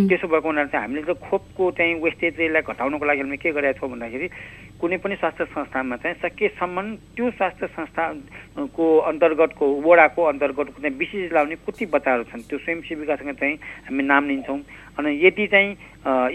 त्यसो 0.09 0.25
भएको 0.25 0.47
हुनाले 0.49 0.69
चाहिँ 0.73 0.85
हामीले 0.85 1.01
चाहिँ 1.05 1.21
खोपको 1.29 1.63
चाहिँ 1.77 1.93
वेस्टेज 2.01 2.33
रेटलाई 2.41 2.61
घटाउनको 2.61 3.05
लागि 3.05 3.21
हामीले 3.21 3.37
के 3.41 3.51
गरेका 3.53 3.77
छौँ 3.77 3.89
भन्दाखेरि 3.89 4.27
कुनै 4.81 4.97
पनि 5.01 5.15
स्वास्थ्य 5.21 5.45
संस्थानमा 5.53 5.95
चाहिँ 6.01 6.17
सकेसम्म 6.21 6.85
त्यो 7.17 7.25
स्वास्थ्य 7.37 7.67
संस्थाको 7.77 8.85
अन्तर्गतको 9.09 9.65
वडाको 9.85 10.21
अन्तर्गतको 10.33 10.81
चाहिँ 10.81 10.97
विशेष 10.97 11.33
लाउने 11.33 11.55
कति 11.65 11.85
बच्चाहरू 11.89 12.23
छन्। 12.29 12.45
त्यो 12.49 12.57
स्वयंसेविकासँग 12.57 13.33
चाहिँ 13.33 13.55
हामी 13.89 14.03
नाम 14.03 14.23
लिन्छौँ। 14.29 14.59
अनि 14.99 15.11
यदि 15.25 15.47
चाहिँ 15.47 15.71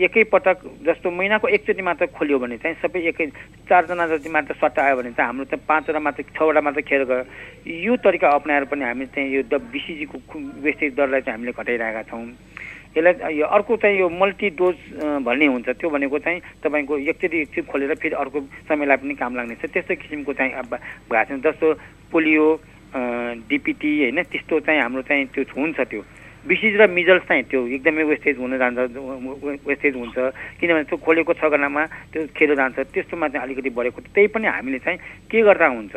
एकैपटक 0.05 0.59
जस्तो 0.87 1.11
महिनाको 1.11 1.49
एकचोटि 1.49 1.83
मात्र 1.83 2.07
खोल्यो 2.13 2.39
भने 2.39 2.57
चाहिँ 2.59 2.77
सबै 2.83 3.01
एकै 3.09 3.27
चारजना 3.69 4.07
जति 4.07 4.29
मात्र 4.29 4.55
सट्टा 4.61 4.83
आयो 4.85 4.97
भने 4.97 5.11
चाहिँ 5.17 5.27
हाम्रो 5.27 5.45
चाहिँ 5.49 5.65
पाँचवटा 5.69 6.01
मात्र 6.01 6.23
छवटा 6.37 6.61
मात्र 6.61 6.81
खेर 6.85 7.05
गयो। 7.09 7.25
यो 7.65 7.97
तरिका 8.05 8.29
अप्नाएर 8.29 8.65
पनि 8.69 8.85
हामी 8.85 9.07
चाहिँ 9.15 9.29
यो 9.31 9.43
बिसिजीको 9.49 10.39
वेस्टेज 10.61 10.95
दरलाई 10.95 11.21
चाहिँ 11.21 11.39
हामीले 11.39 11.53
घटाइरहेका 11.57 12.03
छौँ। 12.11 12.27
यसलाई 12.97 13.39
यो 13.39 13.47
अर्को 13.47 13.77
चाहिँ 13.79 13.99
यो 13.99 14.09
मल्टी 14.11 14.51
डोज 14.59 14.77
भन्ने 15.25 15.47
हुन्छ। 15.47 15.69
त्यो 15.79 15.91
भनेको 15.91 16.19
चाहिँ 16.19 16.41
तपाईँको 16.61 16.99
एकचोटि 16.99 17.37
एकचोटि 17.41 17.69
खोलेर 17.71 17.95
फेरि 18.03 18.15
अर्को 18.19 18.39
समयलाई 18.69 18.97
पनि 19.01 19.15
काम 19.15 19.37
लाग्ने 19.39 19.55
छ। 19.63 19.71
त्यस्तो 19.71 19.95
किसिमको 19.95 20.33
चाहिँ 20.35 20.53
अब 20.59 20.75
भएको 21.09 21.39
जस्तो 21.47 21.67
पोलियो 22.11 22.47
डिपिटी 23.47 23.93
होइन 24.03 24.23
त्यस्तो 24.27 24.61
चाहिँ 24.67 24.81
हाम्रो 24.83 25.03
चाहिँ 25.07 25.27
त्यो 25.31 25.45
हुन्छ 25.55 25.81
त्यो। 25.81 26.03
विशेष 26.49 26.74
र 26.80 26.86
मिजल्स 26.88 27.22
चाहिँ 27.28 27.43
त्यो 27.53 27.61
एकदमै 27.76 28.03
वेस्टेज 28.11 28.36
हुन 28.41 28.57
जान्छ 28.59 28.97
वेस्टेज 29.68 29.95
हुन्छ। 29.97 30.16
किनभने 30.57 30.84
त्यो 30.88 30.97
खोलेको 30.97 31.32
छ 31.36 31.45
गनामा 31.53 31.82
त्यो 32.12 32.20
खेर 32.32 32.55
जान्छ 32.57 32.78
त्यस्तोमा 32.97 33.28
चाहिँ 33.28 33.45
अलिकति 33.45 33.70
बढेको। 33.76 34.01
त्यही 34.09 34.26
पनि 34.32 34.47
हामीले 34.49 34.78
चाहिँ 34.80 34.99
के 35.28 35.43
गर्दा 35.45 35.66
हुन्छ? 35.68 35.95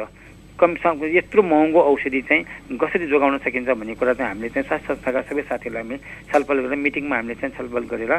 कम 0.59 0.75
यत्रो 1.13 1.41
महँगो 1.43 1.79
औषधि 1.81 2.21
चाहिँ 2.29 2.77
कसरी 2.77 3.07
जोगाउन 3.07 3.37
सकिन्छ 3.45 3.69
भन्ने 3.69 3.95
कुरा 3.95 4.13
चाहिँ 4.13 4.29
हामीले 4.29 4.49
चाहिँ 4.49 4.67
स्वास्थ्य 4.67 4.93
संस्थाका 4.93 5.21
सबै 5.29 5.41
साथीहरूलाई 5.49 5.83
हामी 5.83 5.97
छलफल 6.31 6.57
गरेर 6.63 6.77
मिटिङमा 6.77 7.15
हामीले 7.15 7.35
चाहिँ 7.41 7.55
छलफल 7.57 7.83
गरेर 7.91 8.13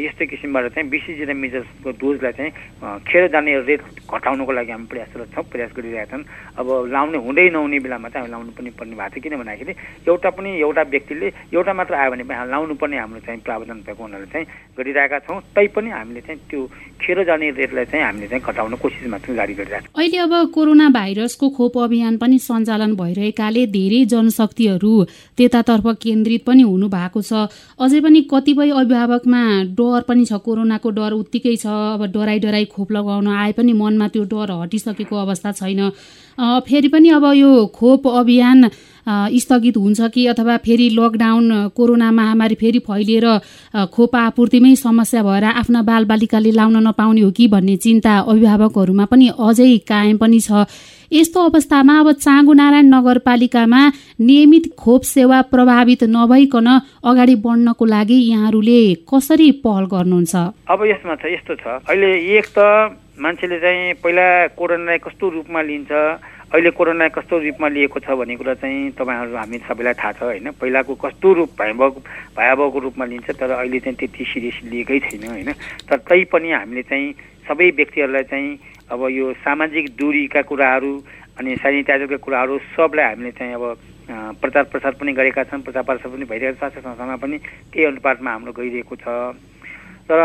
यस्तो 0.00 0.26
किसिमबाट 0.30 0.64
चाहिँ 0.74 0.88
बिसिजी 0.90 1.24
र 1.24 1.34
मिजर्सको 1.34 1.90
डोजलाई 2.00 2.32
चाहिँ 2.32 2.52
खेर 3.02 3.28
जाने 3.34 3.58
रेट 3.66 3.82
घटाउनको 4.06 4.52
लागि 4.52 4.72
हामी 4.72 4.86
प्रयासरत 4.86 5.28
छौँ 5.34 5.44
प्रयास 5.52 5.70
गरिरहेका 5.76 6.06
छन्। 6.12 6.24
अब 6.58 6.66
लाउने 6.92 7.18
हुँदै 7.18 7.48
नहुने 7.50 7.78
बेलामा 7.82 8.08
चाहिँ 8.08 8.24
हामी 8.24 8.32
लाउनु 8.32 8.52
पनि 8.56 8.70
पर्ने 8.78 8.94
भएको 8.96 9.10
थियो 9.12 9.22
किन 9.22 9.36
भन्दाखेरि 9.42 9.72
एउटा 10.08 10.30
पनि 10.38 10.50
एउटा 10.60 10.82
व्यक्तिले 10.94 11.28
एउटा 11.52 11.72
मात्र 11.72 11.94
आयो 11.94 12.10
भने 12.10 12.24
पनि 12.24 12.50
लाउनु 12.50 12.74
पर्ने 12.78 12.96
हाम्रो 12.98 13.20
चाहिँ 13.26 13.40
प्रावधान 13.42 13.78
भएको 13.82 14.02
हुनाले 14.02 14.26
चाहिँ 14.32 14.46
गरिरहेका 14.78 15.18
छौँ। 15.26 15.40
तैपनि 15.54 15.90
हामीले 15.90 16.20
चाहिँ 16.20 16.40
त्यो 16.50 16.60
खेर 17.02 17.24
जाने 17.24 17.50
रेटलाई 17.58 17.84
चाहिँ 17.90 18.04
हामीले 18.04 18.28
चाहिँ 18.28 18.44
घटाउन 18.44 18.74
कोसिसमा 18.78 19.18
चाहिँ 19.18 19.36
जारी 19.36 19.54
गरिरहेका 19.54 19.86
छौँ। 19.86 19.94
अहिले 19.98 20.18
अब 20.18 20.34
कोरोना 20.54 20.88
भाइरसको 20.92 21.48
खोप 21.56 21.71
अभियान 21.78 22.16
पनि 22.16 22.38
सञ्चालन 22.38 22.94
भइरहेकाले 22.96 23.66
धेरै 23.66 24.04
जनशक्तिहरू 24.12 24.94
त्यतातर्फ 25.38 25.86
केन्द्रित 26.02 26.44
पनि 26.46 26.62
हुनु 26.62 26.88
भएको 26.88 27.22
छ। 27.22 27.32
अझै 27.80 28.00
पनि 28.00 28.20
कतिपय 28.32 28.70
अभिभावकमा 28.70 29.42
डर 29.78 30.00
पनि 30.08 30.24
छ। 30.24 30.32
कोरोनाको 30.44 30.90
डर 30.90 31.12
उत्तिकै 31.12 31.56
छ। 31.56 31.66
अब 31.66 32.06
डराइ 32.14 32.38
डराई 32.38 32.64
खोप 32.74 32.92
लगाउन 32.92 33.28
आए 33.28 33.52
पनि 33.52 33.72
मनमा 33.72 34.08
त्यो 34.08 34.24
डर 34.32 34.50
हटिसकेको 34.62 35.16
अवस्था 35.16 35.52
छैन। 35.52 35.80
फेरि 36.38 36.88
पनि 36.88 37.08
अब 37.12 37.24
यो 37.36 37.50
खोप 37.74 38.08
अभियान 38.08 38.58
स्थगित 39.06 39.76
हुन्छ 39.76 40.00
कि 40.14 40.26
अथवा 40.26 40.56
फेरि 40.64 40.88
लकडाउन 40.92 41.68
कोरोना 41.76 42.10
महामारी 42.12 42.54
फेरि 42.54 42.78
फैलिएर 42.78 43.26
खोप 43.90 44.16
आपूर्तिमै 44.16 44.74
समस्या 44.76 45.22
भएर 45.22 45.44
आफ्ना 45.44 45.82
बालबालिकाले 45.82 46.50
लाउन 46.50 46.76
नपाउने 46.88 47.20
हो 47.20 47.30
कि 47.30 47.48
भन्ने 47.48 47.76
चिन्ता 47.76 48.18
अभिभावकहरूमा 48.20 49.04
पनि 49.04 49.28
अझै 49.28 49.76
कायम 49.88 50.16
पनि 50.18 50.40
छ। 50.40 50.66
यस्तो 51.12 51.40
अवस्थामा 51.44 51.98
अब 52.00 52.10
चाँगु 52.14 52.52
नारायण 52.52 52.86
नगरपालिकामा 52.88 53.80
नियमित 54.20 54.72
खोप 54.78 55.02
सेवा 55.04 55.40
प्रभावित 55.52 56.04
नभइकन 56.08 56.68
अगाडि 57.04 57.34
बढ्नको 57.44 57.84
लागि 57.84 58.18
यहाँहरूले 58.22 58.80
कसरी 59.04 59.50
पहल 59.60 59.84
गर्नुहुन्छ? 59.92 60.34
अब 60.72 60.80
यसमा 60.86 61.14
छ 61.20 61.24
यस्तो 61.36 61.54
छ। 61.54 61.64
अहिले 61.84 62.10
एक 62.38 62.46
त 62.56 62.96
मान्छेले 63.20 63.58
चाहिँ 63.60 63.92
पहिला 64.00 64.56
कोरोनालाई 64.56 64.98
कस्तो 64.98 65.28
रूपमा 65.28 65.60
लिन्छ 65.62 65.92
अहिले 66.52 66.70
कोरोना 66.76 67.08
कस्तो 67.08 67.38
रूपमा 67.38 67.68
लिएको 67.68 67.98
छ 68.04 68.12
भन्ने 68.12 68.36
कुरा 68.36 68.54
चाहिँ 68.60 68.92
तपाईँहरू 68.92 69.36
हामी 69.36 69.58
सबैलाई 69.64 69.94
थाहा 69.96 70.12
छ 70.12 70.22
होइन? 70.22 70.50
पहिलाको 70.60 70.94
कस्तो 71.00 71.32
रूप 71.32 71.50
भयावह 71.56 71.88
भयावहको 72.36 72.78
रूपमा 72.78 73.04
लिन्छ 73.08 73.30
तर 73.40 73.50
अहिले 73.56 73.80
चाहिँ 73.80 73.96
त्यति 73.96 74.24
सिरियस 74.24 74.60
लिएकै 74.68 74.98
छैन 75.00 75.24
होइन? 75.32 75.50
तर 75.88 75.96
तैपनि 76.04 76.50
हामीले 76.52 76.82
चाहिँ 76.92 77.08
सबै 77.48 77.70
व्यक्तिहरूलाई 77.72 78.24
चाहिँ 78.28 78.50
अब 78.92 79.00
यो 79.10 79.32
सामाजिक 79.40 79.96
दूरीका 79.96 80.42
कुराहरू 80.44 80.92
अनि 81.40 81.56
सेनिटाइजरका 81.56 82.16
कुराहरू 82.20 82.58
सबलाई 82.76 83.06
हामीले 83.06 83.32
चाहिँ 83.32 83.54
अब 83.56 83.64
प्रचार 84.44 84.64
प्रसार 84.68 84.92
पनि 85.00 85.12
गरेका 85.16 85.44
छन् 85.48 85.64
प्रचार 85.64 85.82
प्रसार 85.88 86.12
पनि 86.12 86.24
भइरहेको 86.28 86.52
छ 86.52 86.58
स्वास्थ्य 86.60 86.80
संस्थामा 86.84 87.16
पनि 87.16 87.36
त्यही 87.72 87.84
अनुपातमा 87.88 88.30
हाम्रो 88.30 88.52
गइरहेको 88.52 88.96
छ। 89.00 89.08
तर 90.04 90.20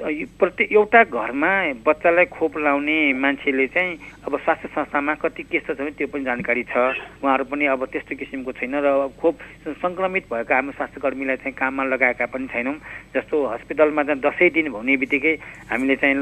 प्रत्येक 0.00 0.72
एउटा 0.72 1.02
घरमा 1.04 1.52
बच्चालाई 1.84 2.24
खोप 2.32 2.56
लाउने 2.58 3.12
मान्छेले 3.20 3.66
चाहिँ 3.68 3.98
अब 4.24 4.36
स्वास्थ्य 4.40 4.68
संस्थामा 4.72 5.14
कति 5.20 5.42
के 5.44 5.58
छ 5.60 5.76
भने 5.76 5.90
त्यो 5.92 6.06
पनि 6.08 6.24
जानकारी 6.24 6.62
छ। 6.72 6.96
उहाँहरू 7.20 7.44
पनि 7.44 7.64
अब 7.68 7.84
त्यस्तो 7.92 8.16
किसिमको 8.16 8.52
छैन 8.56 8.74
र 8.80 8.88
खोप 9.20 9.36
सङ्क्रमित 9.76 10.24
भएका 10.32 10.54
हाम्रो 10.56 10.72
स्वास्थ्यकर्मीलाई 10.72 11.36
चाहिँ 11.36 11.52
काममा 11.52 11.84
लगाएका 11.84 12.26
पनि 12.32 12.46
छैनौँ। 12.48 12.76
जस्तो 13.12 13.36
हस्पिटलमा 13.44 14.02
चाहिँ 14.08 14.20
दसैँ 14.24 14.50
दिन 14.56 14.66
हुने 14.72 14.96
बित्तिकै 14.96 15.34
हामीले 15.68 15.96
चाहिँ 16.00 16.16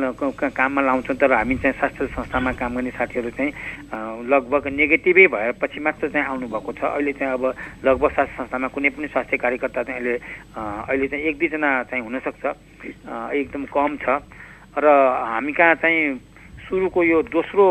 काममा 0.51 0.83
लाउँछौँ 0.83 1.17
तर 1.17 1.33
हामी 1.39 1.55
चाहिँ 1.63 1.79
स्वास्थ्य 1.79 2.07
संस्थामा 2.19 2.53
काम 2.59 2.75
गर्ने 2.75 2.91
साथीहरू 2.99 3.31
चाहिँ 3.39 3.53
लगभग 4.27 4.67
नेगेटिभै 4.75 5.27
भएपछि 5.31 5.81
मात्र 5.81 6.09
चाहिँ 6.11 6.27
आउनुभएको 6.27 6.73
छ। 6.73 6.83
अहिले 6.99 7.13
चाहिँ 7.15 7.33
अब 7.35 7.45
लगभग 7.87 8.11
स्वास्थ्य 8.11 8.35
संस्थामा 8.43 8.69
कुनै 8.75 8.91
पनि 8.91 9.07
स्वास्थ्य 9.07 9.37
कार्यकर्ता 9.39 9.83
चाहिँ 9.87 10.03
अहिले 10.03 10.19
अहिले 10.59 11.07
चाहिँ 11.09 11.25
एक 11.31 11.39
दुईजना 11.39 11.71
चाहिँ 11.91 12.03
हुनसक्छ। 12.03 12.47
एकदम 13.39 13.65
कम 13.75 13.97
छ। 14.03 14.07
र 14.79 14.87
हामी 15.33 15.53
कहाँ 15.53 15.75
चाहिँ 15.83 16.15
सुरुको 16.69 17.03
यो 17.05 17.23
दोस्रो 17.33 17.67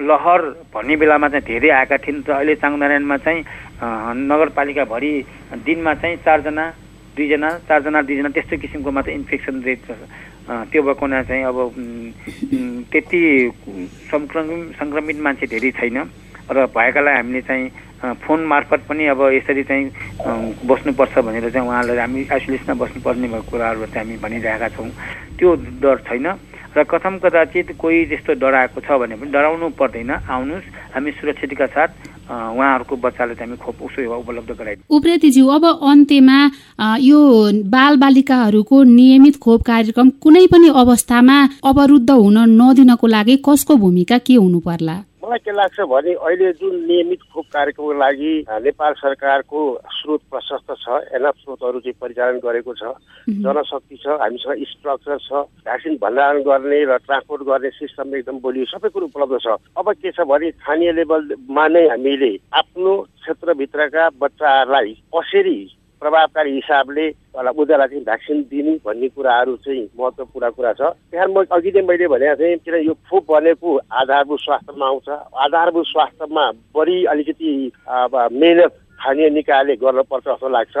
लहर 0.00 0.40
भन्ने 0.74 0.96
बेलामा 0.96 1.28
चाहिँ 1.28 1.44
धेरै 1.46 1.70
आएका 1.70 1.96
थिइन् 2.04 2.22
र 2.28 2.32
अहिले 2.32 2.54
चाङनारायणमा 2.62 3.16
चाहिँ 3.24 3.40
नगरपालिकाभरि 4.30 5.12
दिनमा 5.64 5.94
चाहिँ 6.00 6.16
चारजना 6.24 6.64
दुईजना 7.16 7.50
चारजना 7.68 8.02
दुईजना 8.02 8.28
त्यस्तो 8.36 8.56
किसिमको 8.60 8.90
मात्र 8.92 9.10
इन्फेक्सन 9.10 9.62
रेट 9.64 9.84
त्यो 10.70 10.82
भएको 10.82 11.00
हुना 11.00 11.22
चाहिँ 11.28 11.44
अब 11.48 11.58
त्यति 12.92 13.20
सङ्क्रमित 14.12 14.76
सङ्क्रमित 14.78 15.18
मान्छे 15.24 15.46
धेरै 15.48 15.70
छैन। 15.80 15.98
र 16.46 16.66
भएकालाई 16.70 17.14
हामीले 17.16 17.40
चाहिँ 17.42 17.66
फोन 18.22 18.40
मार्फत 18.46 18.80
पनि 18.86 19.06
अब 19.10 19.20
यसरी 19.34 19.62
चाहिँ 19.66 19.90
बस्नुपर्छ 20.62 21.18
भनेर 21.18 21.50
चाहिँ 21.50 21.66
उहाँलाई 21.66 21.96
हामी 21.98 22.20
आइसोलेसनमा 22.30 22.78
बस्नुपर्ने 22.84 23.28
भएको 23.28 23.50
कुराहरू 23.50 23.86
चाहिँ 23.90 24.06
हामी 24.06 24.16
भनिरहेका 24.22 24.68
छौँ। 24.76 24.90
त्यो 25.38 25.54
डर 25.82 25.96
छैन। 26.08 26.26
र 26.76 26.82
कथम 26.84 27.14
कदाचित 27.24 27.68
कोही 27.80 28.04
त्यस्तो 28.04 28.32
डराएको 28.36 28.80
छ 28.84 28.88
भने 29.00 29.16
पनि 29.16 29.32
डराउनु 29.32 29.68
पर्दैन। 29.80 30.10
आउनुहोस् 30.28 30.68
हामी 30.92 31.10
सुरक्षितका 31.16 31.66
साथ 31.72 31.90
उहाँहरूको 32.28 32.94
बच्चालाई 32.96 33.36
हामी 33.40 33.56
खोप 33.56 33.78
सेवा 33.96 34.16
उपलब्ध 34.16 34.50
गराइदिन्छौँ 34.52 34.96
उप्रेतीज्यू 34.96 35.46
अब 35.46 35.64
अन्त्यमा 35.64 36.38
यो 37.00 37.20
बाल 37.64 37.96
बालिकाहरूको 37.96 38.76
नियमित 38.92 39.36
खोप 39.40 39.62
कार्यक्रम 39.62 40.08
कुनै 40.20 40.46
पनि 40.52 40.68
अवस्थामा 40.76 41.36
अवरुद्ध 41.64 42.10
हुन 42.12 42.38
नदिनको 42.60 43.06
लागि 43.06 43.36
कसको 43.48 43.76
भूमिका 43.76 44.18
के 44.18 44.34
हुनु 44.36 44.60
पर्ला 44.60 44.96
मलाई 45.26 45.38
के 45.42 45.52
लाग्छ 45.52 45.80
भने 45.90 46.12
अहिले 46.14 46.52
जुन 46.54 46.74
नियमित 46.86 47.22
खोप 47.34 47.46
कार्यक्रमको 47.52 47.92
लागि 47.98 48.34
नेपाल 48.62 48.92
सरकारको 48.94 49.58
स्रोत 49.90 50.20
प्रशस्त 50.30 50.70
छ 50.78 50.98
एनएफ 51.18 51.34
स्रोतहरू 51.42 51.80
चाहिँ 51.82 51.98
परिचालन 52.00 52.38
गरेको 52.38 52.74
छ 52.78 52.94
जनशक्ति 53.42 53.96
छ 54.02 54.06
हामीसँग 54.22 54.62
स्ट्रक्चर 54.70 55.18
छ 55.18 55.42
भ्याक्सिन 55.66 55.98
भण्डारण 56.02 56.42
गर्ने 56.46 56.78
र 56.86 56.96
ट्रान्सपोर्ट 57.02 57.42
गर्ने 57.42 57.70
सिस्टम 57.74 58.14
एकदम 58.16 58.38
बलियो 58.38 58.70
सबै 58.70 58.88
कुरो 58.94 59.06
उपलब्ध 59.10 59.38
छ। 59.42 59.58
अब 59.74 59.92
के 59.98 60.10
छ 60.14 60.28
भने 60.30 60.50
स्थानीय 60.50 60.92
लेभलमा 60.94 61.66
नै 61.74 61.86
हामीले 61.88 62.32
आफ्नो 62.54 62.94
क्षेत्रभित्रका 63.02 64.08
बच्चाहरूलाई 64.22 64.94
कसरी 65.10 65.58
प्रभावकारी 66.00 66.52
हिसाबले 66.54 67.06
उनीहरूलाई 67.36 67.88
चाहिँ 67.88 68.04
भ्याक्सिन 68.04 68.38
दिनु 68.50 68.72
भन्ने 68.84 69.08
कुराहरू 69.16 69.56
चाहिँ 69.64 69.84
महत्त्वपूर्ण 69.98 70.50
कुरा 70.56 70.72
छ। 70.72 70.80
त्यहाँ 71.10 71.28
म 71.28 71.44
अघि 71.48 71.70
नै 71.72 71.82
मैले 71.88 72.06
भनेको 72.08 72.36
थिएँ 72.36 72.56
किन 72.64 72.74
यो 72.86 72.94
खोप 73.08 73.24
भनेको 73.32 73.68
आधारभूत 74.00 74.40
स्वास्थ्यमा 74.40 74.86
आउँछ। 74.86 75.08
आधारभूत 75.08 75.86
स्वास्थ्यमा 75.86 76.44
बढी 76.76 76.96
अलिकति 77.12 77.50
मेहनत 77.88 78.72
स्थानीय 78.96 79.30
निकायले 79.30 79.74
गर्नुपर्छ 79.76 80.24
जस्तो 80.28 80.48
लाग्छ। 80.48 80.76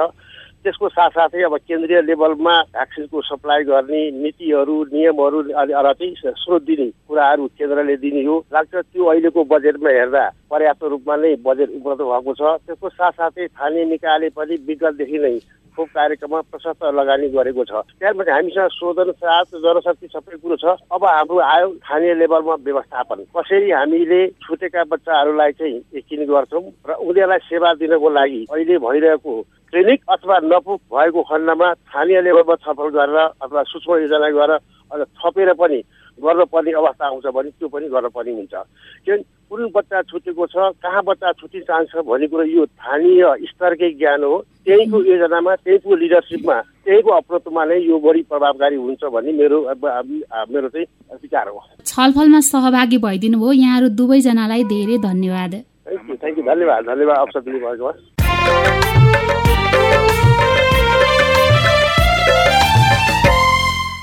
त्यसको 0.66 0.88
साथसाथै 0.90 1.42
अब 1.46 1.54
केन्द्रीय 1.62 2.00
लेभलमा 2.02 2.54
भ्याक्सिनको 2.74 3.20
सप्लाई 3.22 3.62
गर्ने 3.64 4.00
नीतिहरू 4.18 4.76
नियमहरू 4.90 5.42
चाहिँ 5.46 6.14
स्रोत 6.42 6.62
दिने 6.66 6.86
कुराहरू 7.06 7.46
केन्द्रले 7.54 7.96
दिने 8.02 8.22
हो। 8.26 8.36
लाग्छ 8.52 8.74
त्यो 8.74 9.04
अहिलेको 9.06 9.44
बजेटमा 9.46 9.90
हेर्दा 9.90 10.24
पर्याप्त 10.50 10.82
रूपमा 10.90 11.16
नै 11.22 11.34
बजेट 11.46 11.70
उपलब्ध 11.78 12.02
भएको 12.02 12.34
छ। 12.34 12.42
त्यसको 12.66 12.88
साथसाथै 12.88 13.46
स्थानीय 13.46 13.84
निकायले 13.94 14.28
पनि 14.34 14.54
विगतदेखि 14.66 15.18
नै 15.22 15.38
खोप 15.76 15.88
कार्यक्रममा 15.94 16.40
प्रशस्त 16.50 16.84
लगानी 16.98 17.28
गरेको 17.30 17.64
छ। 17.64 17.72
त्यहाँबाट 18.00 18.28
हामीसँग 18.28 18.68
शोधन 18.74 19.10
साथ 19.22 19.50
जनशक्ति 19.62 20.06
सबै 20.08 20.36
कुरो 20.42 20.56
छ। 20.56 20.74
अब 20.90 21.04
हाम्रो 21.04 21.38
आयो 21.46 21.68
स्थानीय 21.78 22.14
लेभलमा 22.16 22.54
व्यवस्थापन। 22.66 23.18
कसरी 23.36 23.70
हामीले 23.70 24.20
छुटेका 24.42 24.84
बच्चाहरूलाई 24.90 25.52
चाहिँ 25.52 25.82
यकिन 25.94 26.24
गर्छौँ 26.26 26.64
र 26.88 26.90
उनीहरूलाई 26.96 27.38
सेवा 27.46 27.74
दिनको 27.76 28.08
लागि 28.10 28.40
अहिले 28.50 28.78
भइरहेको 28.82 29.34
क्लिनिक 29.70 30.00
अथवा 30.14 30.36
नपुग 30.44 30.80
भएको 30.94 31.22
खण्डमा 31.30 31.72
स्थानीय 31.74 32.20
लेभलमा 32.22 32.54
छलफल 32.64 32.88
गरेर 32.96 33.18
अथवा 33.18 33.62
सूक्ष्म 33.70 33.96
योजना 34.02 34.28
गरेर 34.38 35.04
थपेर 35.18 35.52
पनि 35.60 35.80
गर्नुपर्ने 36.18 36.72
अवस्था 36.80 37.06
आउँछ 37.06 37.26
भने 37.36 37.50
त्यो 37.50 37.68
पनि 37.68 37.88
गर्नुपर्ने 37.92 38.32
हुन्छ। 38.32 38.54
किनभने 39.04 39.24
कुन 39.50 39.60
बच्चा 39.74 40.02
छुटेको 40.10 40.46
छ 40.46 40.56
कहाँ 40.82 41.02
बच्चा 41.06 41.32
छुट्टी 41.38 41.60
चाहन्छ 41.60 41.92
भन्ने 42.08 42.26
कुरो 42.26 42.44
यो 42.46 42.64
स्थानीय 42.66 43.22
स्तरकै 43.50 43.90
ज्ञान 44.00 44.22
हो। 44.24 44.38
त्यहीँको 44.64 45.02
योजनामा 45.02 45.54
त्यहीँको 45.56 45.94
लिडरसिपमा 45.94 46.56
त्यहीँको 46.86 47.10
अप्रोचमा 47.10 47.64
नै 47.64 47.78
यो 47.84 47.98
बढी 48.06 48.22
प्रभावकारी 48.30 48.76
हुन्छ 48.76 49.02
भन्ने 49.12 49.32
मेरो 49.34 49.58
मेरो 49.66 50.68
चाहिँ 50.68 50.86
विचार 51.22 51.48
हो। 51.48 51.60
छलफलमा 51.84 52.40
सहभागी 52.48 52.98
भइदिनु 53.04 53.38
भयो। 53.38 53.52
यहाँहरू 53.52 53.88
दुवैजनालाई 53.98 54.64
धेरै 54.72 54.98
धन्यवाद। 55.04 55.54
थ्याङ्क 55.86 56.38
यू 56.38 56.44
धन्यवाद 56.50 56.84
धन्यवाद 56.90 57.16
अवसर 57.18 57.40
दिनुभएको 57.40 58.75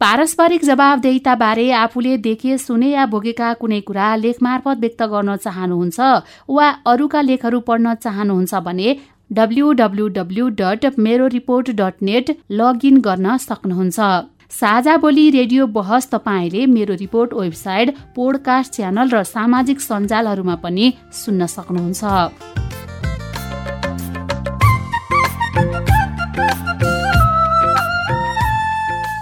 पारस्परिक 0.00 0.64
जवाबदेहिताबारे 0.64 1.70
आफूले 1.72 2.16
देखे 2.24 2.56
सुने 2.58 2.88
या 2.88 3.04
भोगेका 3.06 3.52
कुनै 3.60 3.80
कुरा 3.80 4.08
लेख 4.16 4.42
मार्फत 4.42 4.80
व्यक्त 4.80 5.02
गर्न 5.12 5.36
चाहनुहुन्छ 5.36 6.08
वा 6.50 6.66
अरूका 6.92 7.20
लेखहरू 7.22 7.60
पढ्न 7.68 7.94
चाहनुहुन्छ 8.02 8.60
भने 8.66 8.96
डब्लु 9.30 10.48
डट 10.60 10.98
मेरो 11.00 11.26
रिपोर्ट 11.36 11.70
डट 11.80 12.02
नेट 12.02 12.34
लगइन 12.52 13.00
गर्न 13.00 13.36
सक्नुहुन्छ। 13.46 14.10
साझा 14.52 14.96
बोली 14.98 15.30
रेडियो 15.30 15.66
बहस 15.72 16.10
तपाईँले 16.10 16.66
मेरो 16.68 16.94
रिपोर्ट 17.00 17.34
वेबसाइट 17.34 17.96
पोडकास्ट 18.16 18.72
च्यानल 18.72 19.16
र 19.16 19.22
सामाजिक 19.32 19.80
सञ्जालहरूमा 19.80 20.56
पनि 20.62 20.92
सुन्न 21.24 21.46
सक्नुहुन्छ। 21.56 22.73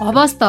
हवस् 0.02 0.34
त 0.34 0.44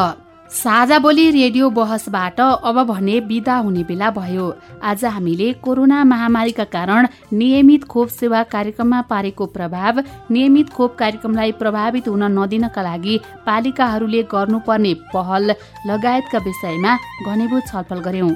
साझा 0.50 0.98
बोली 0.98 1.30
रेडियो 1.30 1.68
बहसबाट 1.70 2.40
अब 2.40 2.78
भने 2.86 3.18
विदा 3.20 3.56
हुने 3.56 3.82
बेला 3.84 4.10
भयो। 4.10 4.46
आज 4.82 5.04
हामीले 5.06 5.52
कोरोना 5.64 6.02
महामारीका 6.04 6.64
कारण 6.74 7.06
नियमित 7.32 7.84
खोप 7.84 8.08
सेवा 8.10 8.42
कार्यक्रममा 8.54 9.00
पारेको 9.10 9.46
प्रभाव 9.46 10.02
नियमित 10.30 10.70
खोप 10.70 10.94
कार्यक्रमलाई 10.96 11.52
प्रभावित 11.62 12.08
हुन 12.08 12.24
नदिनका 12.38 12.82
लागि 12.82 13.18
पालिकाहरूले 13.46 14.22
गर्नुपर्ने 14.34 14.94
पहल 15.14 15.50
लगायतका 15.86 16.38
विषयमा 16.40 16.96
घनीभूत 17.26 17.66
छलफल 17.66 18.00
गर्यौं। 18.00 18.30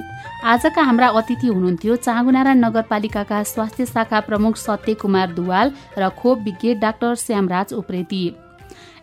आजका 0.45 0.81
हाम्रा 0.81 1.07
अतिथि 1.19 1.47
हुनुहुन्थ्यो 1.47 1.95
चाँगुनारा 2.01 2.53
नगरपालिकाका 2.65 3.43
स्वास्थ्य 3.53 3.85
शाखा 3.85 4.19
प्रमुख 4.27 4.57
सत्य 4.57 4.93
कुमार 4.95 5.33
दुवाल 5.33 5.73
र 5.97 6.09
खोप 6.19 6.37
विज्ञ 6.39 6.75
डाक्टर 6.75 7.15
श्यामराज 7.17 7.73
उप्रेती। 7.73 8.23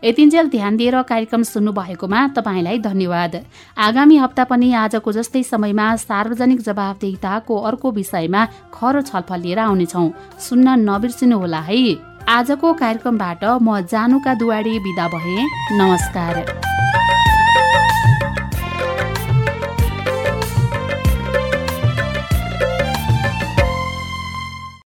यतिन्जेल 0.05 0.49
ध्यान 0.49 0.77
दिएर 0.77 1.03
कार्यक्रम 1.03 1.43
सुन्नु 1.43 1.73
भएकोमा 1.73 2.27
तपाईँलाई 2.29 2.79
धन्यवाद। 2.79 3.37
आगामी 3.79 4.17
हप्ता 4.17 4.45
पनि 4.45 4.73
आजको 4.73 5.13
जस्तै 5.13 5.43
समयमा 5.43 5.97
सार्वजनिक 5.97 6.61
जवाबदेहिताको 6.61 7.57
अर्को 7.61 7.91
विषयमा 7.91 8.45
खरो 8.75 9.03
छलफल 9.03 9.41
लिएर 9.41 9.59
आउनेछौ। 9.59 10.11
सुन्न 10.39 10.69
नबिर्सिनुहोला 10.91 11.61
है। 11.61 11.97
आजको 12.29 12.73
कार्यक्रमबाट 12.73 13.45
म 13.45 13.81
जानुका 13.81 14.35
दुवाडी 14.35 14.79
विदा 14.79 15.09
भए। 15.09 15.37
नमस्कार। 15.73 16.45